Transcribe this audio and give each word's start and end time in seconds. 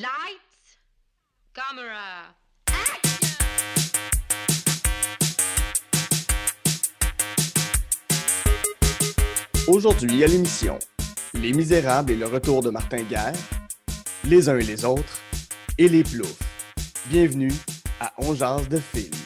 Lights, 0.00 0.80
camera, 1.52 2.34
Aujourd'hui 9.68 10.24
à 10.24 10.26
l'émission, 10.26 10.78
Les 11.34 11.52
Misérables 11.52 12.12
et 12.12 12.16
le 12.16 12.26
retour 12.26 12.62
de 12.62 12.70
Martin 12.70 13.02
Guerre, 13.02 13.34
les 14.24 14.48
uns 14.48 14.56
et 14.56 14.64
les 14.64 14.86
autres, 14.86 15.20
et 15.76 15.88
les 15.88 16.02
ploufs. 16.02 16.38
Bienvenue 17.10 17.52
à 18.00 18.14
On 18.16 18.34
jase 18.34 18.70
de 18.70 18.78
film. 18.78 19.19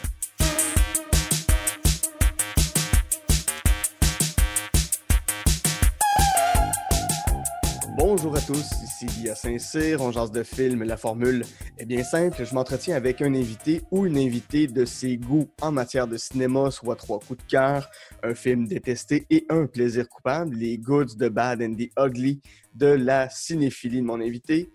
Bonjour 8.25 8.39
à 8.39 8.41
tous, 8.41 8.71
ici 8.83 9.05
Guy 9.05 9.29
Saint-Cyr, 9.37 10.01
on 10.01 10.11
jase 10.11 10.33
de 10.33 10.43
film. 10.43 10.83
La 10.85 10.97
formule 10.97 11.45
est 11.77 11.85
bien 11.85 12.03
simple, 12.03 12.43
je 12.43 12.55
m'entretiens 12.55 12.97
avec 12.97 13.21
un 13.21 13.35
invité 13.35 13.83
ou 13.91 14.07
une 14.07 14.17
invitée 14.17 14.67
de 14.67 14.87
ses 14.87 15.19
goûts 15.19 15.51
en 15.61 15.71
matière 15.71 16.07
de 16.07 16.17
cinéma, 16.17 16.71
soit 16.71 16.97
trois 16.97 17.19
coups 17.19 17.45
de 17.45 17.51
cœur, 17.51 17.87
un 18.23 18.35
film 18.35 18.67
détesté 18.67 19.27
et 19.29 19.45
un 19.51 19.67
plaisir 19.67 20.09
coupable, 20.09 20.57
les 20.57 20.79
goods, 20.79 21.19
the 21.19 21.29
bad 21.29 21.61
and 21.61 21.75
the 21.75 21.91
ugly 21.99 22.41
de 22.75 22.87
la 22.87 23.29
cinéphilie 23.29 24.01
de 24.01 24.07
mon 24.07 24.23
invité. 24.23 24.71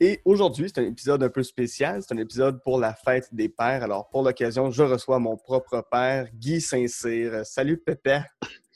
Et 0.00 0.22
aujourd'hui, 0.24 0.72
c'est 0.74 0.80
un 0.80 0.86
épisode 0.86 1.22
un 1.22 1.28
peu 1.28 1.42
spécial. 1.42 2.02
C'est 2.02 2.14
un 2.14 2.18
épisode 2.18 2.62
pour 2.62 2.78
la 2.80 2.94
fête 2.94 3.28
des 3.32 3.50
pères. 3.50 3.82
Alors, 3.82 4.08
pour 4.08 4.22
l'occasion, 4.22 4.70
je 4.70 4.82
reçois 4.82 5.18
mon 5.18 5.36
propre 5.36 5.86
père, 5.90 6.28
Guy 6.32 6.62
Saint-Cyr. 6.62 7.44
Salut, 7.44 7.76
Pépé. 7.76 8.22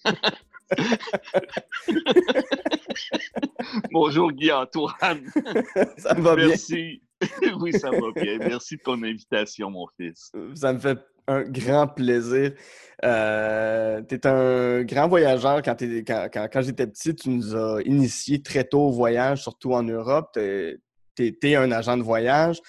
Bonjour 3.93 4.33
Guy-Antoine. 4.33 5.31
ça 5.99 6.15
va 6.15 6.35
bien? 6.37 6.49
Merci. 6.49 7.03
oui, 7.61 7.73
ça 7.73 7.91
va 7.91 8.13
bien. 8.15 8.39
Merci 8.39 8.77
de 8.77 8.83
ton 8.83 9.03
invitation, 9.03 9.71
mon 9.71 9.87
fils. 9.99 10.31
Ça 10.55 10.73
me 10.73 10.79
fait 10.79 10.99
un 11.27 11.43
grand 11.43 11.89
plaisir. 11.89 12.53
Euh, 13.05 14.01
tu 14.09 14.15
es 14.15 14.27
un 14.27 14.85
grand 14.85 15.09
voyageur. 15.09 15.63
Quand, 15.63 15.77
quand, 15.81 16.49
quand, 16.53 16.63
j'étais 16.63 16.87
petit, 16.87 17.15
tu 17.15 17.31
nous 17.31 17.57
as 17.57 17.83
initiés 17.83 18.43
très 18.43 18.65
tôt 18.65 18.89
au 18.89 18.93
voyage, 18.93 19.43
surtout 19.43 19.73
en 19.73 19.83
Europe. 19.83 20.31
Tu 20.35 20.81
étais 21.19 21.57
un 21.57 21.73
agent 21.73 21.97
de 21.97 22.03
voyage 22.03 22.61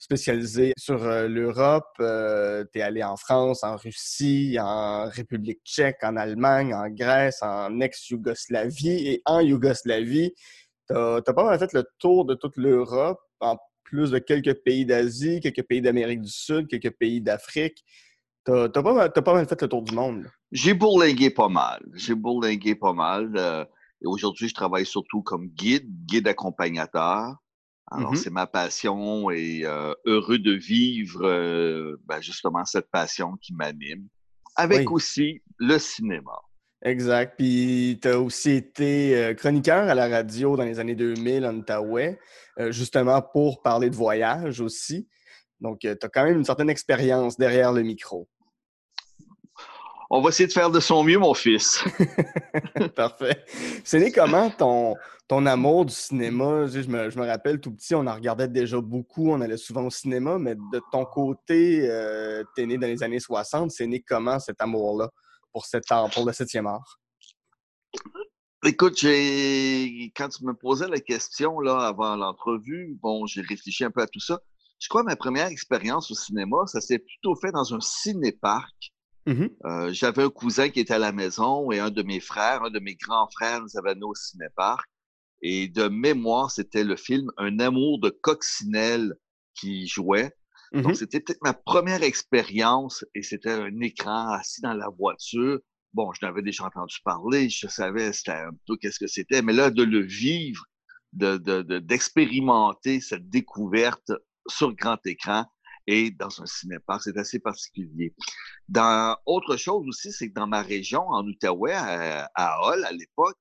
spécialisé 0.00 0.72
sur 0.76 1.04
euh, 1.04 1.28
l'Europe. 1.28 1.92
Euh, 2.00 2.64
tu 2.72 2.80
es 2.80 2.82
allé 2.82 3.04
en 3.04 3.16
France, 3.16 3.62
en 3.62 3.76
Russie, 3.76 4.56
en 4.58 5.08
République 5.08 5.60
tchèque, 5.64 5.98
en 6.02 6.16
Allemagne, 6.16 6.74
en 6.74 6.88
Grèce, 6.88 7.42
en 7.42 7.78
ex-Yougoslavie 7.80 9.08
et 9.08 9.22
en 9.26 9.40
Yougoslavie. 9.40 10.32
Tu 10.88 10.96
as, 10.96 11.22
pas 11.22 11.44
mal 11.44 11.58
fait 11.58 11.72
le 11.74 11.84
tour 11.98 12.24
de 12.24 12.34
toute 12.34 12.56
l'Europe, 12.56 13.20
en 13.38 13.56
plus 13.84 14.10
de 14.10 14.18
quelques 14.18 14.54
pays 14.64 14.86
d'Asie, 14.86 15.40
quelques 15.40 15.62
pays 15.62 15.82
d'Amérique 15.82 16.22
du 16.22 16.30
Sud, 16.30 16.66
quelques 16.66 16.96
pays 16.96 17.20
d'Afrique. 17.20 17.84
Tu 18.46 18.52
as, 18.52 18.68
pas, 18.70 19.34
mal 19.34 19.46
fait 19.46 19.62
le 19.62 19.68
tour 19.68 19.82
du 19.82 19.94
monde. 19.94 20.26
J'ai 20.50 20.72
bourlingué 20.72 21.30
pas 21.30 21.48
mal. 21.48 21.84
J'ai 21.94 22.14
bourlingué 22.14 22.74
pas 22.74 22.94
mal. 22.94 23.32
Euh, 23.36 23.64
et 24.02 24.06
aujourd'hui, 24.06 24.48
je 24.48 24.54
travaille 24.54 24.86
surtout 24.86 25.22
comme 25.22 25.48
guide, 25.48 25.86
guide 26.06 26.26
accompagnateur. 26.26 27.36
Alors, 27.90 28.12
Mm-hmm. 28.12 28.16
c'est 28.16 28.30
ma 28.30 28.46
passion 28.46 29.30
et 29.30 29.62
euh, 29.64 29.92
heureux 30.06 30.38
de 30.38 30.52
vivre 30.52 31.24
euh, 31.24 31.96
ben, 32.06 32.20
justement 32.20 32.64
cette 32.64 32.90
passion 32.90 33.36
qui 33.40 33.52
m'anime. 33.54 34.06
Avec 34.56 34.88
Oui. 34.88 34.94
aussi 34.94 35.42
le 35.58 35.78
cinéma. 35.78 36.32
Exact. 36.82 37.34
Puis 37.36 37.98
tu 38.00 38.08
as 38.08 38.18
aussi 38.20 38.52
été 38.52 39.34
chroniqueur 39.36 39.88
à 39.88 39.94
la 39.94 40.08
radio 40.08 40.56
dans 40.56 40.64
les 40.64 40.78
années 40.78 40.94
2000 40.94 41.44
en 41.46 41.54
Outaouais, 41.56 42.18
justement 42.68 43.20
pour 43.20 43.60
parler 43.60 43.90
de 43.90 43.96
voyage 43.96 44.60
aussi. 44.60 45.06
Donc, 45.60 45.80
tu 45.80 45.88
as 45.88 46.08
quand 46.08 46.24
même 46.24 46.38
une 46.38 46.44
certaine 46.44 46.70
expérience 46.70 47.36
derrière 47.36 47.72
le 47.72 47.82
micro. 47.82 48.28
On 50.12 50.20
va 50.20 50.30
essayer 50.30 50.48
de 50.48 50.52
faire 50.52 50.70
de 50.70 50.80
son 50.80 51.04
mieux, 51.04 51.18
mon 51.18 51.34
fils. 51.34 51.84
Parfait. 52.96 53.44
C'est 53.84 54.00
né 54.00 54.10
comment 54.10 54.50
ton, 54.50 54.96
ton 55.28 55.46
amour 55.46 55.84
du 55.84 55.94
cinéma? 55.94 56.66
Je, 56.66 56.80
me, 56.88 57.10
je 57.10 57.16
me 57.16 57.24
rappelle 57.24 57.60
tout 57.60 57.70
petit, 57.70 57.94
on 57.94 58.04
en 58.08 58.14
regardait 58.14 58.48
déjà 58.48 58.80
beaucoup, 58.80 59.30
on 59.30 59.40
allait 59.40 59.56
souvent 59.56 59.84
au 59.84 59.90
cinéma, 59.90 60.36
mais 60.36 60.56
de 60.56 60.82
ton 60.90 61.04
côté, 61.04 61.88
euh, 61.88 62.42
tu 62.56 62.62
es 62.62 62.66
né 62.66 62.76
dans 62.76 62.88
les 62.88 63.04
années 63.04 63.20
60. 63.20 63.70
C'est 63.70 63.86
né 63.86 64.00
comment 64.00 64.40
cet 64.40 64.60
amour-là 64.60 65.10
pour, 65.52 65.64
cet 65.64 65.84
art, 65.92 66.10
pour 66.10 66.26
le 66.26 66.32
septième 66.32 66.66
art? 66.66 66.98
Écoute, 68.66 68.98
j'ai 68.98 70.12
quand 70.16 70.28
tu 70.28 70.44
me 70.44 70.54
posais 70.54 70.88
la 70.88 70.98
question 70.98 71.60
là 71.60 71.86
avant 71.86 72.16
l'entrevue, 72.16 72.98
bon, 73.00 73.26
j'ai 73.26 73.42
réfléchi 73.42 73.84
un 73.84 73.92
peu 73.92 74.02
à 74.02 74.08
tout 74.08 74.20
ça. 74.20 74.40
Je 74.80 74.88
crois 74.88 75.02
que 75.02 75.06
ma 75.06 75.16
première 75.16 75.46
expérience 75.46 76.10
au 76.10 76.14
cinéma, 76.14 76.56
ça 76.66 76.80
s'est 76.80 76.98
plutôt 76.98 77.36
fait 77.36 77.52
dans 77.52 77.74
un 77.74 77.80
cinéparc. 77.80 78.92
Mhm. 79.26 79.50
Euh, 79.64 79.92
J'avais 79.92 80.22
un 80.22 80.30
cousin 80.30 80.70
qui 80.70 80.80
était 80.80 80.94
à 80.94 80.98
la 80.98 81.12
maison 81.12 81.70
et 81.70 81.78
un 81.78 81.90
de 81.90 82.02
mes 82.02 82.20
frères, 82.20 82.62
un 82.64 82.70
de 82.70 82.80
mes 82.80 82.94
grands 82.96 83.28
frères, 83.30 83.60
nous 83.60 83.76
avait 83.76 83.98
au 84.02 84.14
cinéparc. 84.14 84.88
Et 85.42 85.68
de 85.68 85.88
mémoire, 85.88 86.50
c'était 86.50 86.84
le 86.84 86.96
film 86.96 87.30
Un 87.38 87.58
amour 87.60 88.00
de 88.00 88.10
coccinelle 88.10 89.14
qui 89.54 89.86
jouait. 89.88 90.32
Donc, 90.82 90.96
c'était 90.96 91.20
peut-être 91.20 91.42
ma 91.42 91.54
première 91.54 92.02
expérience 92.02 93.04
et 93.14 93.22
c'était 93.22 93.50
un 93.52 93.80
écran 93.80 94.30
assis 94.32 94.60
dans 94.62 94.74
la 94.74 94.88
voiture. 94.88 95.58
Bon, 95.94 96.12
je 96.12 96.24
n'avais 96.24 96.42
déjà 96.42 96.64
entendu 96.66 96.96
parler, 97.04 97.48
je 97.50 97.66
savais 97.68 98.12
c'était 98.12 98.32
un 98.32 98.52
peu 98.66 98.76
qu'est-ce 98.76 98.98
que 99.00 99.08
c'était, 99.08 99.42
mais 99.42 99.52
là, 99.52 99.70
de 99.70 99.82
le 99.82 100.00
vivre, 100.00 100.64
de, 101.12 101.36
de, 101.38 101.62
de- 101.62 101.78
d'expérimenter 101.80 103.00
cette 103.00 103.28
découverte 103.28 104.12
sur 104.48 104.72
grand 104.74 104.98
écran 105.06 105.46
et 105.86 106.10
dans 106.10 106.40
un 106.40 106.46
cinéparc, 106.46 107.02
c'est 107.04 107.16
assez 107.16 107.38
particulier. 107.38 108.14
Dans 108.68 109.16
autre 109.26 109.56
chose 109.56 109.86
aussi, 109.88 110.12
c'est 110.12 110.28
que 110.28 110.34
dans 110.34 110.46
ma 110.46 110.62
région, 110.62 111.02
en 111.08 111.26
Outaouais, 111.26 111.72
à, 111.72 112.30
à 112.34 112.60
Hall, 112.62 112.84
à 112.84 112.92
l'époque, 112.92 113.36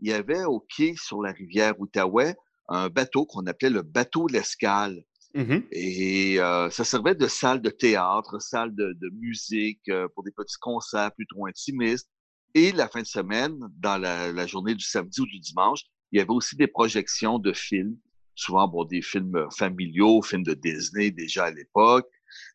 il 0.00 0.08
y 0.08 0.12
avait 0.12 0.44
au 0.44 0.60
quai 0.60 0.94
sur 0.96 1.20
la 1.22 1.32
rivière 1.32 1.78
Outaouais 1.78 2.36
un 2.68 2.88
bateau 2.88 3.26
qu'on 3.26 3.46
appelait 3.46 3.70
le 3.70 3.82
bateau 3.82 4.28
de 4.28 4.34
l'escale. 4.34 5.02
Mhm. 5.34 5.64
Et 5.70 6.40
euh, 6.40 6.70
ça 6.70 6.84
servait 6.84 7.14
de 7.14 7.26
salle 7.26 7.60
de 7.60 7.70
théâtre, 7.70 8.40
salle 8.40 8.74
de, 8.74 8.96
de 9.00 9.10
musique 9.10 9.82
euh, 9.88 10.08
pour 10.14 10.24
des 10.24 10.32
petits 10.32 10.58
concerts 10.60 11.12
plutôt 11.12 11.46
intimistes. 11.46 12.08
Et 12.54 12.72
la 12.72 12.88
fin 12.88 13.02
de 13.02 13.06
semaine, 13.06 13.58
dans 13.76 13.96
la, 13.96 14.32
la 14.32 14.46
journée 14.46 14.74
du 14.74 14.84
samedi 14.84 15.20
ou 15.20 15.26
du 15.26 15.38
dimanche, 15.38 15.82
il 16.10 16.18
y 16.18 16.20
avait 16.20 16.30
aussi 16.30 16.56
des 16.56 16.66
projections 16.66 17.38
de 17.38 17.52
films, 17.52 17.96
souvent 18.40 18.68
bon, 18.68 18.84
des 18.84 19.02
films 19.02 19.36
euh, 19.36 19.50
familiaux, 19.50 20.22
films 20.22 20.44
de 20.44 20.54
Disney 20.54 21.10
déjà 21.10 21.46
à 21.46 21.50
l'époque. 21.50 22.08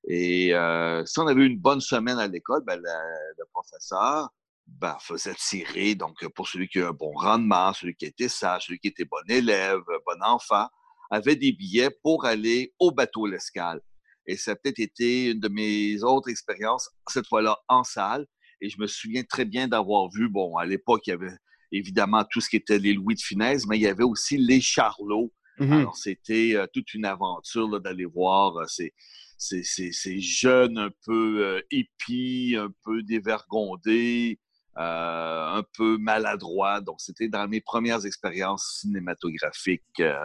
Et 0.08 0.54
euh, 0.54 1.06
si 1.06 1.20
on 1.20 1.28
avait 1.28 1.46
une 1.46 1.60
bonne 1.60 1.82
semaine 1.82 2.20
à 2.20 2.28
l'école, 2.28 2.64
ben, 2.66 2.80
le 2.80 3.46
professeur 3.54 4.30
ben, 4.68 4.98
faisait 5.00 5.36
tirer, 5.36 5.96
donc 5.96 6.26
pour 6.36 6.48
celui 6.48 6.68
qui 6.68 6.80
a 6.80 6.90
un 6.90 6.92
bon 6.92 7.12
rendement, 7.14 7.74
celui 7.74 7.96
qui 7.96 8.06
était 8.06 8.30
sage, 8.30 8.66
celui 8.66 8.80
qui 8.80 8.88
était 8.88 9.06
bon 9.06 9.24
élève, 9.28 9.80
bon 10.06 10.24
enfant, 10.24 10.68
avait 11.12 11.36
des 11.36 11.52
billets 11.52 11.92
pour 12.04 12.26
aller 12.26 12.74
au 12.80 12.92
bateau 12.92 13.28
L'Escale. 13.28 13.82
Et 14.28 14.38
ça 14.38 14.52
a 14.52 14.56
peut-être 14.56 14.80
été 14.80 15.32
une 15.32 15.40
de 15.40 15.50
mes 15.50 16.04
autres 16.04 16.30
expériences, 16.30 16.90
cette 17.08 17.28
fois-là 17.28 17.58
en 17.68 17.84
salle. 17.84 18.26
Et 18.62 18.70
je 18.70 18.80
me 18.80 18.88
souviens 18.88 19.24
très 19.24 19.46
bien 19.46 19.68
d'avoir 19.68 20.10
vu, 20.10 20.30
bon, 20.30 20.58
à 20.58 20.66
l'époque, 20.66 21.06
il 21.06 21.12
y 21.12 21.14
avait 21.14 21.38
évidemment 21.72 22.24
tout 22.30 22.42
ce 22.42 22.50
qui 22.50 22.56
était 22.56 22.80
les 22.80 22.94
Louis 22.94 23.16
de 23.16 23.22
Finesse, 23.22 23.68
mais 23.68 23.78
il 23.78 23.82
y 23.82 23.88
avait 23.88 24.04
aussi 24.04 24.38
les 24.38 24.62
Charlots. 24.62 25.32
Mhm. 25.60 25.74
Alors, 25.74 25.98
c'était 25.98 26.54
euh, 26.56 26.68
toute 26.74 26.94
une 26.94 27.06
aventure 27.06 27.80
d'aller 27.82 28.06
voir 28.06 28.58
euh, 28.58 28.66
ces, 28.68 28.94
ces, 29.38 29.64
ces, 29.64 29.92
ces 29.92 30.20
jeunes 30.20 30.78
un 30.78 30.90
peu 31.06 31.46
euh, 31.46 31.62
épis, 31.72 32.56
un 32.60 32.70
peu 32.84 33.04
dévergondés, 33.04 34.40
euh, 34.78 35.48
un 35.58 35.64
peu 35.78 35.98
maladroits. 35.98 36.82
Donc, 36.82 37.00
c'était 37.00 37.30
dans 37.30 37.48
mes 37.48 37.62
premières 37.62 38.06
expériences 38.06 38.80
cinématographiques, 38.82 39.84
euh, 40.02 40.16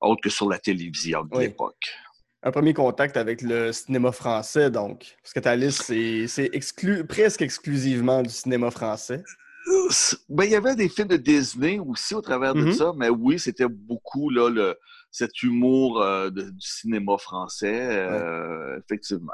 autres 0.00 0.22
que 0.22 0.30
sur 0.30 0.48
la 0.48 0.58
télévision 0.58 1.24
de 1.24 1.36
Oui. 1.36 1.42
l'époque. 1.44 1.84
Un 2.42 2.52
premier 2.52 2.74
contact 2.74 3.16
avec 3.16 3.42
le 3.42 3.72
cinéma 3.72 4.12
français, 4.12 4.70
donc. 4.70 5.16
Parce 5.22 5.32
que 5.32 5.40
ta 5.40 5.56
liste, 5.56 5.82
c'est 5.82 6.28
c'est 6.28 6.48
exclu, 6.52 7.04
presque 7.04 7.42
exclusivement 7.42 8.22
du 8.22 8.30
cinéma 8.30 8.70
français. 8.70 9.22
Ben, 10.28 10.44
il 10.44 10.50
y 10.50 10.56
avait 10.56 10.74
des 10.76 10.88
films 10.88 11.08
de 11.08 11.16
Disney 11.16 11.78
aussi 11.78 12.14
au 12.14 12.20
travers 12.20 12.54
de 12.54 12.62
Mhm. 12.62 12.72
ça, 12.72 12.92
mais 12.96 13.08
oui, 13.08 13.38
c'était 13.38 13.68
beaucoup 13.68 14.30
là, 14.30 14.48
le, 14.50 14.76
cet 15.10 15.42
humour 15.42 16.02
euh, 16.02 16.30
de- 16.30 16.50
du 16.50 16.60
cinéma 16.66 17.16
français, 17.18 17.88
euh, 17.90 18.78
effectivement. 18.78 19.32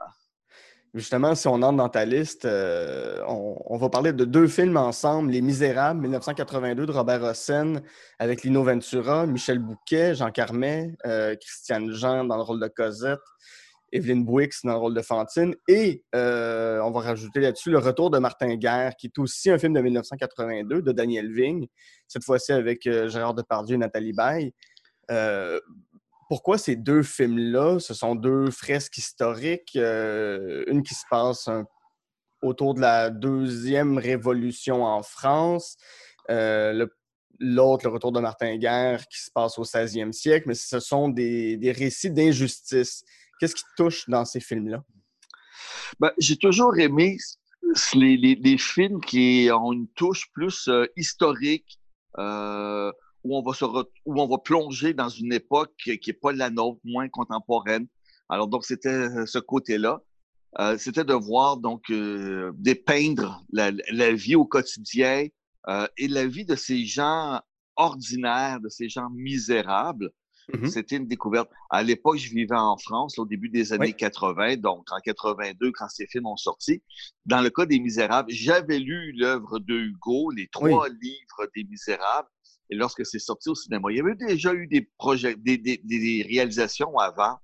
Justement, 0.95 1.35
si 1.35 1.49
on 1.49 1.55
entre 1.63 1.79
dans 1.79 1.89
ta 1.89 2.05
liste, 2.05 2.45
euh, 2.45 3.19
on, 3.27 3.57
on 3.65 3.79
va 3.79 3.89
parler 3.89 4.13
de 4.13 4.27
deux 4.27 4.47
films 4.47 4.77
ensemble 4.77 5.31
Les 5.31 5.41
Misérables, 5.41 6.01
1982 6.03 6.85
de 6.85 6.93
Robert 6.93 7.23
Hossein, 7.23 7.81
avec 8.19 8.43
Lino 8.43 8.63
Ventura, 8.63 9.27
Michel 9.27 9.59
Bouquet, 9.59 10.15
Jean 10.15 10.31
Carmet, 10.31 10.95
Christiane 11.41 11.91
Jean 11.93 12.25
dans 12.25 12.37
le 12.37 12.43
rôle 12.43 12.61
de 12.61 12.69
Cosette, 12.69 13.21
Evelyne 13.93 14.25
Bouix 14.25 14.49
dans 14.65 14.73
le 14.73 14.79
rôle 14.79 14.95
de 14.95 15.03
Fantine. 15.03 15.55
Et 15.69 16.03
euh, 16.15 16.81
on 16.81 16.91
va 16.91 17.01
rajouter 17.01 17.41
là-dessus 17.41 17.71
Le 17.71 17.79
Retour 17.79 18.11
de 18.11 18.19
Martin 18.19 18.57
Guerre, 18.57 18.97
qui 18.97 19.07
est 19.07 19.19
aussi 19.19 19.51
un 19.51 19.59
film 19.59 19.75
de 19.75 19.81
1982 19.81 20.83
de 20.83 20.93
Daniel 20.93 21.33
Vigne, 21.33 21.67
cette 22.09 22.25
fois-ci 22.25 22.53
avec 22.53 22.87
euh, 22.87 23.09
Gérard 23.09 23.35
Depardieu 23.35 23.77
et 23.77 23.79
Nathalie 23.79 24.13
Baye. 24.13 24.53
Euh, 25.11 25.61
pourquoi 26.29 26.57
ces 26.57 26.77
deux 26.77 27.03
films-là, 27.03 27.79
ce 27.79 27.93
sont 27.93 28.15
deux 28.15 28.51
fresques 28.51 28.97
historiques, 28.97 29.75
une 29.75 30.83
qui 30.83 30.95
se 30.95 31.05
passe 31.11 31.51
autour 32.41 32.75
de 32.75 32.81
la 32.81 33.11
deuxième 33.11 33.99
révolution 33.99 34.83
en 34.83 35.03
France, 35.03 35.77
l'autre, 36.29 37.87
le, 37.87 37.91
retour 37.91 38.13
de 38.13 38.21
Martin 38.21 38.57
Guerre, 38.57 39.07
qui 39.09 39.21
se 39.21 39.31
passe 39.31 39.59
au 39.59 39.65
16e 39.65 40.13
siècle, 40.13 40.49
mais 40.49 40.55
ce 40.55 40.81
sont 40.81 41.11
des, 41.11 41.59
récits 41.77 42.11
d'injustice. 42.11 43.05
Qu'est-ce 43.43 43.57
qui 43.57 43.65
touche 43.77 44.09
dans 44.09 44.25
ces 44.25 44.39
films-là? 44.39 44.85
Ben, 45.99 46.13
j'ai 46.17 46.37
toujours 46.37 46.79
aimé 46.79 47.17
les, 47.93 48.57
films 48.57 49.01
qui 49.01 49.49
ont 49.53 49.73
une 49.73 49.89
touche 49.97 50.31
plus 50.33 50.69
euh, 50.69 50.87
historique, 50.97 51.81
euh, 52.19 52.93
où, 53.25 53.37
on 53.37 53.43
va 53.43 53.53
se 53.53 53.65
où 53.65 54.21
on 54.23 54.29
va 54.29 54.39
plonger 54.39 54.95
dans 54.95 55.09
une 55.09 55.33
époque 55.33 55.73
qui 55.77 56.01
n'est 56.07 56.13
pas 56.13 56.31
la 56.33 56.51
nôtre, 56.51 56.79
moins 56.85 57.09
contemporaine. 57.09 57.89
Alors, 58.29 58.47
donc, 58.47 58.65
c'était 58.65 58.89
euh, 58.91 59.27
ce 59.27 59.41
côté-là. 59.41 60.01
c'était 60.79 61.03
de 61.03 61.15
voir, 61.15 61.57
donc, 61.57 61.91
dépeindre 62.55 63.43
la, 63.51 63.73
la, 63.91 64.13
vie 64.13 64.37
au 64.37 64.45
quotidien 64.45 65.27
et 65.97 66.09
la 66.09 66.27
vie 66.29 66.45
de 66.45 66.55
ces 66.55 66.85
gens 66.85 67.41
ordinaires, 67.75 68.61
de 68.61 68.69
ces 68.69 68.89
gens 68.89 69.11
misérables, 69.11 70.13
Mmh 70.53 70.69
C'était 70.69 70.97
une 70.97 71.07
découverte. 71.07 71.51
À 71.71 71.83
l'époque, 71.83 72.19
je 72.19 72.29
vivais 72.31 72.57
en 72.57 72.77
France, 72.77 73.19
au 73.19 73.27
début 73.27 73.49
des 73.49 73.73
années 73.73 73.93
80, 73.93 74.57
donc 74.57 74.87
en 74.91 75.01
82, 75.03 75.73
quand 75.73 75.89
ces 75.89 76.07
films 76.07 76.27
ont 76.27 76.37
sorti. 76.37 76.83
Dans 77.27 77.41
le 77.41 77.51
cas 77.51 77.67
des 77.67 77.81
Misérables, 77.81 78.31
j'avais 78.31 78.79
lu 78.79 79.13
l'œuvre 79.13 79.59
de 79.59 79.75
Hugo, 79.75 80.31
les 80.31 80.49
trois 80.49 80.89
livres 80.89 81.51
des 81.55 81.65
Misérables. 81.65 82.29
Et 82.71 82.75
lorsque 82.75 83.05
c'est 83.05 83.19
sorti 83.19 83.51
au 83.51 83.55
cinéma, 83.55 83.89
il 83.91 83.99
y 83.99 84.01
avait 84.01 84.15
déjà 84.15 84.55
eu 84.55 84.67
des 84.67 84.89
projets, 84.99 85.37
des, 85.37 85.59
des, 85.59 85.81
des 85.85 86.27
réalisations 86.29 86.97
avant. 86.99 87.39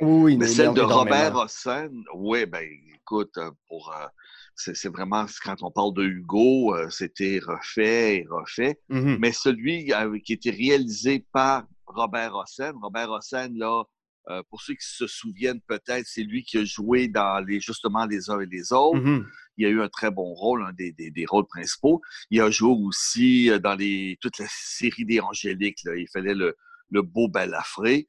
Oui, 0.00 0.36
mais 0.36 0.46
celle 0.46 0.74
de 0.74 0.80
Robert 0.80 1.36
Hossein, 1.36 1.90
oui, 2.14 2.46
ben 2.46 2.64
écoute, 2.94 3.36
euh, 3.38 3.50
pour 3.68 3.92
euh, 3.94 4.06
c'est 4.54 4.88
vraiment 4.88 5.26
quand 5.44 5.62
on 5.62 5.70
parle 5.70 5.94
de 5.94 6.04
Hugo, 6.04 6.74
euh, 6.74 6.88
c'était 6.90 7.40
refait 7.42 8.18
et 8.18 8.26
refait. 8.30 8.78
Mmh 8.88 9.16
mais 9.18 9.32
celui 9.32 9.92
qui 10.24 10.32
était 10.32 10.50
réalisé 10.50 11.26
par 11.32 11.64
Robert 11.94 12.34
Hossein. 12.34 12.72
Robert 12.80 13.10
Hossein, 13.10 13.48
là, 13.54 13.84
euh, 14.28 14.42
pour 14.50 14.60
ceux 14.60 14.74
qui 14.74 14.86
se 14.86 15.06
souviennent 15.06 15.60
peut-être, 15.62 16.06
c'est 16.06 16.22
lui 16.22 16.44
qui 16.44 16.58
a 16.58 16.64
joué 16.64 17.08
dans 17.08 17.44
les, 17.44 17.60
justement 17.60 18.04
Les 18.06 18.30
uns 18.30 18.40
et 18.40 18.46
les 18.46 18.72
autres. 18.72 18.98
Mm-hmm. 18.98 19.26
Il 19.56 19.66
a 19.66 19.68
eu 19.70 19.82
un 19.82 19.88
très 19.88 20.10
bon 20.10 20.34
rôle, 20.34 20.62
un 20.62 20.72
des, 20.72 21.26
rôles 21.26 21.46
principaux. 21.46 22.00
Il 22.30 22.40
a 22.40 22.50
joué 22.50 22.70
aussi 22.70 23.50
euh, 23.50 23.58
dans 23.58 23.74
les, 23.74 24.18
toute 24.20 24.38
la 24.38 24.46
série 24.48 25.04
des 25.04 25.20
Angéliques. 25.20 25.80
Il 25.84 26.08
fallait 26.12 26.34
le, 26.34 26.54
beau 26.90 27.28
balafré. 27.28 28.06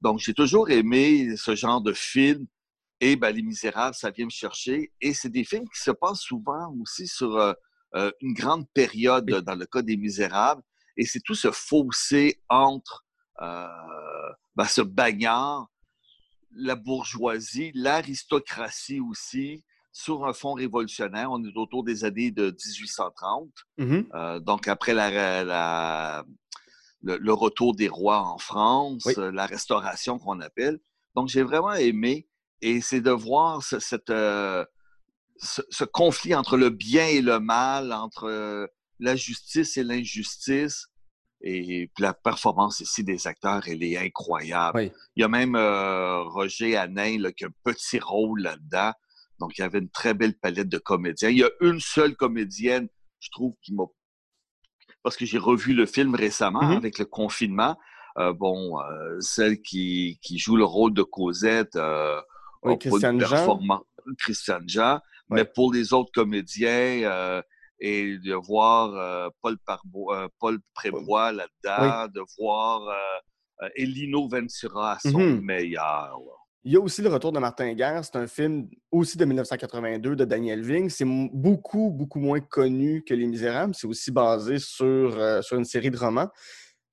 Donc, 0.00 0.18
j'ai 0.18 0.34
toujours 0.34 0.70
aimé 0.70 1.36
ce 1.36 1.54
genre 1.54 1.80
de 1.80 1.92
film. 1.92 2.46
Et 3.00 3.16
ben, 3.16 3.34
Les 3.34 3.42
Misérables, 3.42 3.94
ça 3.94 4.10
vient 4.10 4.26
me 4.26 4.30
chercher. 4.30 4.92
Et 5.00 5.14
c'est 5.14 5.28
des 5.28 5.44
films 5.44 5.68
qui 5.68 5.80
se 5.80 5.90
passent 5.90 6.20
souvent 6.20 6.74
aussi 6.80 7.06
sur 7.06 7.36
euh, 7.36 8.10
une 8.20 8.34
grande 8.34 8.66
période, 8.72 9.26
dans 9.26 9.54
le 9.54 9.66
cas 9.66 9.82
des 9.82 9.96
Misérables. 9.96 10.62
Et 10.96 11.04
c'est 11.04 11.20
tout 11.20 11.34
ce 11.34 11.50
fossé 11.50 12.40
entre 12.48 13.04
ben, 13.38 14.64
ce 14.66 14.82
bagarre, 14.82 15.68
la 16.54 16.76
bourgeoisie, 16.76 17.72
l'aristocratie 17.74 19.00
aussi, 19.00 19.64
sur 19.92 20.24
un 20.26 20.32
fond 20.32 20.54
révolutionnaire. 20.54 21.30
On 21.30 21.44
est 21.44 21.56
autour 21.56 21.84
des 21.84 22.04
années 22.04 22.30
de 22.30 22.46
1830. 22.46 23.50
Mm-hmm. 23.78 24.06
Euh, 24.14 24.40
donc, 24.40 24.68
après 24.68 24.94
la, 24.94 26.24
le, 27.02 27.32
retour 27.32 27.74
des 27.74 27.88
rois 27.88 28.22
en 28.22 28.38
France, 28.38 29.06
la 29.16 29.46
restauration 29.46 30.18
qu'on 30.18 30.40
appelle. 30.40 30.80
Donc, 31.14 31.28
j'ai 31.28 31.42
vraiment 31.42 31.74
aimé. 31.74 32.26
Et 32.62 32.80
c'est 32.80 33.00
de 33.00 33.10
voir 33.10 33.62
ce, 33.62 33.80
cette, 33.80 34.10
euh, 34.10 34.64
ce, 35.36 35.84
conflit 35.84 36.34
entre 36.34 36.56
le 36.56 36.70
bien 36.70 37.06
et 37.06 37.20
le 37.20 37.40
mal, 37.40 37.92
entre 37.92 38.70
la 39.00 39.16
justice 39.16 39.76
et 39.76 39.82
l'injustice. 39.82 40.86
Et 41.42 41.90
puis 41.94 42.02
la 42.02 42.14
performance 42.14 42.80
ici 42.80 43.02
des 43.02 43.26
acteurs, 43.26 43.62
elle 43.66 43.82
est 43.82 43.96
incroyable. 43.96 44.92
Il 45.16 45.20
y 45.20 45.24
a 45.24 45.28
même 45.28 45.56
euh, 45.56 46.22
Roger 46.22 46.76
Hanin 46.76 47.18
qui 47.32 47.44
a 47.44 47.48
un 47.48 47.54
petit 47.64 47.98
rôle 47.98 48.42
là-dedans. 48.42 48.92
Donc, 49.40 49.58
il 49.58 49.62
y 49.62 49.64
avait 49.64 49.80
une 49.80 49.90
très 49.90 50.14
belle 50.14 50.34
palette 50.38 50.68
de 50.68 50.78
comédiens. 50.78 51.30
Il 51.30 51.38
y 51.38 51.42
a 51.42 51.50
une 51.60 51.80
seule 51.80 52.14
comédienne, 52.14 52.88
je 53.18 53.28
trouve, 53.30 53.54
qui 53.60 53.74
m'a... 53.74 53.84
Parce 55.02 55.16
que 55.16 55.26
j'ai 55.26 55.38
revu 55.38 55.74
le 55.74 55.84
film 55.84 56.14
récemment 56.14 56.62
mm-hmm. 56.62 56.76
avec 56.76 56.98
le 57.00 57.06
confinement. 57.06 57.76
Euh, 58.18 58.32
bon, 58.32 58.78
euh, 58.78 59.18
celle 59.18 59.60
qui, 59.60 60.20
qui, 60.22 60.38
joue 60.38 60.56
le 60.56 60.64
rôle 60.64 60.94
de 60.94 61.02
Cosette 61.02 61.76
oui, 62.62 62.78
Christiane 62.78 63.18
Jean. 63.20 63.58
Christiane 64.18 64.68
Jean. 64.68 65.00
Mais 65.28 65.44
pour 65.44 65.72
les 65.72 65.92
autres 65.92 66.12
comédiens, 66.12 67.42
et 67.82 68.16
de 68.18 68.34
voir 68.34 68.94
euh, 68.94 69.28
Paul, 69.42 69.56
euh, 69.68 70.28
Paul 70.38 70.58
Prébois 70.72 71.32
là-dedans, 71.32 72.06
de 72.06 72.22
voir 72.38 72.88
euh, 72.88 73.68
Elino 73.74 74.28
Ventura 74.28 74.92
à 74.92 74.98
son 75.00 75.18
mm-hmm. 75.18 75.40
meilleur. 75.40 76.16
Il 76.62 76.72
y 76.72 76.76
a 76.76 76.80
aussi 76.80 77.02
Le 77.02 77.08
Retour 77.08 77.32
de 77.32 77.40
Martin 77.40 77.72
Guerre. 77.74 78.04
C'est 78.04 78.14
un 78.14 78.28
film 78.28 78.68
aussi 78.92 79.18
de 79.18 79.24
1982 79.24 80.14
de 80.14 80.24
Daniel 80.24 80.62
Ving. 80.62 80.88
C'est 80.88 81.04
beaucoup, 81.04 81.90
beaucoup 81.90 82.20
moins 82.20 82.38
connu 82.38 83.02
que 83.02 83.14
Les 83.14 83.26
Misérables. 83.26 83.74
C'est 83.74 83.88
aussi 83.88 84.12
basé 84.12 84.60
sur, 84.60 85.42
sur 85.42 85.58
une 85.58 85.64
série 85.64 85.90
de 85.90 85.96
romans. 85.96 86.30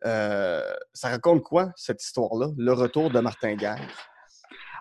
ça 0.01 1.09
raconte 1.09 1.43
quoi, 1.43 1.71
cette 1.75 2.03
histoire-là? 2.03 2.47
Le 2.57 2.73
Retour 2.73 3.11
de 3.11 3.19
Martin 3.19 3.53
Guerre? 3.53 3.87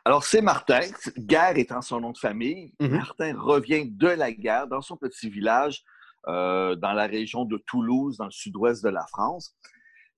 Alors, 0.07 0.25
c'est 0.25 0.41
Martin. 0.41 0.81
Guerre 1.19 1.59
étant 1.59 1.83
son 1.83 2.01
nom 2.01 2.13
de 2.13 2.17
famille. 2.17 2.73
Mm-hmm. 2.81 2.89
Martin 2.89 3.35
revient 3.39 3.91
de 3.91 4.09
la 4.09 4.33
guerre 4.33 4.69
dans 4.69 4.81
son 4.81 4.97
petit 4.97 5.29
village 5.29 5.85
euh, 6.29 6.77
dans 6.77 6.93
la 6.93 7.07
région 7.07 7.47
de 7.47 7.57
Toulouse, 7.57 8.19
dans 8.19 8.27
le 8.27 8.31
sud-ouest 8.31 8.85
de 8.85 8.91
la 8.91 9.07
France. 9.07 9.57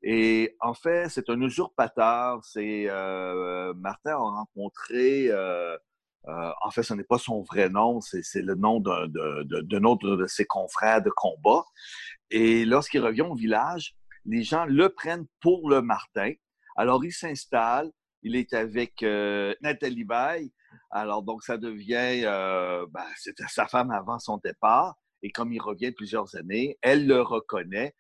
Et 0.03 0.57
en 0.59 0.75
fait, 0.75 1.09
c'est 1.09 1.31
un 1.31 1.41
usurpateur. 1.41 2.45
C'est 2.45 2.87
euh, 2.89 3.73
Martin 3.75 4.13
a 4.13 4.17
rencontré. 4.17 5.29
Euh, 5.31 5.77
en 6.25 6.71
fait, 6.71 6.83
ce 6.83 6.95
n'est 6.95 7.05
pas 7.05 7.19
son 7.19 7.43
vrai 7.43 7.69
nom, 7.71 8.01
c'est 8.01 8.43
le 8.43 8.55
nom 8.55 8.81
d'un 8.81 9.85
autre 9.85 10.17
de 10.17 10.27
ses 10.27 10.47
confrères 10.47 11.01
de 11.01 11.11
combat. 11.11 11.65
Et 12.31 12.65
lorsqu'il 12.65 13.03
revient 13.03 13.23
au 13.23 13.37
village, 13.37 13.95
les 14.25 14.43
gens 14.43 14.65
le 14.67 14.89
prennent 14.89 15.27
pour 15.41 15.71
le 15.71 15.81
Martin. 15.81 16.33
Alors, 16.77 17.05
il 17.05 17.13
s'installe. 17.13 17.91
Il 18.23 18.37
est 18.37 18.53
avec 18.53 19.03
Nathalie 19.63 20.05
Baye. 20.05 20.53
Alors, 20.91 21.23
donc, 21.23 21.43
ça 21.43 21.57
devient, 21.57 22.23
ben, 22.23 23.07
c'était 23.17 23.49
sa 23.49 23.67
femme 23.67 23.91
avant 23.93 24.19
son 24.19 24.39
départ. 24.39 25.00
Et 25.23 25.31
comme 25.31 25.53
il 25.53 25.61
revient 25.61 25.93
plusieurs 25.93 26.37
années, 26.37 26.79
elle 26.83 27.07
le 27.07 27.21
reconnaît 27.21 27.95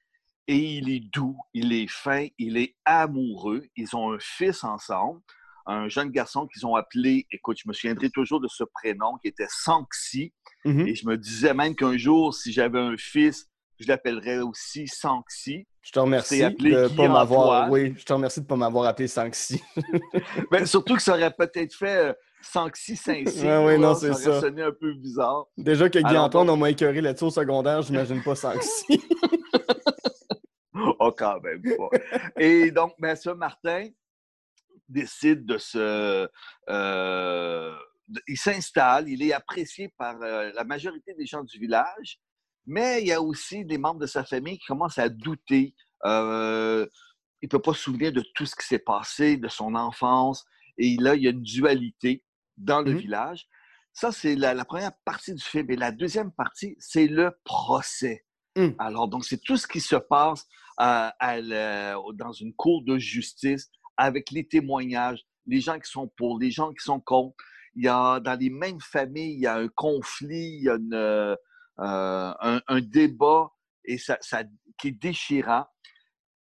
et 0.46 0.56
il 0.56 0.90
est 0.90 1.00
doux, 1.00 1.38
il 1.54 1.72
est 1.72 1.86
fin, 1.88 2.26
il 2.38 2.56
est 2.56 2.74
amoureux. 2.84 3.62
Ils 3.76 3.94
ont 3.94 4.12
un 4.12 4.18
fils 4.18 4.64
ensemble, 4.64 5.20
un 5.66 5.88
jeune 5.88 6.10
garçon 6.10 6.46
qu'ils 6.46 6.66
ont 6.66 6.74
appelé, 6.74 7.26
écoute, 7.30 7.58
je 7.62 7.68
me 7.68 7.72
souviendrai 7.72 8.10
toujours 8.10 8.40
de 8.40 8.48
ce 8.48 8.64
prénom 8.64 9.16
qui 9.18 9.28
était 9.28 9.46
Sanxi. 9.48 10.32
Mm-hmm. 10.64 10.88
Et 10.88 10.94
je 10.94 11.06
me 11.06 11.16
disais 11.16 11.54
même 11.54 11.74
qu'un 11.74 11.96
jour, 11.96 12.34
si 12.34 12.52
j'avais 12.52 12.80
un 12.80 12.96
fils, 12.96 13.49
je 13.80 13.88
l'appellerais 13.88 14.38
aussi 14.38 14.86
Sanxi. 14.86 15.66
Je 15.82 15.90
te 15.90 15.98
remercie 15.98 16.40
de 16.40 16.94
pas 16.94 17.08
m'avoir. 17.08 17.70
Oui, 17.70 17.94
je 17.96 18.04
te 18.04 18.12
remercie 18.12 18.42
de 18.42 18.46
pas 18.46 18.56
m'avoir 18.56 18.84
appelé 18.84 19.08
Sanxi. 19.08 19.62
ben, 20.50 20.66
surtout 20.66 20.96
que 20.96 21.02
ça 21.02 21.14
aurait 21.14 21.32
peut-être 21.32 21.74
fait 21.74 22.10
euh, 22.10 22.12
Sanxi 22.42 22.94
Saint-Cy. 22.94 23.46
oui, 23.46 23.78
non, 23.78 23.94
c'est 23.94 24.12
ça. 24.12 24.34
Ça 24.34 24.40
sonné 24.42 24.62
un 24.62 24.72
peu 24.72 24.92
bizarre. 24.92 25.46
Déjà 25.56 25.88
que 25.88 25.98
Guy-Antoine, 25.98 26.50
on 26.50 26.56
m'a 26.56 26.70
écœuré 26.70 27.00
là-dessus 27.00 27.24
au 27.24 27.30
secondaire, 27.30 27.80
j'imagine 27.80 28.22
pas 28.22 28.34
Sanxi. 28.34 29.02
oh, 30.74 31.12
quand 31.16 31.40
même 31.40 31.62
pas. 31.62 31.98
Et 32.36 32.70
donc, 32.70 32.92
ben, 32.98 33.16
ça, 33.16 33.34
Martin 33.34 33.88
décide 34.88 35.46
de 35.46 35.56
se. 35.56 36.28
Euh, 36.68 37.76
il 38.26 38.36
s'installe, 38.36 39.08
il 39.08 39.22
est 39.22 39.32
apprécié 39.32 39.88
par 39.96 40.20
euh, 40.20 40.50
la 40.54 40.64
majorité 40.64 41.14
des 41.14 41.26
gens 41.26 41.44
du 41.44 41.58
village, 41.58 42.18
mais 42.66 43.02
il 43.02 43.08
y 43.08 43.12
a 43.12 43.22
aussi 43.22 43.64
des 43.64 43.78
membres 43.78 44.00
de 44.00 44.06
sa 44.06 44.24
famille 44.24 44.58
qui 44.58 44.66
commencent 44.66 44.98
à 44.98 45.08
douter. 45.08 45.74
Euh, 46.04 46.86
il 47.42 47.46
ne 47.46 47.50
peut 47.50 47.62
pas 47.62 47.74
se 47.74 47.82
souvenir 47.82 48.12
de 48.12 48.24
tout 48.34 48.46
ce 48.46 48.54
qui 48.54 48.66
s'est 48.66 48.78
passé, 48.78 49.36
de 49.36 49.48
son 49.48 49.74
enfance. 49.74 50.44
Et 50.78 50.96
là, 50.98 51.14
il 51.14 51.22
y 51.22 51.26
a 51.26 51.30
une 51.30 51.42
dualité 51.42 52.24
dans 52.56 52.82
le 52.82 52.92
mmh 52.92 52.98
village. 52.98 53.48
Ça, 53.92 54.12
c'est 54.12 54.36
la, 54.36 54.64
première 54.64 54.92
partie 55.04 55.34
du 55.34 55.42
film. 55.42 55.70
Et 55.70 55.76
la 55.76 55.90
deuxième 55.90 56.32
partie, 56.32 56.76
c'est 56.78 57.06
le 57.06 57.32
procès. 57.44 58.24
Mmh. 58.56 58.68
Alors, 58.78 59.08
donc, 59.08 59.24
c'est 59.24 59.42
tout 59.42 59.56
ce 59.56 59.66
qui 59.66 59.80
se 59.80 59.96
passe 59.96 60.46
dans 60.78 62.32
une 62.32 62.54
cour 62.54 62.82
de 62.84 62.98
justice 62.98 63.70
avec 63.96 64.30
les 64.30 64.46
témoignages, 64.46 65.22
les 65.46 65.60
gens 65.60 65.78
qui 65.78 65.90
sont 65.90 66.08
pour, 66.16 66.38
les 66.38 66.50
gens 66.50 66.70
qui 66.70 66.82
sont 66.82 67.00
contre. 67.00 67.36
Il 67.74 67.84
y 67.84 67.88
a, 67.88 68.20
dans 68.20 68.38
les 68.38 68.50
mêmes 68.50 68.80
familles, 68.80 69.34
il 69.34 69.40
y 69.40 69.46
a 69.46 69.56
un 69.56 69.68
conflit, 69.68 70.58
il 70.58 70.64
y 70.64 70.68
a 70.68 70.78
euh, 70.92 71.36
un, 71.80 72.80
débat 72.80 73.50
et 73.84 73.98
ça, 73.98 74.18
qui 74.78 74.88
est 74.88 74.92
déchirant. 74.92 75.66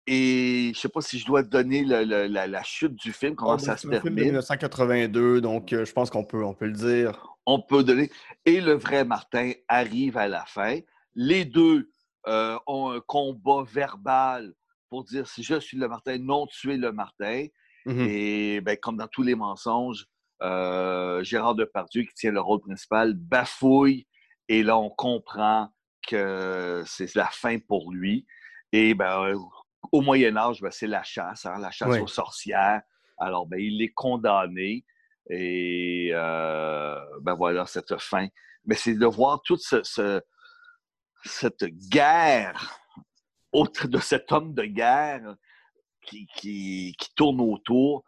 et 0.08 0.72
je 0.74 0.80
sais 0.80 0.89
pas 0.89 1.01
si 1.01 1.20
je 1.20 1.25
dois 1.25 1.44
donner 1.44 1.84
la, 1.84 2.63
chute 2.63 2.96
du 2.96 3.12
film, 3.12 3.36
comment 3.36 3.54
ah, 3.54 3.60
ça 3.60 3.77
se 3.77 3.88
termine. 3.88 4.01
film 4.01 4.15
de 4.15 4.24
1982, 4.24 5.42
donc 5.42 5.70
je 5.72 5.92
pense 5.92 6.10
qu'on 6.10 6.24
peut, 6.24 6.44
on 6.44 6.54
peut 6.54 6.68
le 6.68 6.74
dire. 6.74 7.36
On 7.46 7.62
peut 7.62 7.84
donner. 7.84 8.10
Et 8.46 8.62
le 8.62 8.74
vrai 8.74 9.06
Martin 9.06 9.51
arrive 9.68 10.18
à 10.18 10.27
la 10.27 10.46
fin. 10.46 10.80
Les 11.13 11.46
deux 11.46 11.92
ont 12.25 12.92
un 12.92 13.01
combat 13.01 13.63
verbal 13.63 14.54
pour 14.89 15.04
dire 15.04 15.27
si 15.27 15.44
je 15.44 15.60
suis 15.60 15.77
le 15.77 15.88
Martin, 15.88 16.18
non, 16.20 16.48
tu 16.48 16.74
es 16.74 16.77
le 16.77 16.92
Martin. 16.92 17.48
Mmh 17.86 18.06
et 18.08 18.62
ben, 18.62 18.77
comme 18.77 18.98
dans 18.98 19.08
tous 19.08 19.22
les 19.22 19.36
mensonges, 19.36 20.08
euh, 20.42 21.24
Gérard 21.24 21.56
Depardieu, 21.56 22.04
qui 22.04 22.13
tient 22.15 22.32
le 22.32 22.42
rôle 22.42 22.62
principal, 22.62 23.13
bafouille. 23.13 24.08
Et 24.48 24.64
là, 24.64 24.78
on 24.78 24.90
comprend 24.90 25.70
que 26.08 26.84
c'est 26.86 27.16
la 27.16 27.28
fin 27.28 27.58
pour 27.60 27.92
lui. 27.92 28.25
Et 28.72 28.94
ben, 28.94 29.34
au 29.92 30.02
Moyen 30.02 30.36
Âge, 30.38 30.62
ben, 30.62 30.72
c'est 30.72 30.88
la 30.88 31.04
chasse, 31.04 31.46
hein, 31.46 31.58
la 31.60 31.72
chasse 31.72 32.00
aux 32.00 32.08
sorcières. 32.08 32.82
Alors, 33.18 33.48
ben, 33.48 33.60
il 33.60 33.82
est 33.82 33.94
condamné. 33.94 34.86
Et 35.30 36.10
euh, 36.14 37.00
ben 37.22 37.34
voilà, 37.34 37.66
cette 37.66 37.98
fin. 37.98 38.28
Mais 38.66 38.75
c'est 38.75 38.96
de 38.96 39.06
voir 39.06 39.42
toute 39.44 39.62
ce, 39.62 40.22
cette 41.24 41.66
guerre, 41.90 42.80
autre 43.52 43.88
de 43.88 44.00
cet 44.00 44.32
homme 44.32 44.54
de 44.54 44.66
guerre 44.66 45.36
qui, 46.02 46.28
qui, 46.36 46.96
tourne 47.16 47.42
autour. 47.42 48.04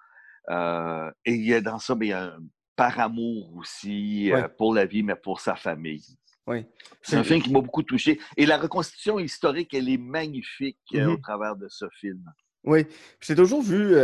Euh, 0.50 1.12
et 1.26 1.34
il 1.34 1.46
y 1.46 1.54
a 1.54 1.62
dans 1.62 1.80
ça, 1.80 1.96
mais 1.96 2.08
il 2.08 2.10
y 2.10 2.14
a 2.14 2.24
un 2.24 2.40
par 2.76 3.00
amour 3.00 3.56
aussi 3.56 4.32
euh, 4.32 4.48
pour 4.48 4.74
la 4.74 4.86
vie, 4.86 5.02
mais 5.02 5.16
pour 5.16 5.40
sa 5.42 5.56
famille. 5.56 6.06
Oui. 6.48 6.66
C'est 7.02 7.18
un 7.18 7.24
film 7.24 7.42
qui 7.42 7.52
m'a 7.52 7.62
beaucoup 7.62 7.84
touché. 7.84 8.20
Et 8.38 8.46
la 8.46 8.58
reconstitution 8.58 9.20
historique, 9.20 9.74
elle 9.74 9.90
est 9.90 9.98
magnifique 9.98 10.80
euh, 10.96 11.06
au 11.06 11.16
mm-hmm. 11.16 11.22
travers 11.22 11.56
de 11.56 11.68
ce 11.70 11.86
film. 12.00 12.24
Oui, 12.64 12.86
j'ai 13.22 13.36
toujours 13.36 13.62
vu 13.62 13.96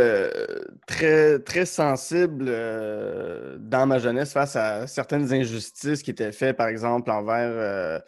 très, 0.86 1.38
très 1.40 1.66
sensible 1.66 2.46
dans 2.46 3.86
ma 3.86 3.98
jeunesse 3.98 4.32
face 4.32 4.56
à 4.56 4.86
certaines 4.86 5.34
injustices 5.34 6.02
qui 6.02 6.10
étaient 6.10 6.32
faites, 6.32 6.56
par 6.56 6.68
exemple, 6.68 7.10
envers 7.10 8.00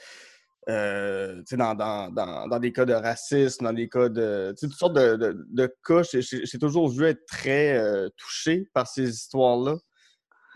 euh, 0.69 1.41
dans, 1.53 1.75
dans, 1.77 2.11
dans, 2.11 2.49
dans, 2.49 2.59
des 2.59 2.73
cas 2.73 2.85
de 2.85 2.93
racisme, 2.93 3.65
dans 3.65 3.73
des 3.73 3.89
cas 3.89 4.09
de. 4.09 4.53
toutes 4.59 4.73
sortes 4.73 4.95
de, 4.95 5.15
de, 5.15 5.47
de 5.49 5.73
cas. 5.85 6.03
J'ai 6.03 6.59
toujours 6.59 6.89
vu 6.89 7.05
être 7.05 7.25
très 7.27 7.79
euh, 7.79 8.09
touché 8.17 8.69
par 8.75 8.89
ces 8.89 9.09
histoires-là. 9.09 9.77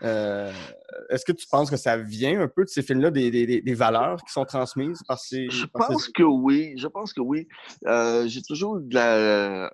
Euh, 0.03 0.51
Est-ce 1.09 1.25
que 1.25 1.31
tu 1.31 1.47
penses 1.47 1.69
que 1.69 1.77
ça 1.77 1.97
vient 1.97 2.41
un 2.41 2.47
peu 2.47 2.63
de 2.63 2.69
ces 2.69 2.81
films-là, 2.81 3.11
des, 3.11 3.29
des, 3.29 3.61
des, 3.61 3.73
valeurs 3.73 4.21
qui 4.23 4.31
sont 4.31 4.45
transmises 4.45 5.01
par 5.07 5.19
ces. 5.19 5.49
Je 5.49 5.65
pense 5.65 6.07
que 6.09 6.23
oui. 6.23 6.73
Je 6.77 6.87
pense 6.87 7.13
que 7.13 7.21
oui. 7.21 7.47
Euh, 7.85 8.27
j'ai 8.27 8.41
toujours 8.41 8.79
de 8.79 8.93
la, 8.93 9.71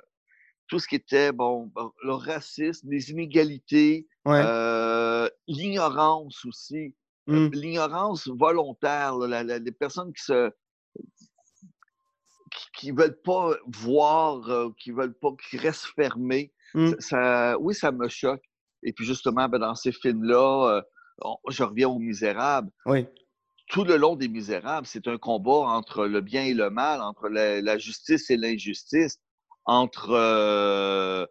tout 0.67 0.79
ce 0.79 0.88
qui 0.88 0.96
était 0.96 1.31
bon, 1.31 1.72
le 2.03 2.13
racisme, 2.13 2.89
les 2.89 3.10
inégalités, 3.12 4.07
euh, 4.27 5.29
l'ignorance 5.48 6.46
aussi. 6.46 6.96
Mmh. 7.27 7.48
L'ignorance 7.53 8.27
volontaire, 8.29 9.17
les 9.17 9.72
personnes 9.72 10.13
qui 10.13 10.24
se 10.24 10.50
qui, 12.74 12.91
veulent 12.91 13.19
pas 13.22 13.53
voir, 13.67 14.72
qui 14.77 14.91
veulent 14.91 15.13
pas, 15.13 15.31
qui 15.50 15.57
restent 15.57 15.88
fermées, 15.96 16.53
mmh. 16.74 16.93
ça, 17.00 17.57
oui, 17.60 17.75
ça 17.75 17.91
me 17.91 18.07
choque. 18.07 18.43
Et 18.84 18.93
puis 18.93 19.05
justement, 19.05 19.48
ben, 19.50 19.60
dans 19.60 19.75
ces 19.75 19.91
films-là, 19.91 20.84
euh, 21.24 21.31
je 21.50 21.63
reviens 21.63 21.89
aux 21.89 22.00
Misérables. 22.00 22.69
Oui. 22.86 23.05
Tout 23.69 23.84
le 23.84 23.98
long 23.98 24.15
des 24.15 24.27
Misérables, 24.27 24.88
c'est 24.88 25.07
un 25.07 25.17
combat 25.17 25.67
entre 25.67 26.05
le 26.05 26.22
bien 26.22 26.43
et 26.43 26.53
le 26.53 26.69
mal, 26.69 27.01
entre 27.01 27.27
la, 27.27 27.77
justice 27.77 28.29
et 28.29 28.38
l'injustice, 28.38 29.19
entre 29.65 31.27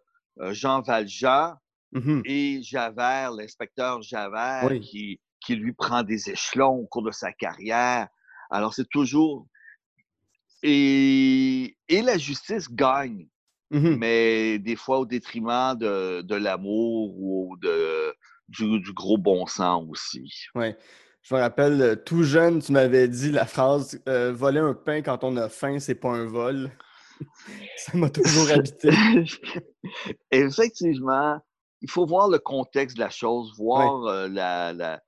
Jean 0.51 0.81
Valjean 0.81 1.55
mmh 1.93 2.21
et 2.25 2.61
Javert, 2.61 3.31
l'inspecteur 3.31 4.01
Javert, 4.01 4.69
qui, 4.81 5.19
qui 5.43 5.55
lui 5.55 5.73
prend 5.73 6.03
des 6.03 6.29
échelons 6.29 6.75
au 6.75 6.85
cours 6.85 7.03
de 7.03 7.11
sa 7.11 7.31
carrière. 7.31 8.07
Alors, 8.49 8.73
c'est 8.73 8.89
toujours. 8.89 9.47
Et, 10.63 11.77
et 11.87 12.01
la 12.01 12.17
justice 12.17 12.69
gagne, 12.69 13.27
mmh 13.71 13.95
mais 13.97 14.59
des 14.59 14.75
fois 14.75 14.99
au 14.99 15.05
détriment 15.05 15.75
de, 15.77 16.21
de 16.21 16.35
l'amour 16.35 17.15
ou 17.19 17.57
de, 17.61 18.13
du, 18.47 18.79
du, 18.79 18.93
gros 18.93 19.17
bon 19.17 19.45
sens 19.45 19.85
aussi. 19.89 20.31
Oui. 20.55 20.73
Je 21.23 21.35
me 21.35 21.41
rappelle, 21.41 21.81
euh, 21.81 21.95
tout 21.95 22.23
jeune, 22.23 22.61
tu 22.61 22.71
m'avais 22.71 23.09
dit 23.09 23.31
la 23.31 23.45
phrase 23.45 24.01
euh, 24.07 24.31
Voler 24.31 24.61
un 24.61 24.73
pain 24.73 25.01
quand 25.01 25.25
on 25.25 25.35
a 25.35 25.49
faim, 25.49 25.79
c'est 25.79 25.95
pas 25.95 26.11
un 26.11 26.25
vol. 26.25 26.71
Ça 27.77 27.97
m'a 27.97 28.09
toujours 28.09 28.49
habité. 28.51 28.89
Effectivement, 30.31 31.39
il 31.81 31.89
faut 31.89 32.05
voir 32.05 32.29
le 32.29 32.39
contexte 32.39 32.95
de 32.97 33.01
la 33.01 33.09
chose, 33.09 33.51
voir 33.57 34.05
euh, 34.05 34.27
la, 34.29 34.71
la, 34.71 35.01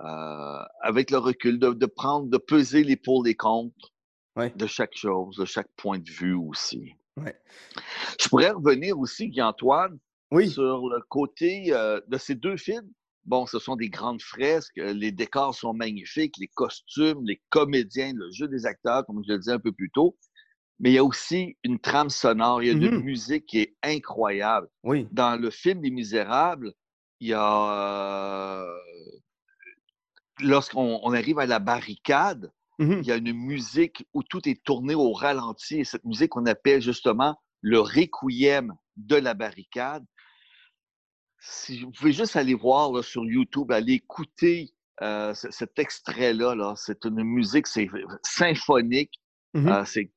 euh, 0.00 0.64
avec 0.80 1.10
le 1.10 1.18
recul, 1.18 1.58
de, 1.58 1.86
prendre, 1.86 2.28
de 2.28 2.38
peser 2.38 2.82
les 2.82 2.96
pour 2.96 3.24
et 3.26 3.30
les 3.30 3.34
contre 3.34 3.92
de 4.36 4.66
chaque 4.66 4.96
chose, 4.96 5.36
de 5.36 5.44
chaque 5.44 5.68
point 5.76 5.98
de 5.98 6.10
vue 6.10 6.34
aussi. 6.34 6.94
Je 7.16 8.28
pourrais 8.28 8.50
revenir 8.50 8.98
aussi, 8.98 9.28
Guy-Antoine, 9.28 9.98
oui. 10.30 10.50
sur 10.50 10.88
le 10.88 11.00
côté 11.08 11.72
euh, 11.72 12.00
de 12.08 12.18
ces 12.18 12.34
deux 12.34 12.56
films. 12.56 12.90
Bon, 13.24 13.46
ce 13.46 13.58
sont 13.58 13.76
des 13.76 13.88
grandes 13.88 14.20
fresques, 14.20 14.76
les 14.76 15.10
décors 15.10 15.54
sont 15.54 15.72
magnifiques, 15.72 16.34
les 16.38 16.48
costumes, 16.48 17.24
les 17.24 17.40
comédiens, 17.48 18.12
le 18.14 18.30
jeu 18.30 18.48
des 18.48 18.66
acteurs, 18.66 19.06
comme 19.06 19.22
je 19.26 19.32
le 19.32 19.38
disais 19.38 19.52
un 19.52 19.58
peu 19.58 19.72
plus 19.72 19.90
tôt. 19.90 20.16
Mais 20.78 20.90
il 20.90 20.94
y 20.94 20.98
a 20.98 21.04
aussi 21.04 21.56
une 21.62 21.78
trame 21.78 22.10
sonore, 22.10 22.62
il 22.62 22.66
y 22.66 22.70
a 22.70 22.72
une 22.72 22.98
mm-hmm. 22.98 23.02
musique 23.02 23.46
qui 23.46 23.60
est 23.60 23.76
incroyable. 23.82 24.68
Oui. 24.82 25.08
Dans 25.10 25.40
le 25.40 25.48
film 25.50 25.82
Les 25.82 25.90
Misérables, 25.90 26.74
il 27.20 27.28
y 27.28 27.32
a 27.32 28.66
euh, 28.66 28.80
lorsqu'on 30.40 31.12
arrive 31.12 31.38
à 31.38 31.46
la 31.46 31.60
barricade, 31.60 32.50
mmh 32.78 33.00
il 33.02 33.06
y 33.06 33.12
a 33.12 33.16
une 33.16 33.32
musique 33.32 34.06
où 34.12 34.22
tout 34.22 34.48
est 34.48 34.62
tourné 34.64 34.94
au 34.94 35.12
ralenti. 35.12 35.80
Et 35.80 35.84
cette 35.84 36.04
musique, 36.04 36.36
on 36.36 36.46
appelle 36.46 36.80
justement 36.80 37.36
le 37.60 37.80
requiem 37.80 38.72
de 38.96 39.16
la 39.16 39.34
barricade. 39.34 40.04
Si 41.40 41.82
vous 41.82 41.90
pouvez 41.90 42.12
juste 42.12 42.36
aller 42.36 42.54
voir 42.54 43.04
sur 43.04 43.24
YouTube, 43.24 43.70
aller 43.70 43.94
écouter 43.94 44.72
euh, 45.02 45.34
cet 45.34 45.78
extrait-là, 45.78 46.54
-là, 46.54 46.74
c'est 46.76 47.04
une 47.04 47.22
musique, 47.22 47.66
c'est 47.66 47.88
symphonique, 48.22 49.20
mmh 49.54 49.68
euh, 49.68 49.84
c'est 49.84 50.10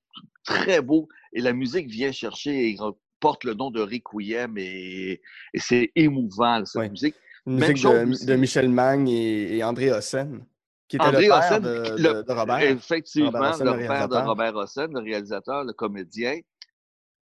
très 0.43 0.81
beau. 0.81 1.07
Et 1.33 1.41
la 1.41 1.53
musique 1.53 1.87
vient 1.87 2.11
chercher 2.11 2.69
et 2.69 2.77
porte 3.19 3.43
le 3.43 3.53
nom 3.53 3.71
de 3.71 3.81
requiem 3.81 4.57
et, 4.57 5.21
c'est 5.55 5.91
émouvant, 5.95 6.63
cette 6.65 6.91
musique. 6.91 7.15
Une 7.45 7.55
musique 7.55 7.83
de, 8.27 8.35
Michel 8.35 8.69
Magne 8.69 9.09
et, 9.09 9.63
André 9.63 9.91
Hossen, 9.91 10.45
qui 10.87 10.95
était 10.95 11.11
le 11.11 11.27
père 11.27 11.61
de, 11.61 12.31
Robert. 12.31 12.61
Effectivement, 12.61 13.31
le, 13.31 13.87
père 13.87 14.07
de 14.07 14.15
Robert 14.15 14.55
Hossen, 14.55 14.91
le 14.93 14.99
réalisateur, 14.99 15.63
le 15.63 15.73
comédien. 15.73 16.39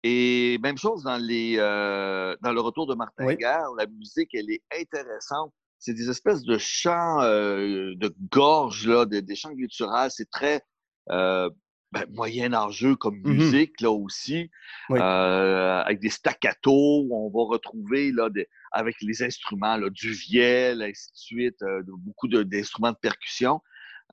Et 0.03 0.59
même 0.63 0.79
chose 0.79 1.03
dans, 1.03 1.19
les, 1.19 1.57
euh, 1.59 2.35
dans 2.41 2.53
le 2.53 2.61
retour 2.61 2.87
de 2.87 2.95
Martin 2.95 3.27
oui. 3.27 3.37
la 3.41 3.87
musique, 3.87 4.35
elle 4.35 4.51
est 4.51 4.63
intéressante. 4.75 5.53
C'est 5.79 5.93
des 5.93 6.09
espèces 6.09 6.43
de 6.43 6.57
chants 6.59 7.21
euh, 7.23 7.95
de 7.97 8.15
gorge, 8.31 8.87
là, 8.87 9.05
des, 9.05 9.35
chants 9.35 9.53
gutturales. 9.53 10.11
C'est 10.11 10.31
très 10.31 10.63
euh, 11.11 11.51
ben, 11.93 12.05
moyen-âgeux 12.11 12.97
comme 12.97 13.19
mmh 13.19 13.33
musique, 13.33 13.81
là 13.81 13.91
aussi, 13.91 14.51
avec 14.91 16.01
des 16.01 16.11
staccatos, 16.11 17.03
où 17.03 17.09
on 17.13 17.31
va 17.31 17.51
retrouver 17.51 18.13
là, 18.13 18.31
des, 18.31 18.47
avec 18.73 18.97
les 19.01 19.23
instruments, 19.23 19.77
là, 19.77 19.91
du 19.91 20.13
viel, 20.13 20.83
ainsi 20.83 21.13
de 21.13 21.17
suite, 21.17 21.63
euh, 21.63 21.83
beaucoup 21.87 22.29
d'instruments 22.29 22.93
de, 22.93 22.97
percussion. 22.97 23.61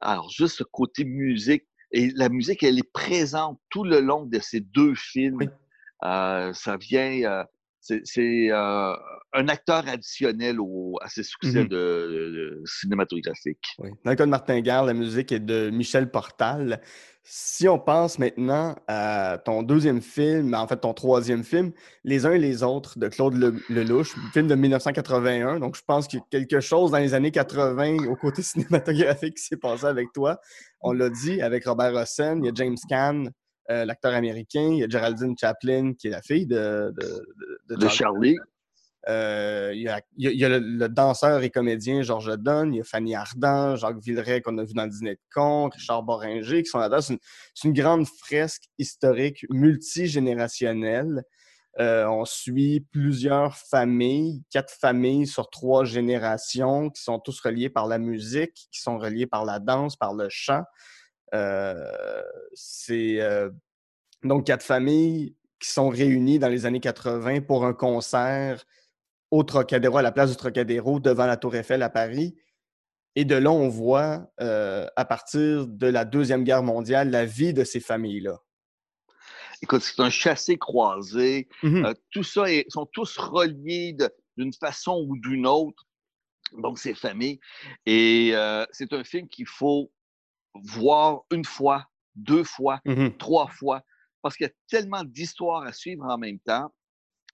Alors, 0.02 0.30
juste 0.30 0.58
ce 0.58 0.64
côté 0.64 1.06
musique, 1.06 1.66
et 1.92 2.12
la 2.16 2.30
musique, 2.30 2.64
elle 2.64 2.78
est 2.78 2.92
présente 2.92 3.60
tout 3.70 3.84
le 3.84 4.02
long 4.02 4.26
de 4.26 4.40
ces 4.40 4.60
deux 4.60 4.94
films. 4.96 5.50
Euh, 6.04 6.54
ça 6.54 6.78
vient, 6.78 7.24
euh, 7.24 7.44
c'est 8.04 8.52
euh, 8.52 8.94
un 9.34 9.48
acteur 9.48 9.88
additionnel 9.88 10.60
au, 10.60 10.98
à 11.02 11.10
ses 11.10 11.24
succès 11.24 11.64
mmh 11.64 11.68
de, 11.68 12.62
cinématographiques. 12.66 13.76
Oui. 13.80 13.90
Dans 14.04 14.12
le 14.12 14.18
cas 14.18 14.26
de 14.26 14.32
Martin 14.32 14.60
Gare, 14.62 14.86
la 14.86 14.94
musique 14.94 15.32
est 15.32 15.40
de 15.40 15.70
Michel 15.70 16.10
Portal. 16.10 16.82
Si 17.24 17.68
on 17.68 17.78
pense 17.78 18.20
maintenant 18.20 18.76
à 18.88 19.38
ton 19.44 19.62
deuxième 19.62 20.02
film, 20.02 20.54
en 20.54 20.66
fait 20.66 20.78
ton 20.78 20.94
troisième 20.94 21.44
film, 21.44 21.74
Les 22.06 22.26
uns 22.26 22.32
et 22.32 22.40
les 22.40 22.64
autres 22.64 22.98
de 22.98 23.10
Claude 23.10 23.36
Lelouch, 23.70 24.16
film 24.32 24.48
de 24.48 24.56
1981. 24.56 25.60
Donc 25.60 25.76
je 25.76 25.82
pense 25.86 26.08
qu'il 26.08 26.20
y 26.20 26.22
a 26.22 26.26
quelque 26.30 26.62
chose 26.62 26.92
dans 26.92 27.00
les 27.00 27.14
années 27.14 27.32
80 27.32 28.08
au 28.08 28.16
côté 28.16 28.42
cinématographique 28.44 29.36
qui 29.36 29.44
s'est 29.44 29.58
passé 29.58 29.86
avec 29.86 30.14
toi. 30.14 30.40
On 30.80 30.94
l'a 30.94 31.10
dit 31.10 31.42
avec 31.42 31.66
Robert 31.66 31.94
Rossen, 31.94 32.44
il 32.44 32.46
y 32.46 32.50
a 32.50 32.54
James 32.56 32.78
Caan, 32.88 33.26
euh, 33.70 33.86
l'acteur 33.86 34.14
américain, 34.14 34.70
il 34.72 34.80
y 34.80 34.84
a 34.84 34.90
Geraldine 34.90 35.36
Chaplin 35.38 35.94
qui 35.94 36.08
est 36.08 36.12
la 36.12 36.22
fille 36.22 36.48
de, 36.48 36.94
de, 37.70 37.88
Charlie. 37.90 38.38
Euh, 39.10 39.72
il 39.74 39.82
y 39.82 39.88
a, 39.88 40.02
y 40.18 40.44
a 40.44 40.50
le, 40.50 40.90
danseur 40.90 41.42
et 41.42 41.50
comédien 41.50 42.02
Georges 42.02 42.38
Donne, 42.38 42.74
il 42.74 42.78
y 42.78 42.82
a 42.82 42.84
Fanny 42.84 43.16
Ardant, 43.16 43.78
Jacques 43.78 44.00
Villeray 44.00 44.42
qu'on 44.42 44.58
a 44.58 44.66
vu 44.66 44.74
dans 44.74 44.84
le 44.84 44.90
Dîner 44.90 45.16
de 45.16 45.22
con, 45.34 45.70
Richard 45.70 46.04
Boringer 46.04 46.64
qui 46.64 46.70
sont 46.70 46.80
là-dedans. 46.80 47.02
C'est 47.02 47.68
une, 47.68 47.74
grande 47.74 48.06
fresque 48.06 48.64
historique 48.78 49.46
multigénérationnelle. 49.50 51.24
Euh, 51.80 52.06
on 52.08 52.26
suit 52.26 52.86
plusieurs 52.92 53.56
familles, 53.56 54.44
quatre 54.50 54.74
familles 54.74 55.28
sur 55.28 55.50
trois 55.50 55.86
générations 55.86 56.90
qui 56.90 57.02
sont 57.02 57.20
tous 57.20 57.40
reliées 57.40 57.70
par 57.70 57.88
la 57.88 58.00
musique, 58.00 58.68
qui 58.72 58.82
sont 58.82 58.98
reliées 58.98 59.28
par 59.28 59.46
la 59.46 59.60
danse, 59.60 59.96
par 59.96 60.14
le 60.14 60.28
chant. 60.30 60.64
C'est 62.54 63.20
donc 64.24 64.46
quatre 64.46 64.64
familles 64.64 65.36
qui 65.60 65.70
sont 65.70 65.90
réunies 65.90 66.40
dans 66.40 66.50
les 66.50 66.66
années 66.66 66.80
80 66.80 67.42
pour 67.42 67.66
un 67.66 67.74
concert 67.74 68.64
au 69.32 69.44
Trocadéro, 69.44 69.98
à 69.98 70.02
la 70.02 70.12
place 70.12 70.32
du 70.32 70.38
Trocadéro, 70.38 71.00
devant 71.00 71.26
la 71.26 71.38
Tour 71.38 71.56
Eiffel 71.56 71.84
à 71.84 71.90
Paris. 71.90 72.36
Et 73.16 73.26
de 73.26 73.36
là, 73.36 73.52
on 73.52 73.68
voit, 73.68 74.32
euh, 74.40 74.86
à 74.96 75.04
partir 75.04 75.68
de 75.68 75.88
la 75.88 76.06
Deuxième 76.06 76.44
Guerre 76.44 76.64
mondiale, 76.64 77.10
la 77.10 77.26
vie 77.26 77.54
de 77.54 77.64
ces 77.64 77.80
familles-là. 77.80 78.40
Écoute, 79.64 79.82
c'est 79.82 80.00
un 80.02 80.12
chassé-croisé. 80.12 81.50
Mmh 81.64 81.86
euh, 81.86 81.94
tout 82.12 82.24
ça, 82.24 82.50
ils 82.52 82.66
sont 82.70 82.86
tous 82.86 83.18
reliés 83.18 83.98
d'une 84.38 84.54
façon 84.54 85.04
ou 85.08 85.18
d'une 85.18 85.48
autre. 85.48 85.84
Donc, 86.60 86.78
ces 86.78 86.94
familles. 86.94 87.40
Et 87.86 88.32
euh, 88.34 88.66
c'est 88.72 88.94
un 88.94 89.04
film 89.04 89.28
qu'il 89.28 89.48
faut 89.48 89.92
voir 90.64 91.22
une 91.32 91.46
fois, 91.46 91.86
deux 92.16 92.44
fois, 92.44 92.82
mmh 92.86 93.10
trois 93.18 93.48
fois, 93.48 93.84
parce 94.22 94.36
qu'il 94.36 94.48
y 94.48 94.50
a 94.50 94.54
tellement 94.70 95.04
d'histoires 95.04 95.64
à 95.64 95.74
suivre 95.74 96.06
en 96.06 96.18
même 96.18 96.40
temps, 96.40 96.72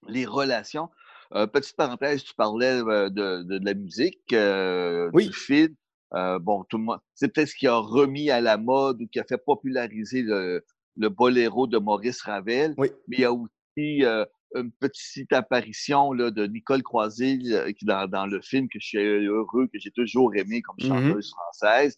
les 0.08 0.25
relations. 0.25 0.89
Euh, 1.36 1.48
petite 1.48 1.75
parenthèse, 1.75 2.24
tu 2.24 2.36
parlais 2.36 2.82
euh, 2.82 3.10
de, 3.10 3.60
la 3.63 3.74
musique, 3.74 4.34
euh, 4.34 5.10
du 5.12 5.34
film. 5.34 5.75
bon, 6.12 6.63
tout 6.70 6.77
le 6.77 6.84
monde, 6.84 7.00
c'est 7.15 7.34
peut-être 7.34 7.50
ce 7.50 7.56
qui 7.56 7.68
a 7.68 7.75
remis 7.75 8.30
à 8.30 8.42
la 8.42 8.58
mode 8.58 9.01
ou 9.01 9.08
qui 9.08 9.20
a 9.20 9.24
fait 9.24 9.38
populariser 9.44 10.22
le, 10.22 10.63
boléro 11.10 11.65
de 11.65 11.80
Maurice 11.80 12.22
Ravel. 12.22 12.75
Mais 12.77 12.92
il 13.08 13.20
y 13.20 13.25
a 13.25 13.34
aussi 13.34 14.03
une 14.56 14.72
petite 14.80 15.34
apparition 15.34 16.13
là, 16.13 16.30
de 16.30 16.46
Nicole 16.46 16.84
Croisé 16.84 17.39
qui 17.75 17.86
dans, 17.86 18.08
dans, 18.08 18.27
le 18.27 18.39
film 18.42 18.70
que 18.70 18.80
je 18.80 18.86
suis 18.86 19.00
heureux, 19.00 19.68
que 19.74 19.80
j'ai 19.80 19.89
toujours 19.89 20.36
aimé 20.36 20.62
comme 20.62 20.75
mmh 20.80 20.88
chanteuse 20.88 21.32
française. 21.32 21.98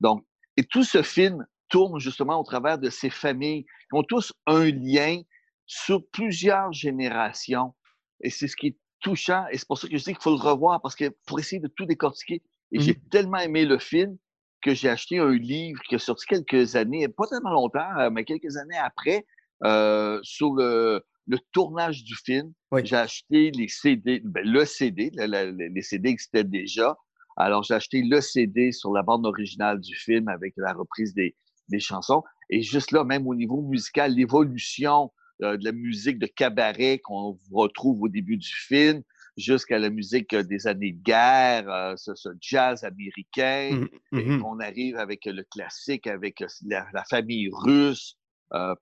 Donc, 0.00 0.24
et 0.56 0.64
tout 0.64 0.84
ce 0.84 1.02
film 1.02 1.46
tourne 1.68 1.98
justement 1.98 2.38
au 2.38 2.44
travers 2.44 2.78
de 2.78 2.90
ces 2.90 3.10
familles 3.10 3.64
qui 3.64 3.94
ont 3.94 4.02
tous 4.02 4.32
un 4.46 4.66
lien 4.66 5.22
sur 5.66 6.06
plusieurs 6.08 6.72
générations. 6.72 7.74
Et 8.20 8.30
c'est 8.30 8.48
ce 8.48 8.56
qui 8.56 8.68
est 8.68 8.76
touchant. 9.00 9.44
Et 9.50 9.58
c'est 9.58 9.66
pour 9.66 9.78
ça 9.78 9.88
que 9.88 9.96
je 9.96 10.04
dis 10.04 10.12
qu'il 10.12 10.22
faut 10.22 10.36
le 10.36 10.36
revoir, 10.36 10.80
parce 10.82 10.94
que 10.94 11.10
pour 11.26 11.40
essayer 11.40 11.60
de 11.60 11.68
tout 11.68 11.86
décortiquer. 11.86 12.42
Et 12.72 12.80
j'ai 12.80 12.92
mmh. 12.92 13.08
tellement 13.10 13.38
aimé 13.38 13.64
le 13.64 13.78
film 13.78 14.16
que 14.62 14.74
j'ai 14.74 14.88
acheté 14.88 15.18
un 15.18 15.32
livre 15.32 15.80
qui 15.88 15.96
est 15.96 15.98
sorti 15.98 16.24
quelques 16.26 16.76
années, 16.76 17.08
pas 17.08 17.26
tellement 17.26 17.50
longtemps, 17.52 17.98
euh, 17.98 18.10
mais 18.10 18.24
quelques 18.24 18.56
années 18.56 18.78
après, 18.78 19.26
euh, 19.64 20.20
sur 20.22 20.54
le, 20.54 21.04
tournage 21.52 22.04
du 22.04 22.14
film. 22.14 22.52
J'ai 22.84 22.96
acheté 22.96 23.50
les 23.50 23.68
CD, 23.68 24.20
ben, 24.24 24.46
le 24.46 24.64
CD, 24.64 25.10
les 25.14 25.82
CD 25.82 26.10
existaient 26.10 26.44
déjà. 26.44 26.96
Alors, 27.36 27.62
j'ai 27.62 27.74
acheté 27.74 28.02
le 28.02 28.20
CD 28.20 28.72
sur 28.72 28.92
la 28.92 29.02
bande 29.02 29.26
originale 29.26 29.80
du 29.80 29.94
film 29.94 30.28
avec 30.28 30.54
la 30.56 30.72
reprise 30.72 31.14
des, 31.14 31.34
des 31.68 31.80
chansons. 31.80 32.22
Et 32.50 32.62
juste 32.62 32.92
là, 32.92 33.04
même 33.04 33.26
au 33.26 33.34
niveau 33.34 33.62
musical, 33.62 34.14
l'évolution 34.14 35.10
euh, 35.42 35.56
de 35.56 35.64
la 35.64 35.72
musique 35.72 36.18
de 36.18 36.26
cabaret 36.26 36.98
qu'on 36.98 37.38
retrouve 37.50 38.02
au 38.02 38.08
début 38.08 38.36
du 38.36 38.54
film, 38.54 39.02
jusqu'à 39.36 39.78
la 39.78 39.90
musique 39.90 40.34
euh, 40.34 40.42
des 40.42 40.66
années 40.66 40.92
de 40.92 41.02
guerre, 41.02 41.68
euh, 41.68 41.94
ce, 41.96 42.28
jazz 42.40 42.84
américain. 42.84 43.88
Mmh, 44.12 44.18
et 44.18 44.24
mmh. 44.24 44.44
on 44.44 44.60
arrive 44.60 44.96
avec 44.96 45.24
le 45.24 45.42
classique, 45.42 46.06
avec 46.06 46.44
la, 46.64 47.04
famille 47.10 47.50
russe 47.52 48.18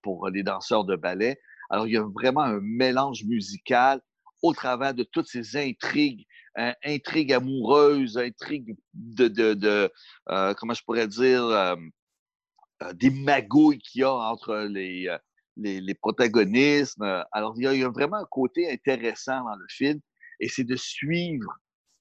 pour 0.02 0.28
les 0.28 0.42
danseurs 0.42 0.84
de 0.84 0.96
ballet. 0.96 1.38
Alors, 1.70 1.86
il 1.86 1.92
y 1.92 1.96
a 1.96 2.02
vraiment 2.02 2.40
un 2.40 2.58
mélange 2.60 3.24
musical 3.24 4.00
au 4.42 4.52
travers 4.52 4.94
de 4.94 5.04
toutes 5.04 5.28
ces 5.28 5.56
intrigues, 5.56 6.26
hein, 6.56 6.74
intrigues 6.84 7.32
amoureuses, 7.32 8.18
intrigues 8.18 8.76
de, 8.94 9.28
de, 9.28 9.92
comment 10.54 10.74
je 10.74 10.82
pourrais 10.84 11.08
dire, 11.08 11.76
des 12.94 13.10
magouilles 13.10 13.78
qu'il 13.78 14.02
y 14.02 14.04
a 14.04 14.12
entre 14.12 14.56
les, 14.70 15.08
les, 15.56 15.94
protagonistes. 15.94 16.98
Alors, 17.32 17.54
il 17.56 17.62
y, 17.62 17.84
a, 17.84 17.88
vraiment 17.88 18.16
un 18.16 18.28
côté 18.30 18.70
intéressant 18.70 19.44
dans 19.44 19.56
le 19.56 19.66
film, 19.68 20.00
et 20.40 20.48
c'est 20.48 20.64
de 20.64 20.76
suivre 20.76 21.52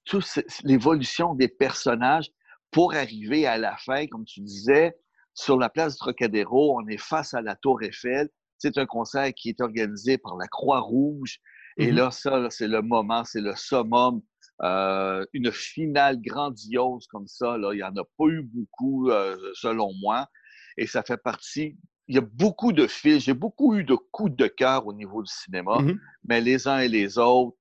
toute 0.06 0.40
l'évolution 0.64 1.36
des 1.36 1.48
personnages 1.48 2.30
pour 2.72 2.94
arriver 2.94 3.46
à 3.46 3.58
la 3.58 3.76
fin, 3.78 4.08
comme 4.08 4.26
tu 4.26 4.42
disais, 4.42 4.96
sur 5.34 5.58
la 5.58 5.70
place 5.70 5.94
du 5.94 6.00
Trocadéro, 6.00 6.80
on 6.80 6.88
est 6.88 6.98
face 6.98 7.34
à 7.34 7.42
la 7.42 7.56
Tour 7.56 7.82
Eiffel. 7.82 8.30
C'est 8.58 8.78
un 8.78 8.86
concert 8.86 9.32
qui 9.34 9.50
est 9.50 9.62
organisé 9.62 10.18
par 10.18 10.36
la 10.36 10.48
Croix-Rouge. 10.48 11.40
Et 11.78 11.92
mmh 11.92 11.96
là, 11.96 12.12
ça, 12.12 12.50
c'est 12.50 12.68
le 12.68 12.82
moment, 12.82 13.24
c'est 13.24 13.40
le 13.40 13.56
summum. 13.56 14.22
Euh, 14.62 15.26
une 15.34 15.52
finale 15.52 16.22
grandiose 16.22 17.08
comme 17.08 17.28
ça, 17.28 17.58
là, 17.58 17.74
il 17.74 17.78
n'y 17.78 17.84
en 17.84 17.96
a 17.96 18.04
pas 18.18 18.26
eu 18.26 18.42
beaucoup, 18.44 19.10
euh, 19.10 19.38
selon 19.54 19.94
moi. 20.02 20.28
Et 20.78 20.86
ça 20.86 21.04
fait 21.04 21.18
partie 21.18 21.78
il 22.10 22.16
y 22.16 22.18
a 22.18 22.22
beaucoup 22.22 22.72
de 22.74 22.88
films, 22.88 23.20
j'ai 23.20 23.36
beaucoup 23.36 23.76
eu 23.76 23.84
de 23.84 23.94
coups 23.94 24.36
de 24.36 24.48
cœur 24.48 24.88
au 24.88 24.94
niveau 24.94 25.22
du 25.22 25.32
cinéma, 25.32 25.80
mmh 25.80 26.00
mais 26.24 26.42
les 26.42 26.68
uns 26.68 26.80
et 26.80 26.88
les 26.88 27.20
autres, 27.20 27.56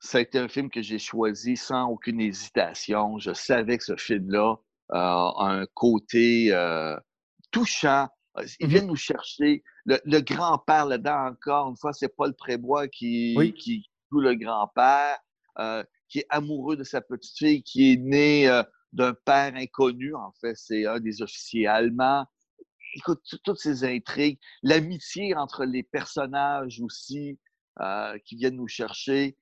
ça 0.00 0.18
a 0.18 0.20
été 0.20 0.38
un 0.38 0.48
film 0.48 0.68
que 0.68 0.82
j'ai 0.82 0.98
choisi 0.98 1.56
sans 1.56 1.88
aucune 1.88 2.20
hésitation. 2.20 3.18
Je 3.18 3.32
savais 3.32 3.78
que 3.78 3.84
ce 3.84 3.96
film-là 3.96 4.56
euh, 4.92 4.94
a 4.94 5.46
un 5.48 5.66
côté 5.72 6.52
touchant. 7.50 8.08
Il 8.60 8.66
mmh 8.66 8.70
vient 8.70 8.82
nous 8.82 8.96
chercher. 8.96 9.64
Le, 9.86 10.20
grand-père 10.20 10.84
là-dedans, 10.84 11.28
encore 11.30 11.70
une 11.70 11.76
fois, 11.76 11.94
c'est 11.94 12.14
Paul 12.14 12.34
Prébois 12.34 12.86
qui, 12.86 13.34
qui 13.58 13.86
joue 14.12 14.20
le 14.20 14.34
grand-père, 14.34 15.18
euh, 15.58 15.82
qui 16.08 16.20
est 16.20 16.26
amoureux 16.28 16.76
de 16.76 16.84
sa 16.84 17.00
petite 17.00 17.36
fille, 17.36 17.62
qui 17.62 17.92
est 17.92 17.96
né 17.96 18.62
d'un 18.92 19.14
père 19.14 19.54
inconnu. 19.56 20.14
En 20.14 20.32
fait, 20.40 20.54
c'est 20.56 20.86
un 20.86 21.00
des 21.00 21.22
officiers 21.22 21.66
allemands 21.66 22.26
écoute, 22.96 23.22
toutes 23.44 23.58
ces 23.58 23.84
intrigues, 23.84 24.38
l'amitié 24.62 25.34
entre 25.34 25.64
les 25.64 25.82
personnages 25.82 26.80
aussi 26.80 27.38
euh, 27.80 28.18
qui 28.24 28.36
viennent 28.36 28.56
nous 28.56 28.68
chercher. 28.68 29.36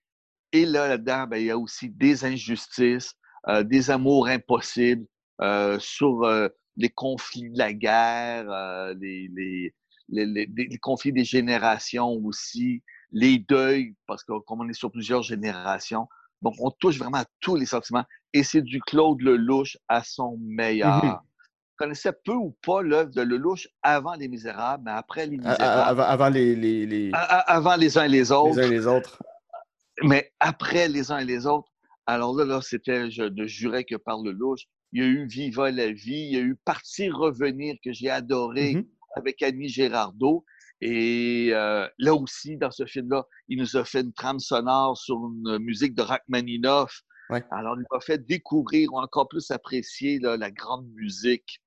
Et 0.52 0.66
là, 0.66 0.88
là-dedans, 0.88 1.26
ben, 1.26 1.36
il 1.38 1.46
y 1.46 1.50
a 1.50 1.58
aussi 1.58 1.88
des 1.88 2.24
injustices, 2.24 3.14
euh, 3.48 3.62
des 3.62 3.90
amours 3.90 4.26
impossibles 4.28 5.06
euh, 5.40 5.78
sur 5.78 6.28
les 6.76 6.90
conflits 6.90 7.50
de 7.50 7.58
la 7.58 7.72
guerre, 7.72 8.94
les, 9.00 9.72
conflits 10.80 11.12
des 11.12 11.24
générations 11.24 12.12
aussi, 12.24 12.82
les 13.14 13.38
deuils, 13.38 13.94
parce 14.06 14.22
que 14.22 14.32
comme 14.40 14.60
on 14.60 14.68
est 14.68 14.74
sur 14.74 14.92
plusieurs 14.92 15.22
générations, 15.22 16.06
donc 16.42 16.54
on 16.60 16.70
touche 16.70 16.98
vraiment 16.98 17.18
à 17.18 17.24
tous 17.40 17.56
les 17.56 17.64
sentiments. 17.64 18.04
Et 18.34 18.42
c'est 18.42 18.60
du 18.60 18.82
Claude 18.82 19.22
Lelouch 19.22 19.78
à 19.88 20.04
son 20.04 20.36
meilleur 20.42 21.22
connaissais 21.76 22.12
peu 22.24 22.34
ou 22.34 22.56
pas 22.62 22.82
l'œuvre 22.82 23.10
de 23.10 23.22
Lelouch 23.22 23.68
avant 23.82 24.14
Les 24.14 24.28
Misérables, 24.28 24.84
mais 24.84 24.92
après 24.92 25.26
Les 25.26 25.36
Misérables? 25.38 26.00
avant, 26.00 26.28
les, 26.28 26.54
les, 26.54 27.10
Avant 27.12 27.76
les 27.76 27.98
uns 27.98 28.04
et 28.04 28.08
les 28.08 28.32
autres. 28.32 28.56
Les 28.56 28.64
uns 28.64 28.66
et 28.66 28.70
les 28.70 28.86
autres. 28.86 29.22
Mais 30.02 30.32
après 30.40 30.88
les 30.88 31.12
uns 31.12 31.18
et 31.18 31.24
les 31.24 31.46
autres, 31.46 31.70
alors 32.06 32.34
là, 32.36 32.44
là 32.44 32.60
c'était, 32.60 33.10
je 33.10 33.22
ne 33.22 33.46
jurais 33.46 33.84
que 33.84 33.96
par 33.96 34.18
Lelouch. 34.22 34.66
Il 34.92 35.02
y 35.02 35.04
a 35.04 35.08
eu 35.08 35.26
Viva 35.26 35.72
la 35.72 35.90
vie, 35.90 36.28
il 36.30 36.32
y 36.32 36.36
a 36.36 36.40
eu 36.40 36.56
Partir 36.64 37.16
revenir 37.16 37.74
que 37.84 37.92
j'ai 37.92 38.10
adoré 38.10 38.74
mm-hmm. 38.74 38.86
avec 39.16 39.42
Annie 39.42 39.68
Gérardot. 39.68 40.44
Et 40.86 41.48
euh, 41.54 41.88
là 41.98 42.14
aussi, 42.14 42.58
dans 42.58 42.70
ce 42.70 42.84
film-là, 42.84 43.24
il 43.48 43.58
nous 43.58 43.74
a 43.78 43.86
fait 43.86 44.02
une 44.02 44.12
trame 44.12 44.38
sonore 44.38 44.98
sur 44.98 45.16
une 45.16 45.58
musique 45.58 45.94
de 45.94 46.02
Rachmaninoff. 46.02 47.00
Alors, 47.50 47.74
il 47.76 47.80
nous 47.80 47.96
a 47.96 48.00
fait 48.00 48.18
découvrir 48.18 48.92
ou 48.92 48.98
encore 48.98 49.26
plus 49.26 49.50
apprécier 49.50 50.18
la 50.20 50.50
grande 50.50 50.86
musique 50.92 51.62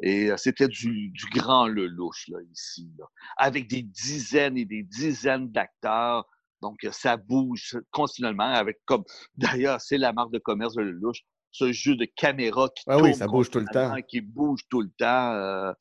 et 0.00 0.30
c'était 0.36 0.68
du, 0.68 1.12
grand 1.34 1.66
Lelouch, 1.66 2.28
là, 2.28 2.38
ici, 2.52 2.92
avec 3.38 3.68
des 3.68 3.82
dizaines 3.82 4.58
et 4.58 4.66
des 4.66 4.82
dizaines 4.82 5.50
d'acteurs. 5.50 6.26
Donc, 6.60 6.76
ça 6.92 7.16
bouge 7.16 7.78
continuellement 7.90 8.52
avec 8.52 8.80
comme, 8.84 9.04
d'ailleurs, 9.36 9.80
c'est 9.80 9.98
la 9.98 10.12
marque 10.12 10.32
de 10.32 10.38
commerce 10.38 10.74
de 10.74 10.82
Lelouch, 10.82 11.22
ce 11.52 11.72
jeu 11.72 11.96
de 11.96 12.04
caméra 12.04 12.68
qui 12.68 12.84
oui, 12.88 13.14
ça 13.14 13.26
bouge 13.26 13.50
tout 13.50 13.60
le 13.60 13.72
temps. 13.72 13.94
Qui 14.06 14.20
bouge 14.20 14.60
tout 14.68 14.82
le 14.82 14.90
temps. 14.98 15.72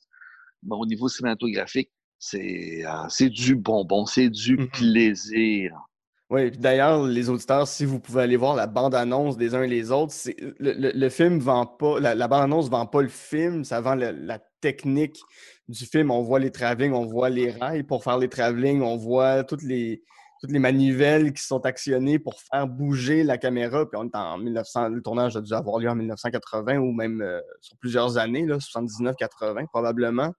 au 0.69 0.85
niveau 0.85 1.09
cinématographique, 1.09 1.91
c'est 2.19 3.29
du 3.29 3.55
bonbon, 3.55 4.05
c'est 4.05 4.29
du 4.29 4.57
mmh 4.57 4.67
plaisir. 4.69 5.87
Oui, 6.29 6.51
d'ailleurs, 6.51 7.03
les 7.03 7.29
auditeurs, 7.29 7.67
si 7.69 7.85
vous 7.85 8.01
pouvez 8.01 8.23
aller 8.23 8.35
voir 8.35 8.53
la 8.55 8.67
bande-annonce 8.67 9.37
des 9.37 9.55
uns 9.55 9.63
et 9.63 9.67
les 9.67 9.91
autres, 9.91 10.13
le, 10.59 10.73
le, 10.73 10.91
le, 10.93 11.09
film 11.09 11.39
vend 11.39 11.65
pas, 11.65 12.01
la, 12.01 12.27
bande-annonce 12.27 12.65
ne 12.65 12.71
vend 12.71 12.85
pas 12.85 13.01
le 13.01 13.07
film, 13.07 13.63
ça 13.63 13.79
vend 13.79 13.95
la 13.95 14.39
technique 14.59 15.21
du 15.69 15.85
film. 15.85 16.11
On 16.11 16.21
voit 16.23 16.39
les 16.39 16.51
travelling, 16.51 16.91
on 16.91 17.05
voit 17.05 17.29
les 17.29 17.51
rails 17.51 17.83
pour 17.83 18.03
faire 18.03 18.17
les 18.17 18.27
travelling, 18.27 18.81
on 18.81 18.97
voit 18.97 19.45
toutes 19.45 19.63
les, 19.63 20.03
toutes 20.41 20.51
les 20.51 20.59
manivelles 20.59 21.33
qui 21.33 21.43
sont 21.43 21.65
actionnées 21.65 22.19
pour 22.19 22.39
faire 22.41 22.67
bouger 22.67 23.23
la 23.23 23.37
caméra. 23.37 23.89
Puis 23.89 23.97
on 23.97 24.05
est 24.05 24.15
en 24.15 24.37
1900, 24.37 24.89
le 24.89 25.01
tournage 25.01 25.35
a 25.35 25.41
dû 25.41 25.53
avoir 25.53 25.79
lieu 25.79 25.89
en 25.89 25.95
1980 25.95 26.77
ou 26.77 26.91
même 26.91 27.21
euh, 27.21 27.39
sur 27.61 27.77
plusieurs 27.77 28.17
années, 28.17 28.45
79-80 28.45 29.67
probablement. 29.67 30.33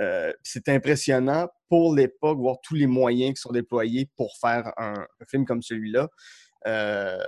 Euh, 0.00 0.32
c'est 0.42 0.68
impressionnant 0.68 1.48
pour 1.68 1.94
l'époque, 1.94 2.38
voir 2.38 2.56
tous 2.62 2.74
les 2.74 2.86
moyens 2.86 3.34
qui 3.34 3.40
sont 3.40 3.52
déployés 3.52 4.08
pour 4.16 4.36
faire 4.40 4.72
un, 4.76 4.94
film 5.28 5.44
comme 5.44 5.62
celui-là. 5.62 6.08
Euh, 6.66 7.18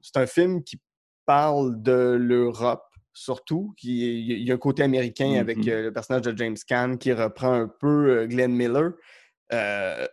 c'est 0.00 0.18
un 0.18 0.26
film 0.26 0.62
qui 0.62 0.80
parle 1.26 1.82
de 1.82 2.16
l'Europe, 2.20 2.84
surtout. 3.12 3.74
il 3.82 4.42
y 4.42 4.50
a 4.50 4.54
un 4.54 4.58
côté 4.58 4.82
américain 4.82 5.34
avec 5.34 5.58
Mm-hmm. 5.58 5.82
le 5.82 5.92
personnage 5.92 6.22
de 6.22 6.36
James 6.36 6.56
Caan 6.66 6.96
qui 6.96 7.12
reprend 7.12 7.52
un 7.52 7.68
peu 7.68 8.26
Glenn 8.26 8.52
Miller. 8.52 8.92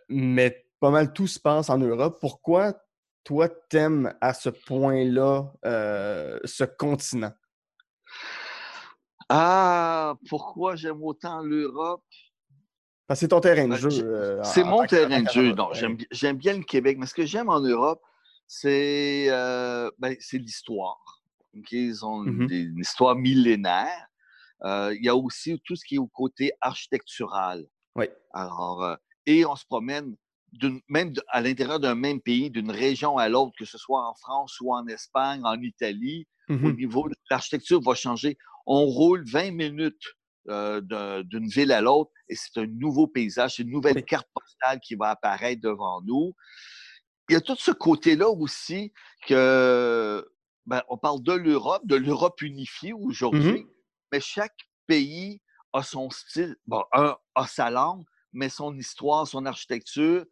mais 0.08 0.64
pas 0.80 0.90
mal 0.90 1.12
tout 1.12 1.26
se 1.26 1.38
passe 1.38 1.70
en 1.70 1.78
Europe. 1.78 2.18
Pourquoi 2.20 2.74
toi 3.24 3.48
t'aimes 3.48 4.12
à 4.20 4.34
ce 4.34 4.48
point-là 4.48 5.52
ce 5.62 6.64
continent? 6.64 7.32
Ah, 9.34 10.14
pourquoi 10.28 10.76
j'aime 10.76 11.02
autant 11.02 11.40
l'Europe? 11.42 12.04
Parce 13.06 13.18
que 13.18 13.24
c'est 13.24 13.28
ton 13.28 13.40
terrain 13.40 13.64
de 13.64 13.70
Ben, 13.70 13.76
jeu. 13.76 13.90
euh, 14.04 14.42
c'est 14.42 14.62
en 14.62 14.66
mon 14.68 14.84
terrain 14.86 15.22
de 15.22 15.28
jeu. 15.28 15.52
Non, 15.54 15.72
j'aime, 15.72 15.96
bi- 15.96 16.06
j'aime 16.10 16.36
bien 16.36 16.54
le 16.54 16.62
Québec, 16.64 16.98
mais 16.98 17.06
ce 17.06 17.14
que 17.14 17.24
j'aime 17.24 17.48
en 17.48 17.60
Europe, 17.60 18.02
c'est, 18.46 19.26
euh, 19.30 19.90
ben, 19.98 20.14
c'est 20.20 20.36
l'histoire. 20.38 21.22
Ils 21.70 22.04
ont 22.04 22.18
Mhm. 22.20 22.46
des- 22.46 22.60
une 22.60 22.78
histoire 22.80 23.14
millénaire. 23.16 24.06
Euh, 24.64 24.94
il 24.94 25.04
y 25.04 25.08
a 25.08 25.16
aussi 25.16 25.60
tout 25.64 25.76
ce 25.76 25.84
qui 25.84 25.94
est 25.96 25.98
au 25.98 26.06
côté 26.06 26.52
architectural. 26.60 27.64
Oui. 27.96 28.06
Alors, 28.32 28.82
euh, 28.84 28.96
et 29.26 29.44
on 29.46 29.56
se 29.56 29.64
promène 29.66 30.14
d'une- 30.52 30.80
même 30.88 31.12
à 31.28 31.40
l'intérieur 31.40 31.80
d'un 31.80 31.94
même 31.94 32.20
pays, 32.20 32.50
d'une 32.50 32.70
région 32.70 33.16
à 33.18 33.28
l'autre, 33.30 33.52
que 33.58 33.64
ce 33.64 33.78
soit 33.78 34.06
en 34.06 34.14
France 34.14 34.60
ou 34.60 34.72
en 34.74 34.86
Espagne, 34.86 35.40
en 35.44 35.58
Italie, 35.60 36.26
au 36.50 36.52
Mhm. 36.54 36.76
niveau 36.76 37.08
de 37.08 37.14
l'architecture 37.30 37.80
va 37.80 37.94
changer. 37.94 38.36
On 38.66 38.84
roule 38.86 39.24
20 39.28 39.50
minutes 39.52 40.02
euh, 40.48 40.80
d'un- 40.80 41.22
d'une 41.22 41.46
ville 41.46 41.70
à 41.72 41.80
l'autre 41.80 42.10
et 42.28 42.34
c'est 42.34 42.58
un 42.60 42.66
nouveau 42.66 43.06
paysage, 43.06 43.56
c'est 43.56 43.62
une 43.62 43.70
nouvelle 43.70 44.04
carte 44.04 44.26
postale 44.34 44.80
qui 44.80 44.96
va 44.96 45.10
apparaître 45.10 45.60
devant 45.62 46.00
nous. 46.02 46.32
Il 47.28 47.34
y 47.34 47.36
a 47.36 47.40
tout 47.40 47.54
ce 47.56 47.70
côté-là 47.70 48.28
aussi 48.28 48.92
que 49.26 50.28
ben, 50.66 50.82
on 50.88 50.96
parle 50.98 51.22
de 51.22 51.32
l'Europe, 51.32 51.86
de 51.86 51.96
l'Europe 51.96 52.42
unifiée 52.42 52.92
aujourd'hui, 52.92 53.62
Mhm. 53.62 53.68
mais 54.12 54.20
chaque 54.20 54.56
pays 54.86 55.40
a 55.72 55.82
son 55.82 56.10
style, 56.10 56.56
bon, 56.66 56.82
un 56.92 57.16
a 57.34 57.46
sa 57.46 57.70
langue, 57.70 58.04
mais 58.32 58.48
son 58.48 58.76
histoire, 58.76 59.26
son 59.26 59.46
architecture, 59.46 60.24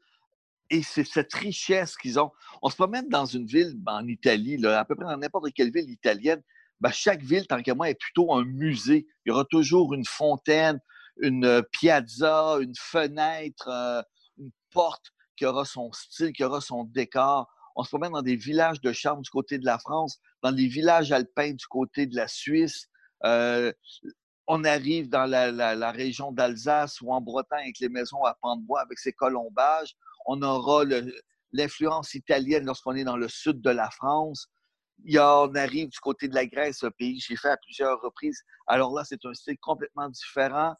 et 0.70 0.82
c'est 0.82 1.04
cette 1.04 1.32
richesse 1.34 1.96
qu'ils 1.96 2.18
ont. 2.20 2.30
On 2.62 2.68
se 2.68 2.76
promène 2.76 3.08
dans 3.08 3.26
une 3.26 3.46
ville 3.46 3.74
ben, 3.76 4.02
en 4.02 4.06
Italie, 4.06 4.56
là, 4.56 4.80
à 4.80 4.84
peu 4.84 4.94
près 4.94 5.04
dans 5.06 5.16
n'importe 5.16 5.52
quelle 5.52 5.72
ville 5.72 5.88
italienne, 5.90 6.42
ben, 6.80 6.90
chaque 6.90 7.22
ville, 7.22 7.46
tant 7.46 7.62
qu'à 7.62 7.74
moi, 7.74 7.90
est 7.90 7.94
plutôt 7.94 8.32
un 8.32 8.44
musée. 8.44 9.06
Il 9.24 9.30
y 9.30 9.32
aura 9.32 9.44
toujours 9.44 9.92
une 9.94 10.04
fontaine, 10.06 10.80
une 11.18 11.44
euh, 11.44 11.62
piazza, 11.72 12.56
une 12.60 12.74
fenêtre, 12.78 13.68
euh, 13.68 14.02
une 14.38 14.50
porte 14.72 15.12
qui 15.36 15.46
aura 15.46 15.64
son 15.64 15.92
style, 15.92 16.32
qui 16.32 16.44
aura 16.44 16.60
son 16.60 16.84
décor. 16.84 17.48
On 17.76 17.82
se 17.84 17.88
promène 17.88 18.12
dans 18.12 18.22
des 18.22 18.36
villages 18.36 18.80
de 18.80 18.92
charme 18.92 19.22
du 19.22 19.30
côté 19.30 19.58
de 19.58 19.64
la 19.64 19.78
France, 19.78 20.18
dans 20.42 20.52
des 20.52 20.66
villages 20.66 21.12
alpins 21.12 21.52
du 21.52 21.66
côté 21.66 22.06
de 22.06 22.16
la 22.16 22.28
Suisse. 22.28 22.86
Euh, 23.24 23.72
on 24.46 24.64
arrive 24.64 25.08
dans 25.08 25.26
la, 25.26 25.52
la- 25.52 25.90
région 25.92 26.32
d'Alsace 26.32 27.00
ou 27.00 27.12
en 27.12 27.20
Bretagne 27.20 27.62
avec 27.62 27.78
les 27.78 27.88
maisons 27.88 28.24
à 28.24 28.36
pans 28.40 28.56
de 28.56 28.64
bois, 28.66 28.80
avec 28.80 28.98
ses 28.98 29.12
colombages. 29.12 29.94
On 30.26 30.42
aura 30.42 30.84
l'influence 31.52 32.14
italienne 32.14 32.64
lorsqu'on 32.64 32.94
est 32.96 33.04
dans 33.04 33.16
le 33.16 33.28
sud 33.28 33.60
de 33.60 33.70
la 33.70 33.90
France. 33.90 34.48
Il 35.04 35.18
on 35.18 35.54
arrive 35.54 35.88
du 35.88 35.98
côté 36.00 36.28
de 36.28 36.34
la 36.34 36.46
Grèce, 36.46 36.82
un 36.84 36.90
pays 36.90 37.18
que 37.18 37.24
j'ai 37.28 37.36
fait 37.36 37.50
à 37.50 37.56
plusieurs 37.56 38.00
reprises. 38.00 38.42
Alors 38.66 38.94
là, 38.94 39.02
c'est 39.04 39.24
un 39.24 39.34
style 39.34 39.58
complètement 39.58 40.08
différent, 40.08 40.74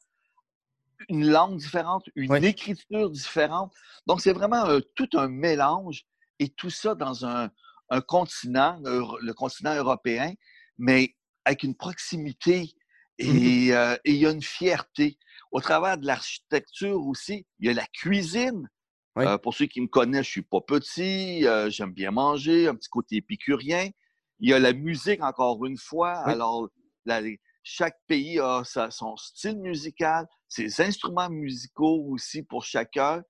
une 1.09 1.27
langue 1.29 1.57
différente, 1.57 2.05
une 2.15 2.31
Oui. 2.33 2.45
écriture 2.45 3.11
différente. 3.11 3.73
Donc, 4.07 4.21
c'est 4.21 4.33
vraiment 4.33 4.65
un- 4.65 4.81
tout 4.95 5.09
un 5.15 5.29
mélange 5.29 6.05
et 6.39 6.49
tout 6.51 6.71
ça 6.71 6.95
dans 6.95 7.25
un, 7.25 7.51
un 7.89 8.01
continent, 8.01 8.79
le 8.85 9.33
continent 9.33 9.75
européen, 9.75 10.35
mais 10.79 11.15
avec 11.45 11.63
une 11.63 11.75
proximité 11.75 12.73
et 13.19 13.75
euh, 13.75 13.97
et 14.05 14.13
il 14.13 14.17
y 14.19 14.27
a 14.27 14.31
une 14.31 14.43
fierté. 14.43 15.19
Au 15.51 15.61
travers 15.61 15.99
de 15.99 16.07
l'architecture 16.07 17.01
aussi, 17.07 17.47
il 17.59 17.67
y 17.67 17.71
a 17.71 17.75
la 17.75 17.87
cuisine. 17.87 18.69
Oui. 19.17 19.25
Euh, 19.27 19.37
pour 19.39 19.55
ceux 19.55 19.67
qui 19.67 19.81
me 19.81 19.89
connaissent, 19.89 20.27
je 20.27 20.31
suis 20.31 20.43
pas 20.43 20.61
petit, 20.61 21.45
euh, 21.47 21.69
j'aime 21.69 21.93
bien 21.93 22.13
manger, 22.13 22.69
un 22.69 22.77
petit 22.77 22.89
côté 22.89 23.17
épicurien. 23.17 23.91
Il 24.41 24.51
y 24.51 24.55
a 24.55 24.59
la 24.59 24.73
musique, 24.73 25.23
encore 25.23 25.65
une 25.67 25.77
fois. 25.77 26.23
Oui. 26.27 26.33
Alors, 26.33 26.69
la- 27.05 27.21
chaque 27.63 27.99
pays 28.07 28.39
a 28.41 28.63
sa- 28.65 28.91
son 28.91 29.17
style 29.17 29.59
musical, 29.59 30.27
ses 30.49 30.81
instruments 30.81 31.31
musicaux 31.31 32.07
aussi 32.09 32.43
pour 32.43 32.65
chacun. 32.65 33.23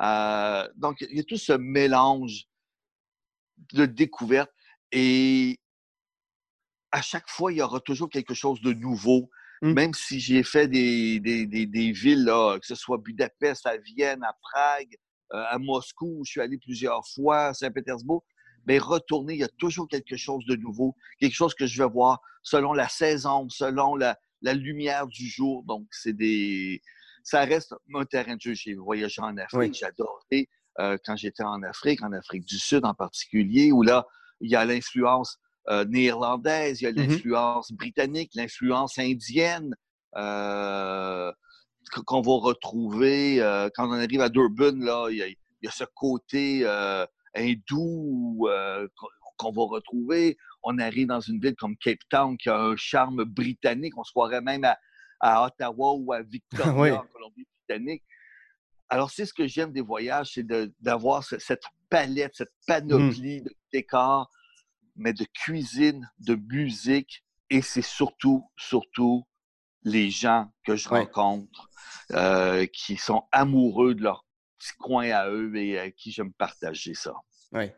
Euh, 0.00 0.68
donc, 0.76 1.00
il 1.00 1.16
y 1.16 1.20
a 1.20 1.24
tout 1.24 1.36
ce 1.38 1.52
mélange 1.52 2.44
de 3.72 3.86
découverte. 3.86 4.50
Et 4.92 5.58
à 6.90 7.00
chaque 7.02 7.28
fois, 7.28 7.52
il 7.52 7.58
y 7.58 7.62
aura 7.62 7.80
toujours 7.80 8.10
quelque 8.10 8.34
chose 8.34 8.60
de 8.60 8.72
nouveau. 8.72 9.30
Mm. 9.62 9.72
Même 9.72 9.94
si 9.94 10.20
j'ai 10.20 10.42
fait 10.42 10.68
des, 10.68 11.18
des, 11.20 11.46
des, 11.46 11.66
des 11.66 11.92
villes, 11.92 12.24
là, 12.24 12.58
que 12.58 12.66
ce 12.66 12.74
soit 12.74 12.98
Budapest, 12.98 13.66
à 13.66 13.76
Vienne, 13.78 14.22
à 14.22 14.34
Prague, 14.42 14.94
euh, 15.32 15.44
à 15.48 15.58
Moscou, 15.58 16.18
où 16.18 16.24
je 16.24 16.32
suis 16.32 16.40
allé 16.40 16.58
plusieurs 16.58 17.00
fois, 17.14 17.46
à 17.46 17.54
Saint-Pétersbourg, 17.54 18.24
mais 18.66 18.78
retourner, 18.78 19.34
il 19.34 19.40
y 19.40 19.44
a 19.44 19.48
toujours 19.48 19.88
quelque 19.88 20.16
chose 20.16 20.44
de 20.46 20.56
nouveau, 20.56 20.94
quelque 21.20 21.34
chose 21.34 21.54
que 21.54 21.66
je 21.66 21.82
vais 21.82 21.88
voir 21.88 22.20
selon 22.42 22.72
la 22.72 22.88
saison, 22.88 23.48
selon 23.48 23.96
la, 23.96 24.18
la 24.42 24.54
lumière 24.54 25.06
du 25.06 25.26
jour. 25.28 25.62
Donc, 25.64 25.86
c'est 25.90 26.12
des. 26.12 26.82
Ça 27.24 27.40
reste 27.44 27.74
un 27.94 28.04
terrain 28.04 28.36
de 28.36 28.40
jeu. 28.40 28.54
J'ai 28.54 28.74
voyagé 28.74 29.20
en 29.22 29.36
Afrique, 29.36 29.82
Oui. 29.82 29.84
adoré 29.84 30.48
euh, 30.78 30.96
quand 31.04 31.16
j'étais 31.16 31.42
en 31.42 31.62
Afrique, 31.62 32.02
en 32.02 32.12
Afrique 32.12 32.44
du 32.44 32.58
Sud 32.58 32.84
en 32.84 32.94
particulier, 32.94 33.72
où 33.72 33.82
là, 33.82 34.06
il 34.40 34.50
y 34.50 34.56
a 34.56 34.64
l'influence 34.64 35.38
euh, 35.68 35.84
néerlandaise, 35.86 36.80
il 36.80 36.84
y 36.84 36.86
a 36.86 36.92
Mhm. 36.92 36.98
l'influence 36.98 37.72
britannique, 37.72 38.30
l'influence 38.34 38.98
indienne 38.98 39.74
euh, 40.16 41.32
qu- 41.92 42.02
qu'on 42.02 42.20
va 42.20 42.32
retrouver 42.34 43.40
euh, 43.42 43.68
quand 43.74 43.88
on 43.88 43.92
arrive 43.92 44.20
à 44.20 44.28
Durban. 44.28 44.72
Là, 44.76 45.08
il 45.10 45.16
y 45.16 45.22
a, 45.22 45.26
il 45.28 45.36
y 45.62 45.68
a 45.68 45.70
ce 45.72 45.84
côté 45.94 46.60
euh, 46.64 47.04
hindou 47.36 48.46
euh, 48.48 48.88
qu'on- 49.36 49.52
va 49.52 49.62
retrouver. 49.64 50.36
On 50.62 50.78
arrive 50.78 51.08
dans 51.08 51.20
une 51.20 51.38
ville 51.40 51.54
comme 51.56 51.76
Cape 51.76 51.98
Town 52.08 52.36
qui 52.38 52.48
a 52.48 52.58
un 52.58 52.76
charme 52.76 53.24
britannique. 53.24 53.96
On 53.98 54.04
se 54.04 54.10
croirait 54.12 54.40
même 54.40 54.64
à, 54.64 54.78
à 55.20 55.44
Ottawa 55.46 55.94
ou 55.94 56.12
à 56.12 56.22
Victoria 56.22 56.72
Oui. 56.80 56.90
en 56.90 57.06
Colombie-Britannique. 57.12 58.02
Alors, 58.88 59.10
c'est 59.10 59.26
ce 59.26 59.34
que 59.34 59.46
j'aime 59.46 59.72
des 59.72 59.80
voyages, 59.80 60.32
c'est 60.34 60.46
d'avoir 60.80 61.22
ce- 61.24 61.38
cette 61.38 61.64
palette, 61.90 62.34
cette 62.34 62.52
panoplie 62.66 63.42
de 63.42 63.52
décors, 63.72 64.30
mais 64.94 65.12
de 65.12 65.24
cuisine, 65.34 66.08
de 66.20 66.34
musique, 66.36 67.24
et 67.50 67.62
c'est 67.62 67.82
surtout, 67.82 68.44
surtout 68.56 69.24
les 69.82 70.10
gens 70.10 70.50
que 70.64 70.74
je 70.76 70.88
rencontre 70.88 71.68
euh, 72.12 72.66
qui 72.66 72.96
sont 72.96 73.24
amoureux 73.32 73.94
de 73.94 74.02
leur 74.02 74.24
petit 74.58 74.72
coin 74.78 75.10
à 75.10 75.28
eux 75.30 75.54
et 75.56 75.78
à 75.78 75.90
qui 75.90 76.10
j'aime 76.12 76.32
partager 76.32 76.94
ça. 76.94 77.12
Oui. 77.52 77.70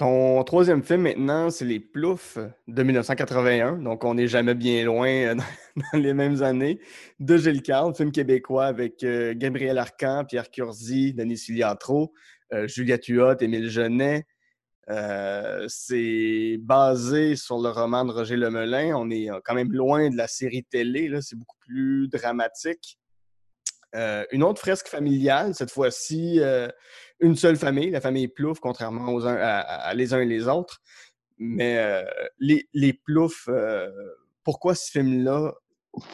Ton 0.00 0.42
troisième 0.44 0.82
film 0.82 1.02
maintenant, 1.02 1.50
c'est 1.50 1.66
Les 1.66 1.78
Ploufs 1.78 2.38
de 2.66 2.82
1981. 2.82 3.76
Donc, 3.76 4.02
on 4.02 4.14
n'est 4.14 4.28
jamais 4.28 4.54
bien 4.54 4.82
loin 4.86 5.08
euh, 5.10 5.34
dans, 5.92 5.98
les 5.98 6.14
mêmes 6.14 6.42
années. 6.42 6.80
De 7.18 7.36
Gilles 7.36 7.60
Carle, 7.60 7.94
film 7.94 8.10
québécois 8.10 8.64
avec 8.64 9.04
euh, 9.04 9.34
Gabriel 9.36 9.76
Arcan, 9.76 10.24
Pierre 10.26 10.50
Curzi, 10.50 11.12
Denis 11.12 11.36
Filiatro, 11.36 12.14
euh, 12.54 12.66
Juliette 12.66 13.42
Émile 13.42 13.68
Genet. 13.68 14.24
Euh, 14.88 15.66
c'est 15.68 16.56
basé 16.62 17.36
sur 17.36 17.58
le 17.58 17.68
roman 17.68 18.06
de 18.06 18.12
Roger 18.12 18.36
Lemelin. 18.36 18.96
On 18.96 19.10
est 19.10 19.28
quand 19.44 19.54
même 19.54 19.70
loin 19.70 20.08
de 20.08 20.16
la 20.16 20.28
série 20.28 20.64
télé. 20.64 21.10
C'est 21.20 21.36
beaucoup 21.36 21.58
plus 21.60 22.08
dramatique. 22.08 22.98
Une 24.32 24.42
autre 24.42 24.60
fresque 24.60 24.88
familiale, 24.88 25.54
cette 25.54 25.70
fois-ci, 25.70 26.40
une 27.20 27.36
seule 27.36 27.56
famille, 27.56 27.90
la 27.90 28.00
famille 28.00 28.28
Plouf, 28.28 28.60
contrairement 28.60 29.12
aux 29.12 29.26
uns, 29.26 29.36
à, 29.36 29.60
à 29.60 29.94
les 29.94 30.14
uns 30.14 30.20
et 30.20 30.26
les 30.26 30.48
autres. 30.48 30.80
Mais 31.38 31.78
euh, 31.78 32.04
les, 32.38 32.68
les 32.72 32.92
Plouf, 32.92 33.48
euh, 33.48 33.90
pourquoi 34.44 34.74
ce 34.74 34.90
film-là? 34.90 35.54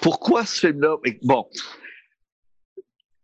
Pourquoi 0.00 0.46
ce 0.46 0.66
film-là? 0.66 0.96
Bon, 1.22 1.48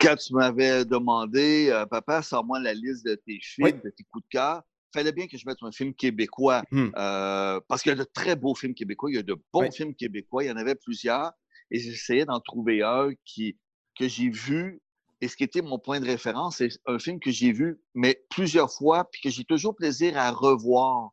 quand 0.01 0.17
tu 0.17 0.35
m'avais 0.35 0.85
demandé, 0.85 1.69
euh, 1.71 1.87
papa, 1.87 2.23
sors-moi 2.23 2.59
la 2.61 2.75
liste 2.75 3.07
de 3.07 3.15
tes 3.15 3.39
films, 3.41 3.67
Oui. 3.67 3.73
de 3.73 3.91
tes 3.91 4.05
coups 4.11 4.25
de 4.25 4.29
cœur, 4.31 4.63
fallait 4.93 5.13
bien 5.13 5.27
que 5.27 5.39
je 5.39 5.45
mette 5.47 5.59
un 5.63 5.73
film 5.73 5.95
québécois. 5.95 6.63
Hmm. 6.71 6.89
Euh, 6.97 7.61
parce 7.69 7.83
qu'il 7.83 7.91
y 7.91 7.95
a 7.95 7.99
de 7.99 8.05
très 8.05 8.37
beaux 8.37 8.55
films 8.55 8.75
québécois, 8.75 9.11
il 9.11 9.15
y 9.15 9.19
a 9.19 9.23
de 9.23 9.37
bons 9.53 9.63
Oui. 9.63 9.73
films 9.73 9.95
québécois, 9.95 10.45
il 10.45 10.49
y 10.49 10.51
en 10.51 10.57
avait 10.57 10.75
plusieurs, 10.75 11.33
et 11.71 11.79
j'essayais 11.79 12.25
d'en 12.25 12.41
trouver 12.41 12.83
un 12.83 13.11
qui, 13.25 13.57
que 13.99 14.09
j'ai 14.09 14.29
vu 14.29 14.83
Et 15.23 15.29
ce 15.29 15.37
qui 15.37 15.45
était 15.45 15.63
mon 15.63 15.79
point 15.79 16.01
de 16.01 16.05
référence, 16.05 16.57
c'est 16.57 16.71
un 16.85 16.99
film 16.99 17.21
que 17.21 17.31
j'ai 17.31 17.53
vu, 17.53 17.81
mais 17.95 18.25
plusieurs 18.29 18.73
fois, 18.73 19.09
puis 19.09 19.23
que 19.23 19.31
j'ai 19.31 19.45
toujours 19.45 19.77
plaisir 19.77 20.19
à 20.19 20.33
revoir. 20.33 21.11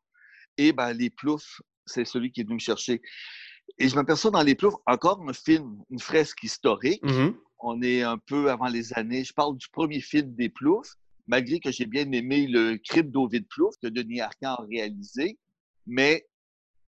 Et 0.58 0.74
ben, 0.74 0.94
Les 0.94 1.12
Ploufs, 1.12 1.62
c'est 1.86 2.06
celui 2.06 2.32
qui 2.32 2.42
est 2.42 2.44
venu 2.44 2.56
me 2.56 2.60
chercher. 2.60 3.04
Et 3.78 3.88
je 3.88 3.94
m'aperçois 3.94 4.32
dans 4.32 4.42
Les 4.42 4.56
Ploufs, 4.56 4.74
encore 4.88 5.22
un 5.28 5.32
film, 5.32 5.78
une 5.92 6.00
fresque 6.00 6.44
historique. 6.44 7.04
Mhm. 7.04 7.38
On 7.60 7.84
est 7.84 8.02
un 8.02 8.18
peu 8.18 8.50
avant 8.50 8.68
les 8.68 8.92
années. 8.98 9.24
Je 9.24 9.32
parle 9.32 9.56
du 9.58 9.68
premier 9.70 10.02
film 10.02 10.34
des 10.34 10.50
Ploufs, 10.50 10.96
malgré 11.28 11.60
que 11.60 11.72
j'ai 11.72 11.86
bien 11.86 12.12
aimé 12.12 12.48
le 12.48 12.78
Crime 12.78 13.12
d'Ovid 13.12 13.48
Plouf 13.48 13.76
que 13.80 13.90
Denis 13.90 14.22
Arcand 14.22 14.56
a 14.56 14.66
réalisé. 14.72 15.38
Mais 15.86 16.28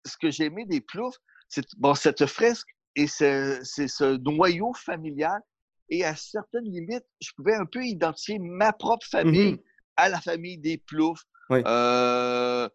ce 0.05 0.17
que 0.17 0.29
j'ai 0.31 0.45
aimé 0.45 0.65
des 0.65 0.81
Ploufs, 0.81 1.15
c'est 1.47 1.65
bon, 1.77 1.95
cette 1.95 2.25
fresque 2.25 2.67
et 2.97 3.07
c'est 3.07 3.63
ce 3.63 4.17
noyau 4.17 4.73
familial 4.73 5.41
et 5.89 6.03
à 6.03 6.15
certaines 6.15 6.65
limites, 6.65 7.05
je 7.21 7.31
pouvais 7.35 7.55
un 7.55 7.65
peu 7.65 7.83
identifier 7.83 8.39
ma 8.39 8.73
propre 8.73 9.05
famille 9.07 9.53
Mhm. 9.53 9.59
à 9.97 10.09
la 10.09 10.19
famille 10.21 10.57
des 10.57 10.77
Ploufs. 10.77 11.23
Oui. 11.49 11.61
Euh, 11.65 12.67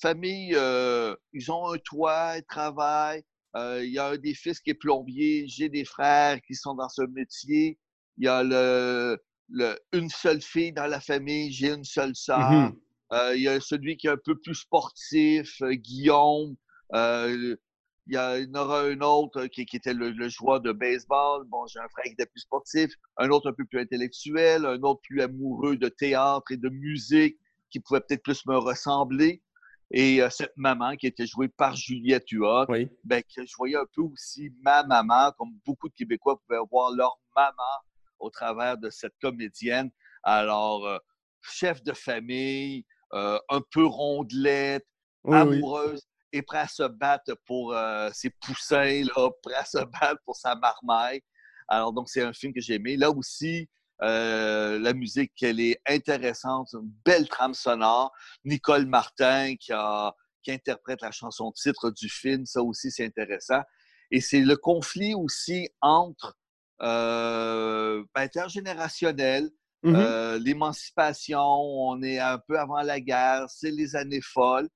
famille, 0.00 0.52
euh, 0.54 1.14
ils 1.32 1.50
ont 1.50 1.72
un 1.72 1.78
toit, 1.78 2.34
ils 2.36 2.44
travaillent. 2.44 3.22
Euh, 3.56 3.82
Il 3.84 3.90
y 3.92 3.98
a 3.98 4.08
un 4.08 4.16
des 4.18 4.34
fils 4.34 4.60
qui 4.60 4.70
est 4.70 4.74
plombier. 4.74 5.46
J'ai 5.48 5.68
des 5.70 5.84
frères 5.84 6.38
qui 6.46 6.54
sont 6.54 6.74
dans 6.74 6.88
ce 6.88 7.02
métier. 7.02 7.78
Il 8.18 8.24
y 8.26 8.28
a 8.28 8.42
le, 8.42 9.18
le- 9.48 9.78
une 9.92 10.10
seule 10.10 10.42
fille 10.42 10.72
dans 10.72 10.86
la 10.86 11.00
famille. 11.00 11.50
J'ai 11.50 11.70
une 11.70 11.84
seule 11.84 12.14
sœur. 12.14 12.50
Mhm. 12.50 12.76
Euh, 13.14 13.34
il 13.34 13.42
y 13.42 13.48
a 13.48 13.58
celui 13.60 13.96
qui 13.96 14.06
est 14.06 14.10
un 14.10 14.18
peu 14.22 14.38
plus 14.38 14.54
sportif, 14.54 15.62
euh, 15.62 15.72
Guillaume. 15.72 16.54
Euh, 16.94 17.56
il 18.08 18.14
y, 18.14 18.16
a, 18.16 18.38
il 18.38 18.48
y 18.48 18.50
en 18.56 18.60
aura 18.62 18.80
un 18.82 19.00
autre 19.00 19.42
euh, 19.42 19.46
qui, 19.48 19.66
qui 19.66 19.76
était 19.76 19.92
le, 19.94 20.10
le 20.10 20.28
joueur 20.28 20.60
de 20.60 20.72
baseball. 20.72 21.44
Bon, 21.46 21.66
j'ai 21.66 21.78
un 21.78 21.88
frère 21.88 22.04
qui 22.04 22.12
était 22.12 22.26
plus 22.26 22.40
sportif, 22.40 22.90
un 23.18 23.28
autre 23.30 23.50
un 23.50 23.52
peu 23.52 23.64
plus 23.66 23.80
intellectuel, 23.80 24.64
un 24.66 24.80
autre 24.82 25.00
plus 25.02 25.20
amoureux 25.20 25.76
de 25.76 25.88
théâtre 25.88 26.50
et 26.50 26.56
de 26.56 26.68
musique 26.70 27.38
qui 27.70 27.80
pouvait 27.80 28.00
peut-être 28.00 28.22
plus 28.22 28.44
me 28.46 28.56
ressembler. 28.56 29.42
Et 29.90 30.22
euh, 30.22 30.28
cette 30.30 30.56
maman 30.56 30.96
qui 30.96 31.06
était 31.06 31.26
jouée 31.26 31.48
par 31.48 31.74
Juliette 31.76 32.28
Huot, 32.30 32.66
Oui. 32.68 32.88
ben, 33.04 33.22
que 33.22 33.44
je 33.46 33.54
voyais 33.56 33.76
un 33.76 33.86
peu 33.94 34.02
aussi 34.02 34.50
ma 34.62 34.82
maman, 34.84 35.32
comme 35.38 35.52
beaucoup 35.66 35.88
de 35.88 35.94
Québécois 35.94 36.38
pouvaient 36.46 36.60
voir 36.70 36.90
leur 36.94 37.18
maman 37.36 37.82
au 38.18 38.30
travers 38.30 38.76
de 38.76 38.90
cette 38.90 39.14
comédienne. 39.20 39.90
Alors, 40.22 40.86
euh, 40.86 40.98
chef 41.42 41.82
de 41.82 41.92
famille, 41.92 42.84
euh, 43.14 43.38
un 43.48 43.60
peu 43.70 43.84
rondelette, 43.86 44.86
Oui, 45.24 45.38
oui. 45.46 45.60
Et 46.32 46.42
prêt 46.42 46.58
à 46.58 46.68
se 46.68 46.82
battre 46.82 47.34
pour 47.46 47.72
euh, 47.72 48.10
ses 48.12 48.30
poussins, 48.30 49.02
là, 49.16 49.30
prêt 49.42 49.54
à 49.54 49.64
se 49.64 49.78
battre 49.78 50.20
pour 50.24 50.36
sa 50.36 50.54
marmaille. 50.54 51.22
Alors, 51.68 51.92
donc, 51.92 52.08
c'est 52.08 52.22
un 52.22 52.32
film 52.32 52.52
que 52.52 52.60
j'ai 52.60 52.74
aimé. 52.74 52.96
Là 52.96 53.10
aussi, 53.10 53.68
euh, 54.02 54.78
la 54.78 54.92
musique, 54.94 55.32
elle 55.42 55.60
est 55.60 55.80
intéressante, 55.86 56.68
une 56.72 56.90
belle 57.04 57.28
trame 57.28 57.54
sonore. 57.54 58.12
Nicole 58.44 58.86
Martin 58.86 59.54
qui, 59.56 59.72
a, 59.72 60.14
qui 60.42 60.52
interprète 60.52 61.02
la 61.02 61.10
chanson 61.10 61.52
titre 61.52 61.90
du 61.90 62.08
film, 62.08 62.46
ça 62.46 62.62
aussi, 62.62 62.90
c'est 62.90 63.04
intéressant. 63.04 63.60
Et 64.10 64.20
c'est 64.20 64.40
le 64.40 64.56
conflit 64.56 65.14
aussi 65.14 65.68
entre 65.82 66.36
euh, 66.80 68.04
ben, 68.14 68.22
intergénérationnel, 68.22 69.50
Mhm. 69.82 69.94
euh, 69.94 70.38
l'émancipation, 70.38 71.38
on 71.40 72.02
est 72.02 72.18
un 72.18 72.38
peu 72.38 72.58
avant 72.58 72.82
la 72.82 73.00
guerre, 73.00 73.46
c'est 73.48 73.70
les 73.70 73.94
années 73.94 74.20
folles. 74.20 74.68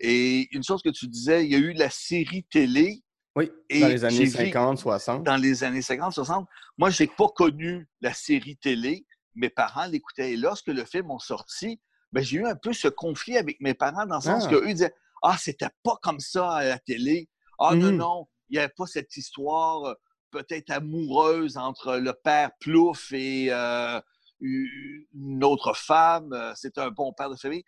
Et 0.00 0.48
une 0.54 0.62
chose 0.62 0.82
que 0.82 0.90
tu 0.90 1.06
disais, 1.08 1.44
il 1.44 1.50
y 1.52 1.54
a 1.54 1.58
eu 1.58 1.72
la 1.72 1.90
série 1.90 2.44
télé 2.44 3.02
oui, 3.36 3.50
et 3.68 3.80
dans 3.80 3.88
les 3.88 4.04
années 4.04 4.24
vu- 4.24 4.30
50, 4.30 4.78
60. 4.78 5.24
dans 5.24 5.36
les 5.36 5.64
années 5.64 5.82
50, 5.82 6.12
60. 6.12 6.46
Moi, 6.76 6.90
je 6.90 7.02
n'ai 7.02 7.08
pas 7.08 7.28
connu 7.28 7.88
la 8.00 8.12
série 8.14 8.56
télé. 8.56 9.06
Mes 9.34 9.50
parents 9.50 9.86
l'écoutaient. 9.86 10.32
Et 10.32 10.36
lorsque 10.36 10.66
le 10.68 10.84
film 10.84 11.10
est 11.10 11.24
sorti, 11.24 11.80
ben, 12.12 12.22
j'ai 12.24 12.38
eu 12.38 12.46
un 12.46 12.56
peu 12.56 12.72
ce 12.72 12.88
conflit 12.88 13.36
avec 13.36 13.60
mes 13.60 13.74
parents 13.74 14.06
dans 14.06 14.16
le 14.16 14.22
sens 14.22 14.44
Ah. 14.46 14.50
qu'eux 14.50 14.66
disaient 14.66 14.94
Ah, 15.22 15.36
c'était 15.36 15.66
pas 15.82 15.96
comme 16.00 16.20
ça 16.20 16.48
à 16.52 16.64
la 16.64 16.78
télé. 16.78 17.28
Ah, 17.58 17.74
non, 17.74 17.90
Mhm. 17.90 17.96
non, 17.96 18.28
il 18.48 18.52
n'y 18.54 18.58
avait 18.60 18.72
pas 18.76 18.86
cette 18.86 19.16
histoire 19.16 19.84
euh, 19.84 19.94
peut-être 20.30 20.70
amoureuse 20.70 21.56
entre 21.56 21.96
le 21.96 22.12
père 22.12 22.50
Plouf 22.60 23.12
et 23.12 23.48
euh, 23.50 24.00
une 24.40 25.42
autre 25.44 25.74
femme. 25.76 26.32
Euh, 26.32 26.52
C'était 26.54 26.80
un 26.80 26.90
bon 26.90 27.12
père 27.12 27.30
de 27.30 27.36
famille. 27.36 27.64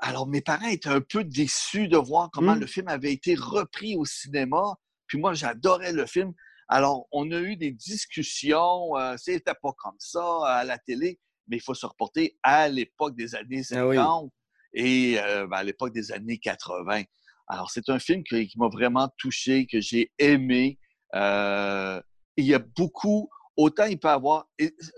Alors, 0.00 0.26
mes 0.26 0.40
parents 0.40 0.68
étaient 0.68 0.88
un 0.88 1.00
peu 1.00 1.24
déçus 1.24 1.88
de 1.88 1.96
voir 1.96 2.30
comment 2.32 2.56
Mm. 2.56 2.60
le 2.60 2.66
film 2.66 2.88
avait 2.88 3.12
été 3.12 3.34
repris 3.34 3.96
au 3.96 4.04
cinéma. 4.04 4.76
Puis 5.06 5.18
moi, 5.18 5.34
j'adorais 5.34 5.92
le 5.92 6.06
film. 6.06 6.32
Alors, 6.68 7.06
on 7.12 7.30
a 7.32 7.38
eu 7.40 7.56
des 7.56 7.72
discussions. 7.72 8.96
euh, 8.96 9.16
C'était 9.18 9.54
pas 9.60 9.72
comme 9.76 9.96
ça 9.98 10.24
à 10.46 10.64
la 10.64 10.78
télé, 10.78 11.18
mais 11.48 11.56
il 11.56 11.62
faut 11.62 11.74
se 11.74 11.84
reporter 11.86 12.38
à 12.42 12.68
l'époque 12.68 13.16
des 13.16 13.34
années 13.34 13.62
Ah 13.72 13.86
oui. 13.86 13.96
50 13.96 14.32
et 14.72 15.18
euh, 15.18 15.46
ben, 15.48 15.56
à 15.58 15.64
l'époque 15.64 15.92
des 15.92 16.12
années 16.12 16.38
80. 16.38 17.02
Alors, 17.48 17.70
c'est 17.70 17.88
un 17.88 17.98
film 17.98 18.22
qui, 18.22 18.46
qui 18.46 18.58
m'a 18.58 18.68
vraiment 18.68 19.08
touché, 19.18 19.66
que 19.66 19.80
j'ai 19.80 20.12
aimé. 20.18 20.78
Euh, 21.16 22.00
il 22.36 22.44
y 22.46 22.54
a 22.54 22.60
beaucoup, 22.60 23.28
autant 23.56 23.84
il 23.86 23.98
peut 23.98 24.06
y 24.08 24.10
avoir 24.12 24.46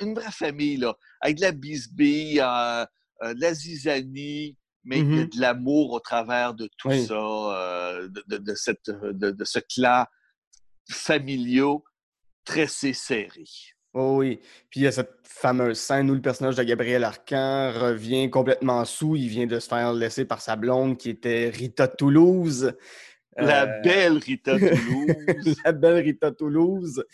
une 0.01 0.15
vraie 0.15 0.31
famille, 0.31 0.77
là, 0.77 0.95
avec 1.23 1.37
de 1.39 1.41
la 1.43 1.53
bisbille, 1.53 2.41
euh, 2.41 2.85
euh, 3.23 3.33
de 3.35 3.41
la 3.41 3.55
zizanie, 3.55 4.59
mais 4.85 4.99
il 5.01 5.15
y 5.15 5.19
a 5.19 5.23
Mhm. 5.23 5.29
de 5.29 5.41
l'amour 5.41 5.93
au 5.93 6.01
travers 6.01 6.55
de 6.55 6.69
tout 6.79 6.89
Oui. 6.89 7.07
ça, 7.07 7.15
euh, 7.15 8.09
de, 8.09 8.23
de- 8.27 8.39
de 8.39 8.55
cette, 8.55 8.91
de, 8.91 9.31
de 9.31 9.45
ce 9.45 9.59
clan 9.61 10.05
familiaux 10.91 11.85
très 12.45 12.67
serré. 12.67 13.45
Oh 13.95 14.17
oui. 14.19 14.41
Puis 14.71 14.81
il 14.81 14.83
y 14.85 14.87
a 14.87 14.93
cette 14.93 15.13
fameuse 15.25 15.79
scène 15.79 16.11
où 16.11 16.15
le 16.15 16.23
personnage 16.23 16.57
de 16.57 16.63
Gabriel 16.63 17.05
Arcan 17.05 17.71
revient 17.79 18.31
complètement 18.31 18.85
sous. 18.85 19.17
Il 19.17 19.29
vient 19.29 19.47
de 19.47 19.59
se 19.61 19.69
faire 19.69 19.93
laisser 19.93 20.25
par 20.25 20.41
sa 20.41 20.57
blonde 20.57 20.97
qui 20.97 21.11
était 21.11 21.51
Rita 21.51 21.89
Toulouse. 21.89 22.73
La 23.37 23.65
Euh, 23.65 23.81
belle 23.83 24.19
Rita 24.19 24.59
Toulouse. 24.59 25.57
la 25.65 25.73
belle 25.73 26.03
Rita 26.05 26.33
Toulouse. 26.33 27.05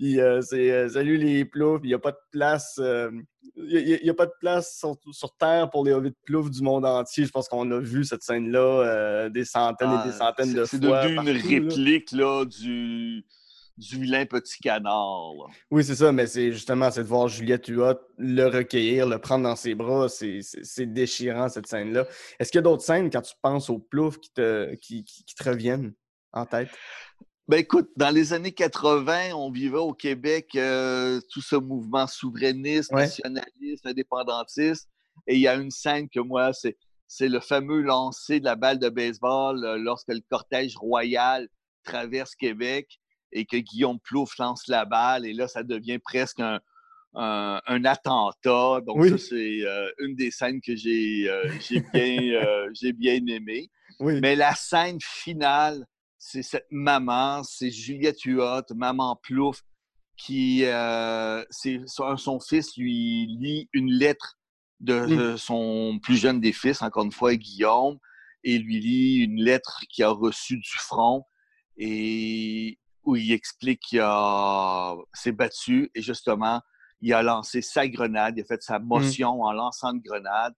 Puis 0.00 0.18
euh, 0.18 0.40
c'est 0.40 0.70
euh, 0.72 0.88
Salut 0.88 1.18
les 1.18 1.44
ploufs. 1.44 1.80
Il 1.84 1.88
n'y 1.88 1.94
a 1.94 1.98
pas 1.98 2.12
de 2.12 2.18
place. 2.32 2.78
euh, 2.78 3.10
il 3.56 4.00
n'y 4.02 4.08
a, 4.08 4.14
pas 4.14 4.24
de 4.24 4.32
place 4.40 4.78
sur, 4.78 4.96
sur 5.12 5.36
Terre 5.36 5.68
pour 5.68 5.84
les 5.84 5.92
hobbits 5.92 6.14
ploufs 6.24 6.50
du 6.50 6.62
monde 6.62 6.86
entier. 6.86 7.26
Je 7.26 7.30
pense 7.30 7.48
qu'on 7.48 7.70
a 7.70 7.78
vu 7.78 8.04
cette 8.04 8.22
scène-là 8.22 9.28
des 9.28 9.44
centaines 9.44 9.92
et 9.92 10.08
des 10.08 10.14
Ah, 10.14 10.32
centaines 10.32 10.54
de 10.54 10.64
fois. 10.64 10.66
C'est 10.66 10.78
devenu 10.80 11.10
une 11.10 11.16
partout, 11.34 11.48
réplique 11.48 12.12
là, 12.12 12.44
du, 12.46 13.22
du 13.76 13.98
vilain 14.00 14.24
petit 14.24 14.58
canard. 14.60 15.32
là. 15.36 15.44
Oui, 15.70 15.84
c'est 15.84 15.96
ça, 15.96 16.12
mais 16.12 16.26
c'est 16.26 16.52
justement, 16.52 16.90
c'est 16.90 17.02
de 17.02 17.08
voir 17.08 17.28
Juliette 17.28 17.66
Huot 17.66 17.98
le 18.16 18.46
recueillir, 18.46 19.06
le 19.06 19.18
prendre 19.18 19.44
dans 19.44 19.56
ses 19.56 19.74
bras. 19.74 20.08
C'est 20.08 20.86
déchirant, 20.86 21.50
cette 21.50 21.66
scène-là. 21.66 22.06
Est-ce 22.38 22.50
qu'il 22.50 22.58
y 22.58 22.60
a 22.60 22.62
d'autres 22.62 22.84
scènes, 22.84 23.10
quand 23.10 23.22
tu 23.22 23.34
penses 23.42 23.68
aux 23.68 23.78
ploufs, 23.80 24.18
qui 24.18 24.32
te, 24.32 24.74
qui, 24.76 25.04
qui- 25.04 25.24
qui 25.24 25.34
te 25.34 25.44
reviennent 25.46 25.92
en 26.32 26.46
tête? 26.46 26.70
Ben 27.50 27.58
écoute, 27.58 27.90
dans 27.96 28.10
les 28.10 28.32
années 28.32 28.52
80, 28.52 29.34
on 29.34 29.50
vivait 29.50 29.76
au 29.78 29.92
Québec 29.92 30.50
euh, 30.54 31.20
tout 31.32 31.40
ce 31.42 31.56
mouvement 31.56 32.06
souverainiste, 32.06 32.92
Ouais. 32.92 33.02
nationaliste, 33.02 33.84
indépendantiste. 33.84 34.88
Et 35.26 35.34
il 35.34 35.40
y 35.40 35.48
a 35.48 35.56
une 35.56 35.72
scène 35.72 36.08
que 36.08 36.20
moi, 36.20 36.52
c'est, 36.52 36.76
c'est 37.08 37.28
le 37.28 37.40
fameux 37.40 37.80
lancer 37.80 38.38
de 38.38 38.44
la 38.44 38.54
balle 38.54 38.78
de 38.78 38.88
baseball 38.88 39.64
euh, 39.64 39.76
lorsque 39.78 40.12
le 40.12 40.20
cortège 40.30 40.76
royal 40.76 41.48
traverse 41.82 42.36
Québec 42.36 43.00
et 43.32 43.44
que 43.46 43.56
Guillaume 43.56 43.98
Plouffe 43.98 44.38
lance 44.38 44.68
la 44.68 44.84
balle. 44.84 45.26
Et 45.26 45.32
là, 45.32 45.48
ça 45.48 45.64
devient 45.64 45.98
presque 45.98 46.38
un, 46.38 46.60
un, 47.14 47.60
un 47.66 47.84
attentat. 47.84 48.80
Donc, 48.86 48.96
Oui. 48.96 49.10
ça, 49.10 49.18
c'est 49.18 49.62
euh, 49.66 49.90
une 49.98 50.14
des 50.14 50.30
scènes 50.30 50.60
que 50.60 50.76
j'ai, 50.76 51.28
euh, 51.28 51.50
j'ai, 51.60 51.80
bien, 51.92 52.16
euh, 52.44 52.68
j'ai 52.74 52.92
bien 52.92 53.18
aimées. 53.26 53.72
Oui. 53.98 54.20
Mais 54.20 54.36
la 54.36 54.54
scène 54.54 54.98
finale, 55.00 55.84
c'est 56.20 56.42
cette 56.42 56.66
maman, 56.70 57.42
c'est 57.42 57.70
Juliette 57.70 58.20
Huot, 58.24 58.62
maman 58.74 59.16
Plouf, 59.16 59.62
qui, 60.18 60.64
euh, 60.66 61.42
c'est, 61.48 61.80
son, 61.86 62.38
fils 62.38 62.76
lui 62.76 63.26
lit 63.40 63.70
une 63.72 63.90
lettre 63.90 64.36
de 64.80 65.06
Mm. 65.06 65.16
de 65.16 65.36
son 65.36 65.98
plus 66.02 66.16
jeune 66.16 66.38
des 66.38 66.52
fils, 66.52 66.82
encore 66.82 67.04
une 67.04 67.12
fois, 67.12 67.34
Guillaume, 67.34 67.98
et 68.44 68.58
lui 68.58 68.80
lit 68.80 69.16
une 69.24 69.42
lettre 69.42 69.80
qu'il 69.88 70.04
a 70.04 70.10
reçue 70.10 70.58
du 70.58 70.76
front 70.78 71.24
et 71.78 72.78
où 73.04 73.16
il 73.16 73.32
explique 73.32 73.80
qu'il 73.80 74.04
s'est 75.14 75.32
battu 75.32 75.90
et 75.94 76.02
justement, 76.02 76.60
il 77.00 77.14
a 77.14 77.22
lancé 77.22 77.62
sa 77.62 77.88
grenade, 77.88 78.34
il 78.36 78.42
a 78.42 78.44
fait 78.44 78.62
sa 78.62 78.78
motion 78.78 79.42
en 79.42 79.52
lançant 79.52 79.92
une 79.92 80.00
grenade 80.00 80.54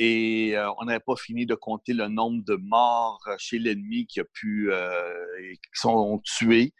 et 0.00 0.56
euh, 0.56 0.70
on 0.78 0.84
n'avait 0.84 1.00
pas 1.00 1.16
fini 1.16 1.44
de 1.44 1.56
compter 1.56 1.92
le 1.92 2.06
nombre 2.06 2.44
de 2.44 2.54
morts 2.54 3.20
euh, 3.26 3.34
chez 3.36 3.58
l'ennemi 3.58 4.06
qui 4.06 4.20
a 4.20 4.24
pu, 4.32 4.70
euh, 4.72 5.12
qui 5.54 5.58
sont 5.80 6.20
tués. 6.24 6.72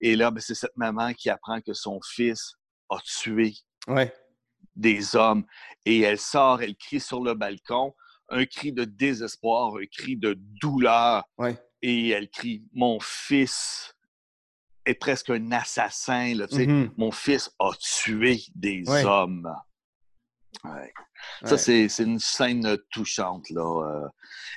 Et 0.00 0.16
là, 0.16 0.32
ben, 0.32 0.40
c'est 0.40 0.56
cette 0.56 0.76
maman 0.76 1.14
qui 1.14 1.30
apprend 1.30 1.60
que 1.60 1.72
son 1.74 2.00
fils 2.04 2.54
a 2.90 2.96
tué 3.04 3.54
Ouais. 3.86 4.12
des 4.74 5.14
hommes. 5.14 5.46
Et 5.84 6.00
elle 6.00 6.18
sort, 6.18 6.60
elle 6.60 6.74
crie 6.76 6.98
sur 6.98 7.22
le 7.22 7.34
balcon, 7.34 7.94
un 8.30 8.44
cri 8.46 8.72
de 8.72 8.82
désespoir, 8.82 9.76
un 9.76 9.86
cri 9.86 10.16
de 10.16 10.34
douleur. 10.60 11.22
Ouais. 11.38 11.56
Et 11.82 12.08
elle 12.08 12.28
crie 12.28 12.64
Mon 12.72 12.98
fils 12.98 13.94
est 14.84 14.94
presque 14.94 15.30
un 15.30 15.52
assassin. 15.52 16.34
Là. 16.34 16.46
Mhm. 16.50 16.92
Mon 16.96 17.12
fils 17.12 17.48
a 17.60 17.70
tué 17.78 18.40
des 18.56 18.82
Ouais. 18.88 19.04
hommes. 19.04 19.48
Ouais. 20.64 20.92
Ça, 21.44 21.58
c'est 21.58 21.86
une 21.98 22.18
scène 22.18 22.76
touchante. 22.90 23.48
Là. 23.50 24.04
euh. 24.04 24.08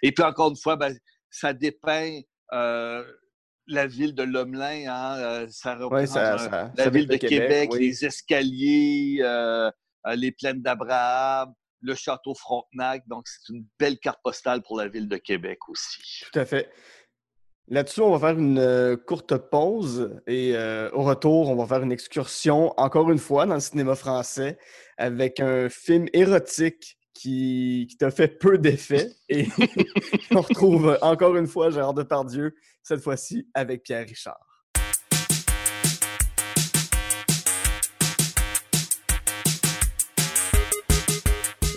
Et 0.02 0.12
puis, 0.12 0.24
encore 0.24 0.50
une 0.50 0.58
fois, 0.58 0.76
ben, 0.76 0.96
ça 1.30 1.54
dépeint 1.54 2.22
euh, 2.54 3.04
la 3.68 3.86
ville 3.88 4.16
de 4.16 4.24
Lomelin. 4.24 4.86
Hein, 4.90 5.18
euh, 5.20 5.48
ça 5.50 5.78
Ouais, 5.78 5.84
représente 5.84 6.14
ça, 6.16 6.38
ça- 6.38 6.72
la 6.76 6.84
ça 6.86 6.90
ville 6.90 7.08
de 7.08 7.16
Québec, 7.18 7.70
oui. 7.74 7.80
les 7.80 8.06
escaliers, 8.06 9.18
euh, 9.22 9.70
les 10.16 10.32
plaines 10.32 10.62
d'Abraham, 10.62 11.54
le 11.82 11.96
château 11.96 12.34
Frontenac. 12.34 13.08
Donc, 13.08 13.28
c'est 13.28 13.54
une 13.54 13.66
belle 13.78 14.00
carte 14.00 14.20
postale 14.24 14.62
pour 14.64 14.78
la 14.78 14.88
ville 14.88 15.08
de 15.08 15.18
Québec 15.18 15.60
aussi. 15.70 16.24
Tout 16.32 16.40
à 16.40 16.46
fait. 16.46 16.72
Là-dessus, 17.72 18.02
on 18.02 18.10
va 18.18 18.30
faire 18.30 18.40
une 18.40 18.98
courte 19.06 19.38
pause 19.38 20.20
et 20.26 20.56
euh, 20.56 20.90
au 20.92 21.04
retour, 21.04 21.50
on 21.50 21.56
va 21.56 21.68
faire 21.68 21.84
une 21.84 21.92
excursion, 21.92 22.74
encore 22.80 23.12
une 23.12 23.20
fois, 23.20 23.46
dans 23.46 23.54
le 23.54 23.60
cinéma 23.60 23.94
français, 23.94 24.58
avec 25.00 25.40
un 25.40 25.70
film 25.70 26.08
érotique 26.12 26.98
qui, 27.14 27.88
qui 27.90 27.98
t'a 27.98 28.12
fait 28.12 28.28
peu 28.28 28.58
d'effet. 28.58 29.10
Et 29.30 29.48
on 30.32 30.42
retrouve 30.42 30.98
encore 31.02 31.36
une 31.38 31.48
fois 31.48 31.72
Gérard 31.72 31.94
Depardieu, 31.94 32.54
cette 32.84 33.02
fois-ci 33.02 33.48
avec 33.54 33.84
Pierre 33.84 34.06
Richard. 34.06 34.46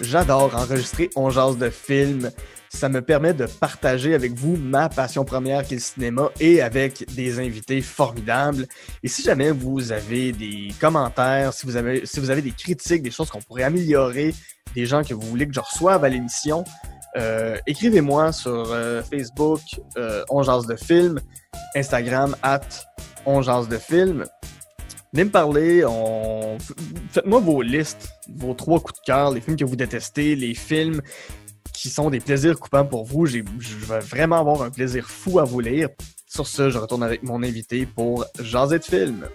J'adore 0.03 0.55
enregistrer 0.57 1.09
On 1.17 1.31
jase 1.31 1.57
de 1.57 1.71
films. 1.71 2.31
Ça 2.75 2.89
me 2.89 3.03
permet 3.03 3.35
de 3.35 3.47
partager 3.47 4.15
avec 4.15 4.33
vous 4.33 4.57
ma 4.57 4.89
passion 4.89 5.25
première 5.25 5.65
qui 5.65 5.75
est 5.75 5.77
le 5.77 5.83
cinéma 5.83 6.31
et 6.41 6.63
avec 6.63 7.07
des 7.15 7.39
invités 7.39 7.81
formidables. 7.81 8.67
Et 9.03 9.09
si 9.09 9.23
jamais 9.23 9.51
vous 9.51 9.93
avez 9.93 10.33
des 10.33 10.73
commentaires, 10.81 11.53
si 11.53 11.67
vous 11.67 11.77
avez, 11.77 12.07
si 12.07 12.19
vous 12.19 12.31
avez 12.31 12.43
des 12.43 12.51
critiques, 12.51 13.03
des 13.03 13.11
choses 13.11 13.31
qu'on 13.31 13.43
pourrait 13.43 13.63
améliorer, 13.65 14.35
des 14.75 14.87
gens 14.87 15.05
que 15.05 15.15
vous 15.15 15.21
voulez 15.21 15.47
que 15.47 15.55
je 15.55 15.61
reçoive 15.61 16.03
à 16.03 16.09
l'émission, 16.09 16.65
euh, 17.17 17.59
écrivez-moi 17.67 18.33
sur 18.33 18.73
euh, 18.73 19.03
Facebook, 19.03 19.61
euh, 19.99 20.25
de 20.25 20.77
films, 20.77 21.21
Instagram, 21.77 22.35
at 22.43 22.63
On 23.27 23.41
de 23.41 23.79
films. 23.79 24.25
Venez 25.13 25.25
me 25.25 25.31
parler, 25.31 25.85
faites-moi 27.11 27.39
vos 27.41 27.61
listes, 27.61 28.09
vos 28.35 28.55
trois 28.55 28.81
coups 28.81 28.99
de 28.99 29.05
cœur, 29.05 29.31
les 29.31 29.43
films 29.43 29.57
que 29.57 29.65
vous 29.67 29.77
détestez, 29.77 30.35
les 30.35 30.55
films 30.55 31.03
qui 31.73 31.89
sont 31.89 32.11
des 32.11 32.21
plaisirs 32.21 32.59
coupants 32.59 32.85
pour 32.85 33.05
vous. 33.05 33.27
Je 33.27 33.41
vais 33.41 33.99
vraiment 34.01 34.39
avoir 34.39 34.63
un 34.63 34.71
plaisir 34.71 35.09
fou 35.09 35.39
à 35.39 35.45
vous 35.45 35.61
lire. 35.61 35.89
Sur 36.27 36.47
ce, 36.47 36.71
je 36.71 36.79
retourne 36.79 37.03
avec 37.03 37.23
mon 37.23 37.43
invité 37.43 37.87
pour 37.87 38.25
Jaser 38.41 38.79
de 38.79 38.85
film. 38.85 39.29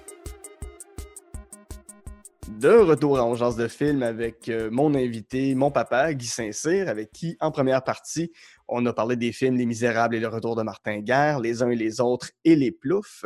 De 2.47 2.69
retour 2.69 3.19
à 3.19 3.35
Jase 3.35 3.55
de 3.55 3.67
film 3.67 4.01
avec 4.01 4.49
euh, 4.49 4.69
mon 4.71 4.95
invité, 4.95 5.53
mon 5.53 5.69
papa, 5.69 6.13
Guy 6.13 6.25
Saint-Cyr, 6.25 6.87
avec 6.87 7.11
qui, 7.11 7.37
en 7.39 7.51
première 7.51 7.83
partie, 7.83 8.31
on 8.67 8.85
a 8.85 8.93
parlé 8.93 9.15
des 9.15 9.31
films 9.31 9.57
Les 9.57 9.65
Misérables 9.65 10.15
et 10.15 10.19
le 10.19 10.27
retour 10.27 10.55
de 10.55 10.63
Martin 10.63 10.99
Guerre, 11.01 11.39
Les 11.39 11.61
uns 11.61 11.69
et 11.69 11.75
les 11.75 12.01
autres 12.01 12.31
et 12.45 12.55
Les 12.55 12.71
Ploufs. 12.71 13.25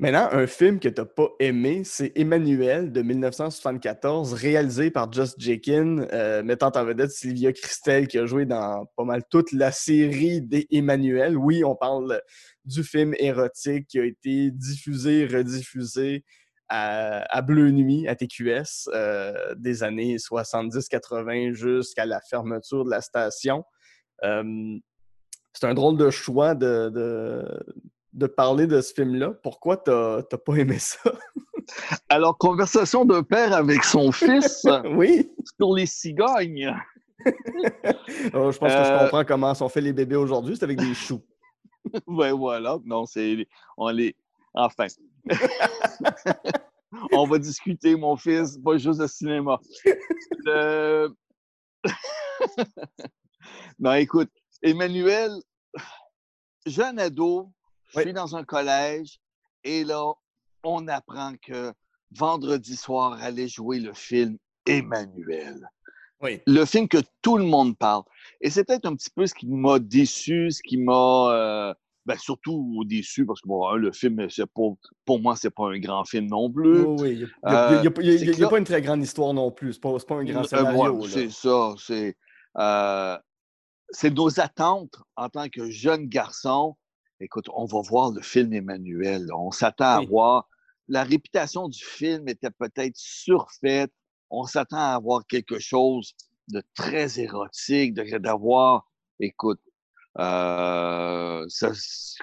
Maintenant, 0.00 0.28
un 0.30 0.46
film 0.46 0.78
que 0.78 0.88
tu 0.88 1.00
n'as 1.00 1.06
pas 1.06 1.28
aimé, 1.40 1.82
c'est 1.84 2.12
Emmanuel 2.14 2.92
de 2.92 3.02
1974, 3.02 4.32
réalisé 4.32 4.92
par 4.92 5.12
Just 5.12 5.40
Jakin, 5.40 6.06
euh, 6.12 6.44
mettant 6.44 6.70
en 6.76 6.84
vedette 6.84 7.10
Sylvia 7.10 7.52
Christel, 7.52 8.06
qui 8.06 8.16
a 8.16 8.24
joué 8.24 8.46
dans 8.46 8.86
pas 8.96 9.02
mal 9.02 9.24
toute 9.28 9.50
la 9.50 9.72
série 9.72 10.40
des. 10.40 10.68
Oui, 11.34 11.64
on 11.64 11.74
parle 11.74 12.22
du 12.64 12.84
film 12.84 13.12
érotique 13.18 13.88
qui 13.88 13.98
a 13.98 14.04
été 14.04 14.52
diffusé, 14.52 15.26
rediffusé 15.26 16.24
à, 16.68 17.42
Bleu 17.42 17.72
Nuit, 17.72 18.06
à 18.06 18.14
TQS, 18.14 18.88
euh, 18.94 19.54
des 19.56 19.82
années 19.82 20.16
70-80 20.16 21.54
jusqu'à 21.54 22.06
la 22.06 22.20
fermeture 22.20 22.84
de 22.84 22.90
la 22.90 23.00
station. 23.00 23.64
Euh, 24.22 24.78
c'est 25.54 25.66
un 25.66 25.74
drôle 25.74 25.96
de 25.96 26.10
choix 26.10 26.54
de, 26.54 27.44
de 28.18 28.26
parler 28.26 28.66
de 28.66 28.80
ce 28.80 28.92
film-là? 28.92 29.30
Pourquoi 29.42 29.76
t'as 29.76 30.22
pas 30.22 30.54
aimé 30.56 30.78
ça? 30.78 30.98
Alors, 32.08 32.36
conversation 32.38 33.04
d'un 33.04 33.22
père 33.22 33.52
avec 33.52 33.84
son 33.84 34.10
fils 34.12 34.66
oui! 34.96 35.30
sur 35.58 35.74
les 35.74 35.86
cigognes. 35.86 36.74
Oh, 38.32 38.50
je 38.52 38.58
pense 38.58 38.72
que 38.72 38.84
je 38.84 38.90
Euh, 38.92 38.98
comprends 39.00 39.24
comment 39.24 39.52
sont 39.54 39.68
faits 39.68 39.82
les 39.82 39.92
bébés 39.92 40.16
aujourd'hui. 40.16 40.56
C'est 40.56 40.64
avec 40.64 40.78
des 40.78 40.94
choux. 40.94 41.20
Ben 42.06 42.32
voilà. 42.32 42.78
Non, 42.84 43.06
c'est. 43.06 43.46
On 43.76 43.88
les. 43.88 44.14
Enfin. 44.54 44.86
on 47.12 47.26
va 47.26 47.38
discuter, 47.38 47.96
mon 47.96 48.16
fils, 48.16 48.56
pas 48.64 48.76
juste 48.78 49.00
de 49.00 49.06
cinéma. 49.08 49.58
Le- 50.44 51.12
non, 53.78 53.92
écoute, 53.94 54.30
Emmanuel, 54.62 55.32
jeune 56.66 56.98
ado, 56.98 57.50
je 57.88 57.96
Oui. 57.98 58.02
suis 58.04 58.12
dans 58.12 58.36
un 58.36 58.44
collège 58.44 59.18
et 59.64 59.84
là, 59.84 60.12
on 60.62 60.88
apprend 60.88 61.34
que 61.40 61.72
vendredi 62.10 62.76
soir 62.76 63.18
allait 63.22 63.48
jouer 63.48 63.78
le 63.80 63.92
film 63.92 64.38
Emmanuel 64.66 65.68
Oui. 66.20 66.40
le 66.46 66.64
film 66.64 66.88
que 66.88 66.98
tout 67.22 67.36
le 67.38 67.44
monde 67.44 67.76
parle. 67.76 68.02
Et 68.40 68.50
c'est 68.50 68.64
peut-être 68.64 68.86
un 68.86 68.94
petit 68.96 69.10
peu 69.10 69.26
ce 69.26 69.34
qui 69.34 69.46
m'a 69.46 69.78
déçu, 69.78 70.50
ce 70.50 70.62
qui 70.62 70.76
m'a 70.78 71.30
euh, 71.32 71.74
ben, 72.06 72.16
surtout 72.18 72.82
déçu, 72.86 73.26
parce 73.26 73.40
que 73.40 73.48
bon, 73.48 73.68
hein, 73.68 73.76
le 73.76 73.92
film, 73.92 74.28
c'est 74.30 74.46
pas, 74.46 74.62
pour 75.04 75.20
moi, 75.20 75.36
c'est 75.36 75.50
pas 75.50 75.68
un 75.68 75.78
grand 75.78 76.04
film 76.04 76.26
non 76.26 76.50
plus. 76.50 76.82
Oui, 76.82 76.96
oui. 77.00 77.10
Il 77.12 77.16
n'y 77.18 77.54
a, 77.54 78.46
Euh, 78.46 78.48
pas 78.48 78.58
une 78.58 78.64
très 78.64 78.80
grande 78.82 79.02
histoire 79.02 79.32
non 79.34 79.50
plus. 79.50 79.74
C'est 79.74 79.80
pas, 79.82 79.96
pas 79.98 80.14
un 80.16 80.24
grand 80.24 80.40
Euh, 80.40 80.44
scénario. 80.44 80.76
voilà, 80.76 80.98
là. 80.98 81.08
c'est 81.12 81.30
ça. 81.30 81.74
C'est 81.78 82.16
euh, 82.58 83.18
c'est 83.90 84.10
nos 84.10 84.40
attentes 84.40 84.96
en 85.16 85.28
tant 85.28 85.48
que 85.48 85.70
jeune 85.70 86.06
garçon. 86.06 86.76
Écoute, 87.20 87.46
on 87.52 87.64
va 87.64 87.80
voir 87.80 88.12
le 88.12 88.22
film 88.22 88.52
Emmanuel. 88.52 89.26
On 89.34 89.50
s'attend 89.50 89.98
à 89.98 90.00
voir. 90.04 90.48
La 90.86 91.02
réputation 91.02 91.68
du 91.68 91.82
film 91.82 92.28
était 92.28 92.50
peut-être 92.50 92.96
surfaite. 92.96 93.92
On 94.30 94.44
s'attend 94.44 94.78
à 94.78 94.94
avoir 94.94 95.26
quelque 95.26 95.58
chose 95.58 96.14
de 96.48 96.62
très 96.74 97.18
érotique, 97.18 97.94
d'avoir, 97.94 98.86
écoute, 99.20 99.60
euh, 100.18 101.44
ça, 101.48 101.72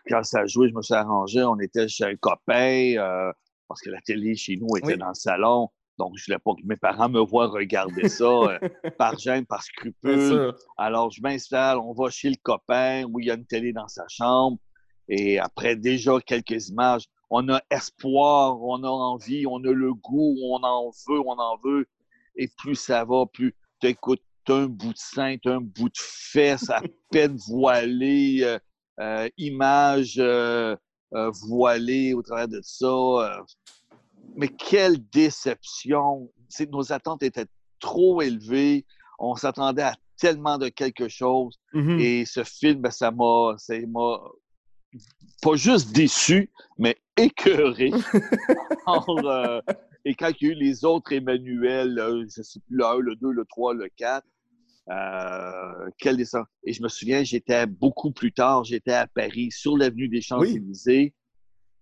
quand 0.09 0.23
ça 0.23 0.41
a 0.41 0.45
joué, 0.47 0.69
je 0.69 0.73
me 0.73 0.81
suis 0.81 0.93
arrangé, 0.93 1.43
on 1.43 1.59
était 1.59 1.87
chez 1.87 2.05
un 2.05 2.15
copain, 2.15 2.95
euh, 2.97 3.31
parce 3.67 3.81
que 3.81 3.89
la 3.89 4.01
télé 4.01 4.35
chez 4.35 4.57
nous 4.57 4.77
était 4.77 4.93
Oui. 4.93 4.97
dans 4.97 5.09
le 5.09 5.13
salon. 5.13 5.69
Donc, 5.97 6.13
je 6.17 6.23
ne 6.23 6.25
voulais 6.35 6.39
pas 6.39 6.61
que 6.61 6.67
mes 6.67 6.75
parents 6.75 7.07
me 7.07 7.21
voient 7.21 7.47
regarder 7.47 8.09
ça 8.09 8.25
euh, 8.25 8.59
par 8.97 9.17
gêne, 9.17 9.45
par 9.45 9.63
scrupule. 9.63 10.53
Alors, 10.77 11.11
je 11.11 11.21
m'installe, 11.21 11.77
on 11.77 11.93
va 11.93 12.09
chez 12.09 12.29
le 12.29 12.35
copain 12.41 13.03
où 13.05 13.19
il 13.19 13.27
y 13.27 13.31
a 13.31 13.35
une 13.35 13.45
télé 13.45 13.71
dans 13.71 13.87
sa 13.87 14.05
chambre. 14.09 14.57
Et 15.07 15.39
après 15.39 15.75
déjà 15.75 16.19
quelques 16.19 16.69
images, 16.69 17.05
on 17.29 17.47
a 17.49 17.61
espoir, 17.71 18.61
on 18.61 18.83
a 18.83 18.87
envie, 18.89 19.45
on 19.47 19.57
a 19.63 19.71
le 19.71 19.93
goût, 19.93 20.35
on 20.43 20.63
en 20.63 20.89
veut, 21.07 21.19
on 21.19 21.37
en 21.39 21.57
veut. 21.63 21.87
Et 22.35 22.47
plus 22.57 22.75
ça 22.75 23.05
va, 23.05 23.25
plus 23.25 23.55
tu 23.81 23.87
écoutes 23.87 24.21
un 24.47 24.67
bout 24.67 24.93
de 24.93 24.97
sein, 24.97 25.37
un 25.45 25.59
bout 25.61 25.89
de 25.89 25.97
fesse 25.97 26.69
à 26.69 26.81
peine 27.11 27.35
voilé, 27.47 28.39
euh, 28.43 28.59
euh, 28.99 29.27
image 29.37 30.15
euh, 30.19 30.75
euh, 31.13 31.31
voilée 31.47 32.13
au 32.13 32.21
travers 32.21 32.47
de 32.47 32.61
ça. 32.61 32.85
euh. 32.85 33.41
mais 34.35 34.47
quelle 34.49 34.97
déception! 35.09 36.31
Nos 36.71 36.91
attentes 36.93 37.23
étaient 37.23 37.47
trop 37.79 38.21
élevées. 38.21 38.85
On 39.19 39.35
s'attendait 39.35 39.81
à 39.81 39.95
tellement 40.17 40.57
de 40.57 40.69
quelque 40.69 41.07
chose. 41.07 41.57
Mhm. 41.73 41.99
Et 41.99 42.25
ce 42.25 42.43
film, 42.43 42.81
ben, 42.81 42.91
ça 42.91 43.11
m'a 43.11 43.55
pas 45.41 45.55
juste 45.55 45.91
déçu, 45.91 46.51
mais 46.77 46.97
écœuré. 47.17 47.91
Alors, 48.87 49.25
euh, 49.25 49.61
et 50.05 50.13
quand 50.15 50.31
il 50.39 50.47
y 50.47 50.49
a 50.49 50.53
eu 50.53 50.55
les 50.55 50.85
autres 50.85 51.11
Emmanuel, 51.13 51.97
euh, 51.99 52.25
je 52.29 52.39
ne 52.41 52.43
sais 52.43 52.59
plus, 52.59 52.75
le 52.77 52.85
1, 52.85 52.99
le 52.99 53.15
2, 53.15 53.31
le 53.31 53.45
3, 53.45 53.73
le 53.73 53.89
4, 53.95 54.25
euh, 54.91 55.89
quel. 55.97 56.19
Et 56.21 56.73
je 56.73 56.83
me 56.83 56.87
souviens, 56.89 57.23
j'étais 57.23 57.65
beaucoup 57.65 58.11
plus 58.11 58.31
tard, 58.31 58.63
j'étais 58.63 58.93
à 58.93 59.07
Paris, 59.07 59.49
sur 59.51 59.77
l'avenue 59.77 60.07
des 60.07 60.21
Champs-Élysées. 60.21 61.13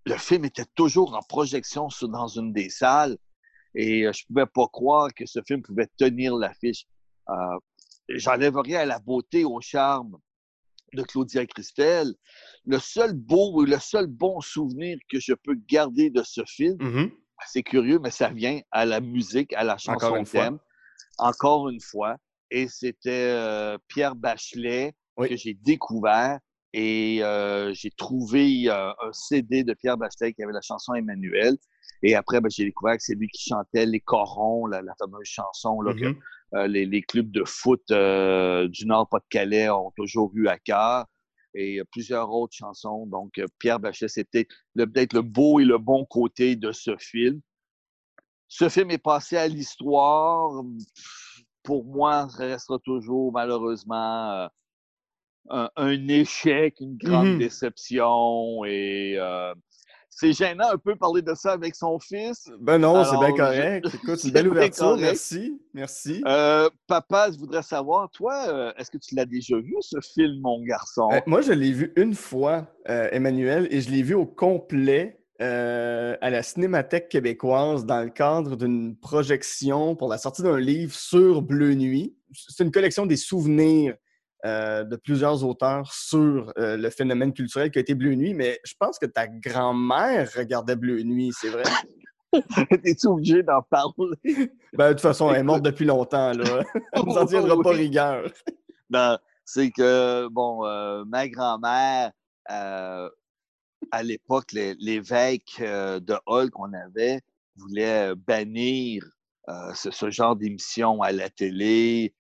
Le 0.06 0.18
film 0.18 0.46
était 0.46 0.66
toujours 0.76 1.16
en 1.16 1.22
projection 1.22 1.90
sur- 1.90 2.10
dans 2.10 2.28
une 2.28 2.52
des 2.54 2.70
salles. 2.70 3.18
Et 3.76 4.06
euh, 4.06 4.12
je 4.14 4.24
ne 4.24 4.28
pouvais 4.34 4.46
pas 4.54 4.68
croire 4.68 5.10
que 5.14 5.26
ce 5.26 5.40
film 5.46 5.62
pouvait 5.62 5.88
tenir 5.98 6.36
l'affiche. 6.36 6.86
J'enlève 8.10 8.58
rien 8.58 8.82
à 8.82 8.86
la 8.86 9.00
beauté, 9.00 9.46
au 9.46 9.62
charme 9.62 10.18
de 10.94 11.04
Claudia 11.04 11.46
Christel. 11.46 12.14
Le 12.66 12.80
seul 12.80 13.14
beau, 13.14 13.66
le 13.66 13.78
seul 13.80 14.08
bon 14.08 14.40
souvenir 14.42 14.98
que 15.12 15.20
je 15.20 15.34
peux 15.34 15.56
garder 15.68 16.10
de 16.10 16.24
ce 16.24 16.42
film, 16.46 16.78
Mhm. 16.80 17.12
c'est 17.48 17.64
curieux, 17.64 18.00
mais 18.00 18.12
ça 18.12 18.30
vient 18.30 18.60
à 18.72 18.86
la 18.86 19.00
musique, 19.02 19.54
à 19.54 19.64
la 19.64 19.74
Encore 19.74 20.00
chanson 20.00 20.16
une 20.18 20.26
fois. 20.26 20.44
thème. 20.46 20.60
Encore 21.18 21.70
une 21.70 21.82
fois. 21.82 22.18
Et 22.52 22.68
c'était 22.68 23.10
euh, 23.32 23.78
Pierre 23.88 24.16
Bachelet 24.16 24.94
Oui. 25.18 25.30
que 25.30 25.36
j'ai 25.36 25.54
découvert. 25.54 26.40
et 26.76 27.22
j'ai 27.74 27.92
trouvé 27.92 28.68
un 28.68 28.96
CD 29.12 29.64
de 29.64 29.76
Pierre 29.76 29.96
Bachelet 29.96 30.34
qui 30.34 30.42
avait 30.42 30.54
la 30.54 30.62
chanson 30.62 30.96
Emmanuel. 30.96 31.56
Et 32.02 32.16
après, 32.16 32.42
ben, 32.42 32.50
j'ai 32.50 32.66
découvert 32.66 32.98
que 32.98 33.04
c'est 33.04 33.14
lui 33.14 33.28
qui 33.28 33.48
chantait 33.50 33.86
Les 33.86 34.00
Corons, 34.00 34.66
la, 34.66 34.82
fameuse 34.98 35.24
chanson 35.28 35.82
là, 35.82 35.94
que 35.94 36.16
mm-hmm. 36.54 36.66
les, 36.68 37.02
clubs 37.02 37.32
de 37.32 37.44
foot 37.46 37.84
du 37.88 38.86
Nord-Pas-de-Calais 38.86 39.70
ont 39.70 39.92
toujours 39.96 40.32
eu 40.36 40.48
à 40.48 40.58
cœur. 40.58 41.06
Et 41.56 41.82
plusieurs 41.92 42.32
autres 42.32 42.56
chansons. 42.56 43.06
Donc, 43.06 43.40
Pierre 43.60 43.80
Bachelet, 43.80 44.08
c'était 44.08 44.48
peut-être 44.76 45.14
le 45.14 45.22
beau 45.22 45.60
et 45.60 45.66
le 45.66 45.78
bon 45.78 46.04
côté 46.04 46.56
de 46.56 46.72
ce 46.72 46.98
film. 46.98 47.42
Ce 48.48 48.70
film 48.70 48.92
est 48.92 49.00
passé 49.00 49.36
à 49.36 49.48
l'histoire. 49.48 50.64
Pour 51.64 51.86
moi, 51.86 52.30
ça 52.30 52.46
restera 52.46 52.78
toujours 52.78 53.32
malheureusement 53.34 54.48
euh, 55.52 55.68
un, 55.76 56.08
échec, 56.08 56.76
une 56.80 56.96
grande 56.96 57.36
mmh 57.36 57.40
déception. 57.40 58.64
Et 58.66 59.16
euh, 59.18 59.56
c'est 60.16 60.34
gênant 60.34 60.70
un 60.72 60.78
peu 60.78 60.96
parler 60.96 61.22
de 61.22 61.34
ça 61.34 61.54
avec 61.54 61.76
son 61.76 62.00
fils. 62.00 62.50
Ben 62.60 62.78
non, 62.78 63.04
c'est 63.04 63.18
bien 63.18 63.36
correct. 63.36 63.88
Écoute, 63.94 64.24
une 64.24 64.32
belle 64.32 64.48
ouverture. 64.48 64.98
Merci. 64.98 65.60
Merci. 65.74 66.22
Euh, 66.26 66.70
papa, 66.88 67.30
je 67.32 67.38
voudrais 67.38 67.64
savoir, 67.64 68.10
toi, 68.12 68.74
est-ce 68.78 68.92
que 68.92 68.98
tu 68.98 69.16
l'as 69.16 69.26
déjà 69.26 69.58
vu, 69.58 69.76
ce 69.82 69.98
film, 70.02 70.42
mon 70.42 70.62
garçon? 70.64 71.10
moi, 71.26 71.42
je 71.42 71.52
l'ai 71.52 71.72
vu 71.72 71.94
une 71.96 72.14
fois, 72.14 72.68
Emmanuel, 72.86 73.68
et 73.72 73.82
je 73.82 73.90
l'ai 73.90 74.04
vu 74.04 74.14
au 74.14 74.26
complet 74.26 75.24
euh, 75.42 76.16
à 76.22 76.30
la 76.30 76.44
Cinémathèque 76.44 77.10
québécoise 77.10 77.86
dans 77.86 78.02
le 78.02 78.12
cadre 78.12 78.56
d'une 78.56 78.96
projection 78.96 79.96
pour 79.96 80.08
la 80.08 80.20
sortie 80.20 80.44
d'un 80.44 80.60
livre 80.60 80.94
sur 80.94 81.42
Bleu 81.42 81.74
Nuit. 81.74 82.16
C'est 82.34 82.64
une 82.64 82.72
collection 82.72 83.08
des 83.08 83.18
souvenirs 83.18 83.96
euh, 84.46 84.84
de 84.84 84.96
plusieurs 84.96 85.44
auteurs 85.44 85.92
sur 85.94 86.52
euh, 86.58 86.78
le 86.78 86.90
phénomène 86.90 87.34
culturel 87.34 87.72
qui 87.72 87.80
a 87.80 87.82
été 87.82 87.96
Bleu 87.96 88.16
Nuit, 88.16 88.34
mais 88.34 88.60
je 88.66 88.74
pense 88.78 89.00
que 89.00 89.06
ta 89.06 89.28
grand-mère 89.28 90.30
regardait 90.36 90.76
Bleu 90.76 91.02
Nuit, 91.04 91.32
c'est 91.40 91.50
vrai? 91.50 91.64
T'es-tu 92.84 93.08
obligé 93.08 93.44
d'en 93.44 93.62
parler? 93.62 93.94
Ben, 94.74 94.88
de 94.88 94.94
toute 94.94 95.02
façon, 95.02 95.30
elle 95.30 95.42
est 95.42 95.44
morte 95.44 95.62
depuis 95.62 95.86
longtemps, 95.86 96.32
là. 96.32 96.64
On 96.96 97.06
ne 97.06 97.14
s'en 97.14 97.26
tiendra 97.28 97.62
pas 97.62 97.70
rigueur. 97.74 98.28
Ben, 98.90 99.20
c'est 99.46 99.70
que, 99.70 100.28
bon, 100.30 100.64
ma 101.06 101.28
grand-mère, 101.30 102.12
à 103.92 104.04
l'époque, 104.04 104.52
l'évêque 104.52 105.58
euh, 105.60 106.00
de 106.00 106.16
Hall 106.26 106.50
qu'on 106.50 106.74
avait 106.74 107.22
voulait 107.56 108.12
euh, 108.12 108.16
bannir 108.16 109.04
euh, 109.50 109.74
ce, 109.74 110.10
genre 110.10 110.36
d'émission 110.36 111.02
à 111.02 111.12
la 111.12 111.30
télé, 111.30 112.14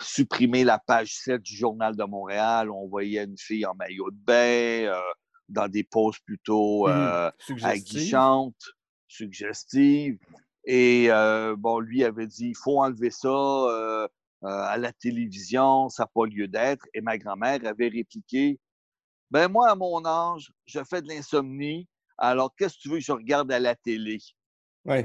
supprimer 0.00 0.64
la 0.64 0.78
page 0.78 1.14
7 1.14 1.42
du 1.42 1.54
Journal 1.56 1.96
de 1.96 2.04
Montréal. 2.04 2.70
On 2.70 2.88
voyait 2.88 3.24
une 3.24 3.38
fille 3.38 3.66
en 3.66 3.74
maillot 3.74 4.10
de 4.10 4.16
bain, 4.16 5.00
dans 5.48 5.68
des 5.68 5.84
poses 5.84 6.18
plutôt 6.20 6.88
mmh 6.88 7.32
aguichantes, 7.62 8.72
suggestives. 9.08 10.18
Et 10.64 11.08
bon, 11.58 11.80
lui 11.80 12.04
avait 12.04 12.26
dit 12.26 12.48
il 12.48 12.56
faut 12.56 12.80
enlever 12.80 13.10
ça 13.10 14.08
à 14.42 14.76
la 14.78 14.92
télévision, 14.92 15.88
ça 15.88 16.04
n'a 16.04 16.10
pas 16.14 16.26
lieu 16.26 16.48
d'être. 16.48 16.86
Et 16.94 17.00
ma 17.00 17.18
grand-mère 17.18 17.64
avait 17.66 17.88
répliqué 17.88 18.58
ben 19.30 19.46
moi, 19.46 19.70
à 19.70 19.76
mon 19.76 20.04
âge, 20.04 20.52
je 20.66 20.80
fais 20.82 21.00
de 21.02 21.08
l'insomnie. 21.08 21.88
Alors, 22.18 22.52
qu'est-ce 22.56 22.74
que 22.74 22.80
tu 22.80 22.88
veux 22.88 22.98
que 22.98 23.04
je 23.04 23.12
regarde 23.12 23.52
à 23.52 23.60
la 23.60 23.76
télé? 23.76 24.18
Oui. 24.84 25.04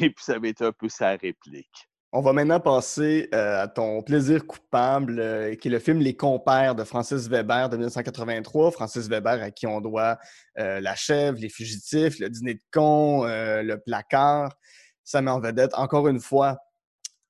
Et 0.00 0.10
puis, 0.10 0.24
ça 0.24 0.34
avait 0.34 0.50
été 0.50 0.64
un 0.64 0.72
peu 0.72 0.90
sa 0.90 1.16
réplique. 1.16 1.88
On 2.10 2.22
va 2.22 2.32
maintenant 2.32 2.58
passer 2.58 3.28
euh, 3.34 3.64
à 3.64 3.68
ton 3.68 4.02
plaisir 4.02 4.46
coupable, 4.46 5.20
euh, 5.20 5.54
qui 5.56 5.68
est 5.68 5.70
le 5.70 5.78
film 5.78 5.98
Les 5.98 6.16
Compères 6.16 6.74
de 6.74 6.82
Francis 6.82 7.28
Weber 7.28 7.68
de 7.68 7.76
1983. 7.76 8.70
Francis 8.70 9.08
Weber 9.08 9.42
à 9.42 9.50
qui 9.50 9.66
on 9.66 9.82
doit 9.82 10.18
euh, 10.58 10.80
La 10.80 10.94
Chèvre, 10.94 11.38
Les 11.38 11.50
Fugitifs, 11.50 12.18
Le 12.18 12.30
Dîner 12.30 12.54
de 12.54 12.62
con, 12.72 13.24
Le 13.24 13.76
Placard. 13.76 14.56
Ça 15.04 15.20
met 15.20 15.30
en 15.30 15.38
vedette, 15.38 15.74
encore 15.74 16.08
une 16.08 16.20
fois, 16.20 16.58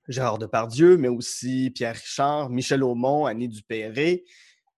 Gérard 0.06 0.38
Depardieu, 0.38 0.96
mais 0.96 1.08
aussi 1.08 1.70
Pierre 1.70 1.96
Richard, 1.96 2.48
Michel 2.48 2.84
Aumont, 2.84 3.26
Annie 3.26 3.48
Dupéré. 3.48 4.24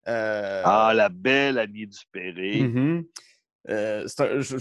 Ah, 0.06 0.92
la 0.94 1.08
belle 1.08 1.58
Annie 1.58 1.88
Dupéré. 1.88 2.62
Mm 2.62 3.02
je, 3.68 4.56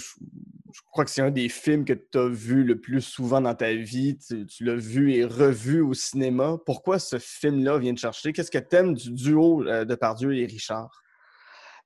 crois 0.83 1.05
que 1.05 1.11
c'est 1.11 1.21
un 1.21 1.31
des 1.31 1.49
films 1.49 1.85
que 1.85 1.93
tu 1.93 2.17
as 2.17 2.27
vu 2.27 2.63
le 2.63 2.79
plus 2.79 3.01
souvent 3.01 3.41
dans 3.41 3.55
ta 3.55 3.73
vie. 3.73 4.17
Tu, 4.17 4.63
l'as 4.63 4.75
vu 4.75 5.13
et 5.13 5.25
revu 5.25 5.81
au 5.81 5.93
cinéma. 5.93 6.57
Pourquoi 6.65 6.99
ce 6.99 7.19
film-là 7.19 7.77
vient 7.77 7.93
de 7.93 7.99
chercher? 7.99 8.33
Qu'est-ce 8.33 8.51
que 8.51 8.57
tu 8.57 8.75
aimes 8.75 8.93
du 8.93 9.11
duo 9.11 9.65
euh, 9.67 9.85
de 9.85 9.95
Pardieu 9.95 10.35
et 10.35 10.45
Richard? 10.45 11.03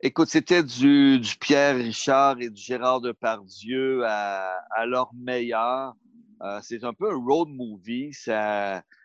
Écoute, 0.01 0.29
c'était 0.29 0.63
du, 0.63 1.19
du, 1.19 1.35
Pierre 1.37 1.75
Richard 1.75 2.41
et 2.41 2.49
du 2.49 2.61
Gérard 2.61 3.01
Depardieu 3.01 4.03
à, 4.05 4.57
à 4.71 4.85
leur 4.85 5.11
meilleur. 5.13 5.93
c'est 6.63 6.83
un 6.83 6.93
peu 6.93 7.11
un 7.11 7.23
road 7.23 7.49
movie. 7.49 8.11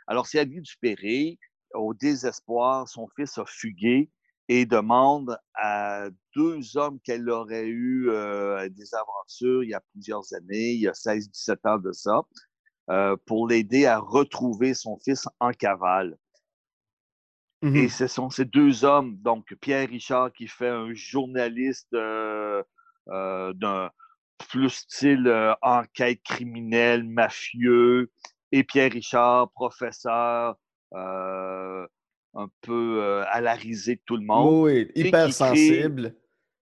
Alors, 0.06 0.26
c'est 0.26 0.38
Annie 0.38 0.62
Dupéré. 0.62 1.38
Au 1.74 1.92
désespoir, 1.92 2.88
son 2.88 3.08
fils 3.14 3.36
a 3.36 3.44
fugué 3.44 4.08
et 4.48 4.66
demande 4.66 5.38
à 5.54 6.08
deux 6.34 6.76
hommes 6.76 7.00
qu'elle 7.00 7.28
aurait 7.28 7.66
eu 7.66 8.08
euh, 8.10 8.68
des 8.68 8.94
aventures 8.94 9.64
il 9.64 9.70
y 9.70 9.74
a 9.74 9.82
plusieurs 9.92 10.32
années, 10.34 10.72
il 10.72 10.80
y 10.80 10.88
a 10.88 10.92
16-17 10.92 11.56
ans 11.68 11.78
de 11.78 11.92
ça, 11.92 12.22
euh, 12.90 13.16
pour 13.26 13.48
l'aider 13.48 13.86
à 13.86 13.98
retrouver 13.98 14.74
son 14.74 14.98
fils 14.98 15.28
en 15.40 15.50
cavale. 15.52 16.16
Et 17.62 17.86
mmh 17.86 17.88
ce 17.88 18.06
sont 18.06 18.28
ces 18.30 18.44
deux 18.44 18.84
hommes, 18.84 19.16
donc 19.16 19.54
Pierre 19.60 19.88
Richard 19.88 20.30
qui 20.32 20.46
fait 20.46 20.68
un 20.68 20.92
journaliste 20.92 21.92
euh, 21.94 22.62
d'un 23.06 23.90
plus 24.50 24.68
style 24.68 25.56
enquête 25.62 26.22
criminelle, 26.22 27.02
mafieux, 27.02 28.12
et 28.52 28.62
Pierre 28.62 28.92
Richard, 28.92 29.50
professeur, 29.52 30.56
un 32.36 32.48
peu 32.60 33.02
euh, 33.02 33.24
à 33.28 33.40
la 33.40 33.54
risée 33.54 33.96
de 33.96 34.02
tout 34.04 34.16
le 34.16 34.24
monde. 34.24 34.64
Oui, 34.64 34.88
hyper 34.94 35.32
sensible. 35.32 36.14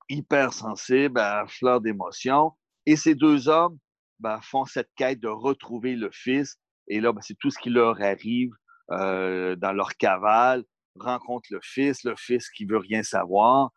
Hyper 0.09 0.53
sensible, 0.53 1.19
à 1.19 1.47
fleur 1.47 1.81
d'émotion. 1.81 2.53
Et 2.87 2.97
ces 2.97 3.15
deux 3.15 3.49
hommes 3.49 3.79
ben, 4.21 4.41
font 4.43 4.65
cette 4.65 4.91
quête 4.97 5.21
de 5.21 5.29
retrouver 5.29 5.97
le 5.97 6.11
fils. 6.13 6.57
Et 6.89 7.01
là, 7.01 7.13
ben, 7.13 7.21
c'est 7.23 7.37
tout 7.39 7.51
ce 7.51 7.59
qui 7.59 7.71
leur 7.71 8.01
arrive 8.01 8.53
euh, 8.93 9.57
dans 9.57 9.73
leur 9.73 9.97
cavale. 9.97 10.65
Rencontre 10.99 11.49
le 11.51 11.61
fils, 11.63 12.05
le 12.05 12.15
fils 12.17 12.49
qui 12.51 12.67
veut 12.67 12.79
rien 12.79 13.03
savoir, 13.03 13.71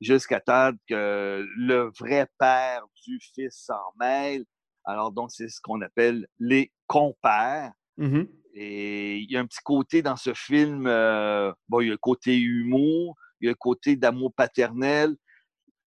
jusqu'à 0.00 0.38
temps 0.40 0.70
que 0.88 1.44
le 1.56 1.90
vrai 1.98 2.28
père 2.38 2.84
du 3.04 3.18
fils 3.34 3.64
s'en 3.66 3.92
mêle. 3.98 4.44
Alors, 4.84 5.10
donc, 5.10 5.32
c'est 5.32 5.48
ce 5.48 5.60
qu'on 5.60 5.80
appelle 5.80 6.28
les 6.38 6.72
compères. 6.86 7.72
Mmh 7.96 8.22
et 8.54 9.18
il 9.18 9.30
y 9.30 9.36
a 9.36 9.40
un 9.40 9.46
petit 9.46 9.62
côté 9.62 10.02
dans 10.02 10.16
ce 10.16 10.34
film, 10.34 10.86
euh, 10.86 11.52
bon, 11.68 11.80
il 11.80 11.86
y 11.86 11.88
a 11.88 11.92
le 11.92 11.98
côté 11.98 12.36
humour, 12.36 13.16
il 13.40 13.46
y 13.46 13.48
a 13.48 13.52
le 13.52 13.56
côté 13.56 13.96
d'amour 13.96 14.32
paternel, 14.34 15.16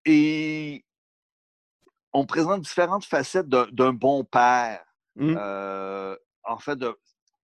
et 0.06 0.84
on 2.14 2.26
présente 2.26 2.62
différentes 2.62 3.06
facettes 3.06 3.48
d'un 3.48 3.94
bon 3.94 4.24
père. 4.24 4.84
Mmh. 5.16 5.36
Euh, 5.38 6.16
en 6.44 6.58
fait, 6.58 6.80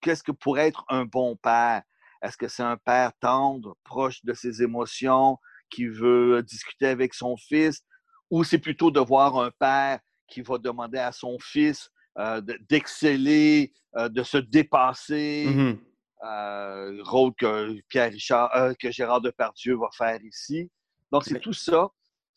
qu'est-ce 0.02 0.24
que 0.24 0.32
pourrait 0.32 0.68
être 0.68 0.86
un 0.90 1.06
bon 1.06 1.36
père? 1.36 1.84
Est-ce 2.22 2.38
que 2.38 2.48
c'est 2.48 2.64
un 2.64 2.78
père 2.78 3.12
tendre, 3.20 3.76
proche 3.84 4.24
de 4.24 4.34
ses 4.34 4.64
émotions, 4.64 5.38
qui 5.70 5.88
veut 5.88 6.42
discuter 6.44 6.88
avec 6.88 7.14
son 7.14 7.38
fils, 7.38 7.82
ou 8.30 8.44
c'est 8.44 8.58
plutôt 8.60 8.92
de 8.92 9.00
voir 9.00 9.38
un 9.38 9.52
père 9.52 10.00
qui 10.28 10.42
va 10.42 10.58
demander 10.58 10.98
à 10.98 11.12
son 11.12 11.38
fils 11.40 11.90
euh, 12.20 12.42
d'exceller, 12.70 13.74
euh, 13.96 14.10
de 14.10 14.24
se 14.24 14.38
dépasser. 14.38 15.46
Mmh 15.48 15.80
euh, 16.24 16.98
rôle 17.04 17.32
que 17.36 17.80
Pierre 17.90 18.10
Richard, 18.12 18.50
que 18.80 18.90
Gérard 18.90 19.22
Depardieu 19.22 19.78
va 19.78 19.88
faire 19.96 20.20
ici. 20.24 20.68
Donc, 21.12 21.24
c'est 21.26 21.40
tout 21.40 21.54
ça. 21.54 21.90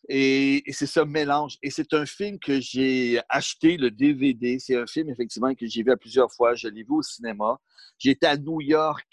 Et, 0.06 0.62
c'est 0.68 0.84
ce 0.84 1.00
mélange. 1.00 1.56
Et 1.62 1.70
c'est 1.70 1.94
un 1.94 2.04
film 2.04 2.38
que 2.38 2.60
j'ai 2.60 3.22
acheté, 3.30 3.78
le 3.78 3.90
DVD. 3.90 4.58
C'est 4.58 4.76
un 4.76 4.86
film, 4.86 5.08
effectivement, 5.08 5.54
que 5.54 5.66
j'ai 5.66 5.82
vu 5.82 5.90
à 5.90 5.96
plusieurs 5.96 6.30
fois. 6.30 6.54
Je 6.54 6.68
l'ai 6.68 6.82
vu 6.82 6.92
au 6.92 7.00
cinéma. 7.00 7.58
J'étais 7.98 8.26
à 8.26 8.36
New 8.36 8.60
York 8.60 9.08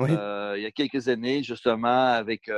il 0.00 0.62
y 0.62 0.66
a 0.66 0.70
quelques 0.72 1.06
années, 1.06 1.44
justement, 1.44 2.06
avec 2.08 2.50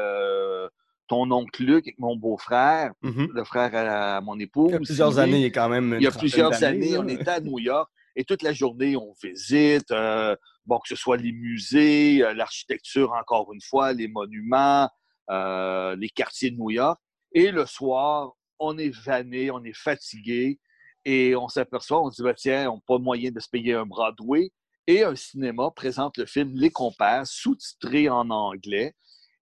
ton 1.10 1.28
oncle 1.32 1.64
Luc 1.64 1.88
avec 1.88 1.98
mon 1.98 2.14
beau-frère, 2.14 2.92
mmh 3.02 3.26
le 3.34 3.44
frère 3.44 3.70
à, 3.74 4.20
mon 4.20 4.38
épouse. 4.38 4.68
Il 4.70 4.74
y 4.74 4.76
a 4.76 4.78
plusieurs 4.78 5.18
années, 5.18 5.50
quand 5.50 5.68
même. 5.68 5.96
Il 5.98 6.04
y 6.04 6.06
a 6.06 6.12
plusieurs 6.12 6.62
années, 6.62 6.96
on 6.96 7.08
était 7.08 7.28
à 7.28 7.40
New 7.40 7.58
York 7.58 7.90
et 8.14 8.24
toute 8.24 8.42
la 8.42 8.52
journée, 8.52 8.96
on 8.96 9.12
visite, 9.20 9.90
euh, 9.90 10.36
bon, 10.66 10.78
que 10.78 10.88
ce 10.88 10.94
soit 10.94 11.16
les 11.16 11.32
musées, 11.32 12.22
euh, 12.22 12.32
l'architecture, 12.32 13.12
encore 13.12 13.52
une 13.52 13.60
fois, 13.60 13.92
les 13.92 14.06
monuments, 14.06 14.88
euh, 15.30 15.96
les 15.96 16.08
quartiers 16.10 16.52
de 16.52 16.56
New 16.56 16.70
York. 16.70 17.00
Et 17.32 17.50
le 17.50 17.66
soir, 17.66 18.32
on 18.60 18.78
est 18.78 18.94
vanné, 19.04 19.50
on 19.50 19.64
est 19.64 19.76
fatigué 19.76 20.60
et 21.04 21.34
on 21.34 21.48
s'aperçoit, 21.48 22.02
on 22.02 22.10
se 22.10 22.16
dit, 22.16 22.22
bah, 22.22 22.34
tiens, 22.34 22.70
on 22.70 22.76
n'a 22.76 22.82
pas 22.86 22.98
moyen 22.98 23.32
de 23.32 23.40
se 23.40 23.48
payer 23.48 23.74
un 23.74 23.86
Broadway. 23.86 24.52
Et 24.86 25.02
un 25.02 25.16
cinéma 25.16 25.70
présente 25.74 26.18
le 26.18 26.26
film 26.26 26.52
Les 26.54 26.70
Compères, 26.70 27.26
sous-titré 27.26 28.08
en 28.08 28.30
anglais. 28.30 28.94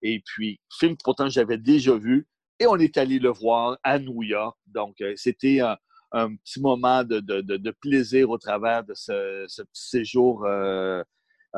Et 0.03 0.22
puis, 0.24 0.61
film 0.78 0.96
que 0.96 1.03
pourtant 1.05 1.28
j'avais 1.28 1.59
déjà 1.59 1.96
vu. 1.96 2.26
Et 2.61 2.66
on 2.66 2.76
est 2.76 2.96
allé 2.96 3.18
le 3.18 3.30
voir 3.30 3.78
à 3.84 3.99
New 3.99 4.22
York. 4.22 4.57
Donc, 4.66 5.01
euh, 5.01 5.12
c'était 5.16 5.61
un, 5.61 5.76
un, 6.12 6.34
petit 6.36 6.61
moment 6.61 7.05
de, 7.05 7.20
de, 7.20 7.40
de, 7.40 7.70
plaisir 7.70 8.30
au 8.30 8.38
travers 8.38 8.82
de 8.82 8.94
ce, 8.94 9.44
ce 9.46 9.62
petit 9.62 9.88
séjour 9.88 10.44
euh, 10.44 11.03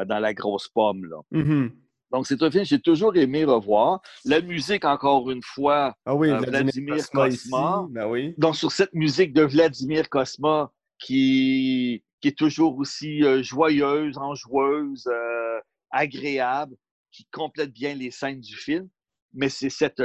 dans 0.07 0.19
la 0.19 0.35
grosse 0.35 0.69
pomme. 0.69 1.07
Là. 1.07 1.17
Mm-hmm. 1.33 1.71
Donc, 2.11 2.27
c'est 2.27 2.43
un 2.43 2.51
film 2.51 2.65
que 2.65 2.69
j'ai 2.69 2.81
toujours 2.81 3.17
aimé 3.17 3.45
revoir. 3.45 4.01
La 4.25 4.41
musique, 4.41 4.85
encore 4.85 5.31
une 5.31 5.43
fois, 5.43 5.95
ah 6.05 6.15
oui, 6.15 6.31
euh, 6.31 6.39
Vladimir, 6.39 6.97
Vladimir 6.97 7.11
Cosma. 7.11 7.29
Cosma. 7.29 7.87
Ben 7.91 8.07
oui. 8.09 8.35
Donc, 8.37 8.57
sur 8.57 8.73
cette 8.73 8.93
musique 8.95 9.33
de 9.33 9.43
Vladimir 9.43 10.09
Cosma, 10.09 10.73
qui, 10.99 12.03
qui 12.21 12.29
est 12.29 12.39
toujours 12.39 12.77
aussi 12.79 13.25
euh, 13.25 13.43
joyeuse, 13.43 14.19
enjoueuse, 14.19 15.07
euh, 15.07 15.61
agréable, 15.91 16.75
qui 17.13 17.27
complète 17.27 17.73
bien 17.73 17.95
les 17.95 18.11
scènes 18.11 18.41
du 18.41 18.57
film. 18.57 18.89
Mais 19.33 19.49
c'est 19.49 19.71
cette, 19.71 20.03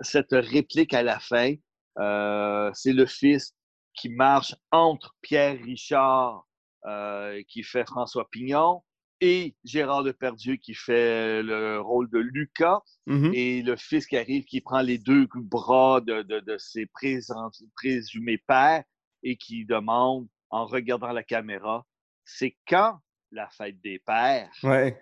cette 0.00 0.32
réplique 0.32 0.94
à 0.94 1.02
la 1.02 1.18
fin. 1.18 1.54
Euh, 1.98 2.70
c'est 2.74 2.92
le 2.92 3.06
fils 3.06 3.54
qui 3.94 4.08
marche 4.08 4.54
entre 4.70 5.16
Pierre 5.20 5.58
Richard, 5.60 6.46
euh, 6.86 7.42
qui 7.48 7.62
fait 7.64 7.84
François 7.84 8.28
Pignon, 8.30 8.82
et 9.20 9.54
Gérard 9.64 10.02
Depardieu 10.04 10.56
qui 10.56 10.72
fait 10.72 11.42
le 11.42 11.78
rôle 11.80 12.08
de 12.10 12.18
Lucas, 12.20 12.80
Mhm. 13.06 13.32
et 13.34 13.62
le 13.62 13.76
fils 13.76 14.06
qui 14.06 14.16
arrive, 14.16 14.44
qui 14.44 14.60
prend 14.62 14.80
les 14.80 14.96
deux 14.98 15.26
bras 15.34 16.00
de, 16.00 16.22
de, 16.22 16.40
de 16.40 16.56
ses 16.58 16.86
présent- 16.86 17.50
présumés 17.76 18.38
pères 18.38 18.84
et 19.22 19.36
qui 19.36 19.66
demande, 19.66 20.26
en 20.48 20.64
regardant 20.64 21.12
la 21.12 21.22
caméra, 21.24 21.84
c'est 22.24 22.56
quand 22.66 22.98
la 23.32 23.48
fête 23.48 23.80
des 23.82 23.98
pères? 23.98 24.50
Ouais. 24.62 25.00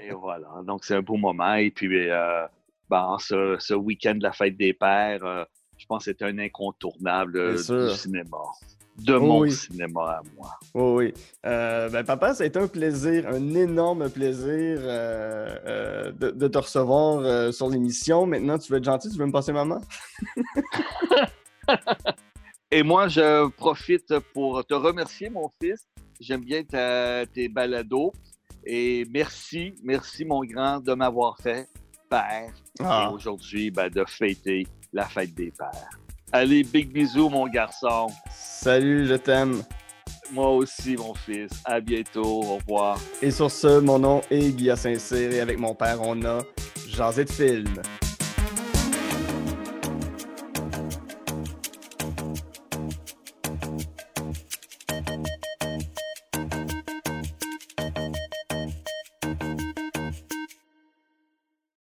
Et 0.00 0.10
voilà, 0.12 0.48
donc 0.66 0.84
c'est 0.84 0.94
un 0.94 1.02
beau 1.02 1.16
moment. 1.16 1.54
Et 1.54 1.70
puis, 1.70 2.10
euh, 2.10 2.46
ben, 2.88 3.16
ce, 3.20 3.56
ce 3.58 3.74
week-end 3.74 4.14
de 4.14 4.22
la 4.22 4.32
fête 4.32 4.56
des 4.56 4.72
pères, 4.72 5.24
euh, 5.24 5.44
je 5.76 5.86
pense 5.86 6.04
que 6.04 6.12
c'est 6.12 6.22
un 6.24 6.38
incontournable 6.38 7.36
euh, 7.36 7.56
du 7.56 7.94
cinéma, 7.96 8.38
de 8.98 9.14
Oh 9.14 9.20
mon 9.20 9.40
oui. 9.40 9.52
cinéma 9.52 10.02
à 10.02 10.22
moi. 10.36 10.50
Oui, 10.74 11.06
oui. 11.06 11.14
Euh, 11.46 11.88
ben, 11.88 12.04
papa, 12.04 12.34
ça 12.34 12.44
a 12.44 12.46
été 12.46 12.58
un 12.58 12.68
plaisir, 12.68 13.26
un 13.28 13.54
énorme 13.54 14.08
plaisir 14.08 14.80
de, 14.80 16.30
de 16.30 16.48
te 16.48 16.58
recevoir 16.58 17.52
sur 17.52 17.68
l'émission. 17.68 18.26
Maintenant, 18.26 18.58
tu 18.58 18.70
veux 18.70 18.78
être 18.78 18.84
gentil, 18.84 19.10
tu 19.10 19.18
veux 19.18 19.26
me 19.26 19.32
passer 19.32 19.52
maman? 19.52 19.80
Et 22.70 22.82
moi, 22.82 23.06
je 23.08 23.48
profite 23.50 24.18
pour 24.32 24.64
te 24.64 24.74
remercier, 24.74 25.30
mon 25.30 25.48
fils. 25.62 25.86
J'aime 26.26 26.40
bien 26.42 26.62
ta- 26.64 27.26
tes 27.26 27.48
balados. 27.48 28.12
Et 28.64 29.04
merci, 29.10 29.74
merci, 29.82 30.24
mon 30.24 30.40
grand, 30.42 30.80
de 30.80 30.94
m'avoir 30.94 31.36
fait 31.38 31.68
père. 32.08 32.50
Ah. 32.80 33.08
Et 33.10 33.14
aujourd'hui, 33.14 33.70
ben, 33.70 33.90
de 33.90 34.04
fêter 34.08 34.66
la 34.92 35.04
fête 35.04 35.34
des 35.34 35.52
pères. 35.56 35.90
Allez, 36.32 36.62
big 36.64 36.90
bisous, 36.90 37.28
mon 37.28 37.46
garçon. 37.46 38.06
Salut, 38.30 39.06
je 39.06 39.14
t'aime. 39.14 39.62
Moi 40.32 40.48
aussi, 40.48 40.96
mon 40.96 41.12
fils. 41.14 41.50
À 41.66 41.78
bientôt. 41.80 42.22
Au 42.42 42.56
revoir. 42.56 42.98
Et 43.20 43.30
sur 43.30 43.50
ce, 43.50 43.80
mon 43.80 43.98
nom 43.98 44.22
est 44.30 44.50
Guillaume 44.56 44.76
Saint-Cyr 44.76 45.30
et 45.30 45.40
avec 45.40 45.58
mon 45.58 45.74
père, 45.74 45.98
on 46.00 46.24
a 46.24 46.40
Jasé 46.88 47.26
de 47.26 47.30
film. 47.30 47.82